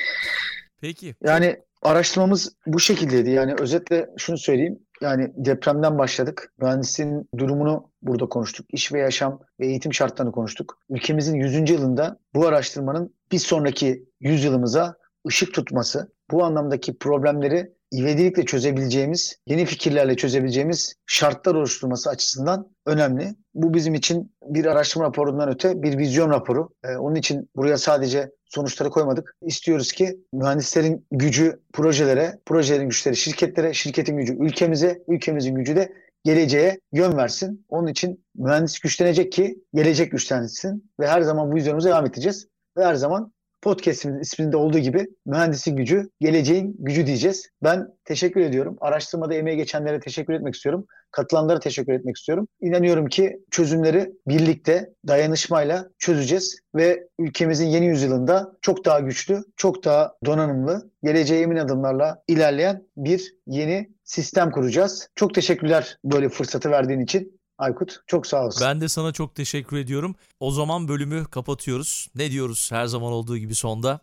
Peki. 0.81 1.15
Yani 1.25 1.57
araştırmamız 1.83 2.57
bu 2.67 2.81
şekildeydi. 2.81 3.31
Yani 3.31 3.55
özetle 3.59 4.11
şunu 4.17 4.39
söyleyeyim. 4.39 4.79
Yani 5.01 5.33
depremden 5.37 5.99
başladık. 5.99 6.53
Mühendisin 6.59 7.29
durumunu 7.39 7.91
burada 8.03 8.27
konuştuk. 8.27 8.67
İş 8.69 8.93
ve 8.93 8.99
yaşam 8.99 9.41
ve 9.61 9.67
eğitim 9.67 9.95
şartlarını 9.95 10.33
konuştuk. 10.33 10.79
Ülkemizin 10.91 11.37
100. 11.37 11.71
yılında 11.71 12.19
bu 12.35 12.47
araştırmanın 12.47 13.15
bir 13.33 13.39
sonraki 13.39 14.05
100 14.21 14.45
yılımıza 14.45 14.97
ışık 15.29 15.55
tutması, 15.55 16.13
bu 16.31 16.45
anlamdaki 16.45 16.99
problemleri 16.99 17.73
ivedilikle 17.93 18.45
çözebileceğimiz, 18.45 19.37
yeni 19.47 19.67
fikirlerle 19.67 20.17
çözebileceğimiz 20.17 20.95
şartlar 21.07 21.55
oluşturması 21.55 22.11
açısından 22.11 22.71
önemli. 22.87 23.35
Bu 23.55 23.75
bizim 23.75 23.95
için 23.95 24.35
bir 24.45 24.65
araştırma 24.65 25.07
raporundan 25.07 25.49
öte 25.49 25.83
bir 25.83 25.99
vizyon 25.99 26.31
raporu. 26.31 26.69
Ee, 26.85 26.97
onun 26.97 27.15
için 27.15 27.51
buraya 27.57 27.79
sadece 27.79 28.31
sonuçları 28.45 28.91
koymadık. 28.91 29.37
İstiyoruz 29.43 29.93
ki 29.93 30.21
mühendislerin 30.33 31.07
gücü 31.11 31.61
projelere, 31.73 32.39
projelerin 32.47 32.89
güçleri 32.89 33.17
şirketlere, 33.17 33.73
şirketin 33.73 34.17
gücü 34.17 34.37
ülkemize, 34.41 35.03
ülkemizin 35.09 35.55
gücü 35.55 35.77
de 35.77 35.93
geleceğe 36.25 36.81
yön 36.93 37.17
versin. 37.17 37.67
Onun 37.69 37.87
için 37.87 38.25
mühendis 38.35 38.79
güçlenecek 38.79 39.33
ki 39.33 39.59
gelecek 39.75 40.13
güçlensin 40.13 40.91
ve 41.01 41.09
her 41.09 41.23
zaman 41.23 41.53
bu 41.53 41.55
vizyonumuza 41.55 41.89
devam 41.89 42.07
edeceğiz. 42.07 42.47
Ve 42.77 42.85
her 42.85 42.95
zaman 42.95 43.33
podcast'imizin 43.63 44.21
isminde 44.21 44.57
olduğu 44.57 44.79
gibi 44.79 45.07
mühendisin 45.27 45.77
gücü, 45.77 46.11
geleceğin 46.21 46.77
gücü 46.79 47.07
diyeceğiz. 47.07 47.49
Ben 47.63 47.89
teşekkür 48.05 48.41
ediyorum. 48.41 48.77
Araştırmada 48.81 49.35
emeği 49.35 49.57
geçenlere 49.57 50.01
teşekkür 50.01 50.35
etmek 50.35 50.55
istiyorum. 50.55 50.87
Katılanlara 51.11 51.61
teşekkür 51.61 51.93
etmek 51.93 52.17
istiyorum. 52.17 52.49
İnanıyorum 52.61 53.07
ki 53.07 53.41
çözümleri 53.51 54.13
birlikte, 54.29 54.91
dayanışmayla 55.09 55.91
çözeceğiz 55.99 56.61
ve 56.75 57.09
ülkemizin 57.19 57.67
yeni 57.67 57.87
yüzyılında 57.87 58.53
çok 58.63 58.85
daha 58.85 59.01
güçlü, 59.01 59.41
çok 59.57 59.85
daha 59.85 60.15
donanımlı, 60.25 60.91
geleceğe 61.03 61.43
emin 61.43 61.57
adımlarla 61.57 62.23
ilerleyen 62.29 62.83
bir 62.97 63.35
yeni 63.47 63.91
sistem 64.05 64.51
kuracağız. 64.51 65.09
Çok 65.15 65.35
teşekkürler 65.35 65.99
böyle 66.05 66.29
fırsatı 66.29 66.71
verdiğin 66.71 67.01
için. 67.01 67.40
Aykut 67.61 68.03
çok 68.07 68.27
sağ 68.27 68.47
olsun. 68.47 68.67
Ben 68.67 68.81
de 68.81 68.89
sana 68.89 69.13
çok 69.13 69.35
teşekkür 69.35 69.77
ediyorum. 69.77 70.15
O 70.41 70.51
zaman 70.51 70.89
bölümü 70.89 71.25
kapatıyoruz. 71.25 72.09
Ne 72.15 72.31
diyoruz 72.31 72.73
her 72.73 72.87
zaman 72.87 73.13
olduğu 73.13 73.37
gibi 73.37 73.55
sonda? 73.55 74.01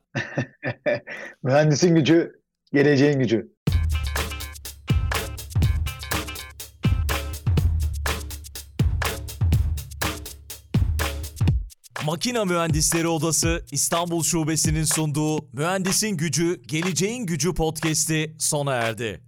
Mühendisin 1.43 1.95
gücü, 1.95 2.41
geleceğin 2.74 3.20
gücü. 3.20 3.51
Makina 12.05 12.45
Mühendisleri 12.45 13.08
Odası 13.08 13.66
İstanbul 13.72 14.24
Şubesi'nin 14.24 14.84
sunduğu 14.84 15.38
Mühendisin 15.53 16.18
Gücü, 16.18 16.62
Geleceğin 16.68 17.26
Gücü 17.26 17.53
podcast'i 17.53 18.36
sona 18.39 18.74
erdi. 18.74 19.22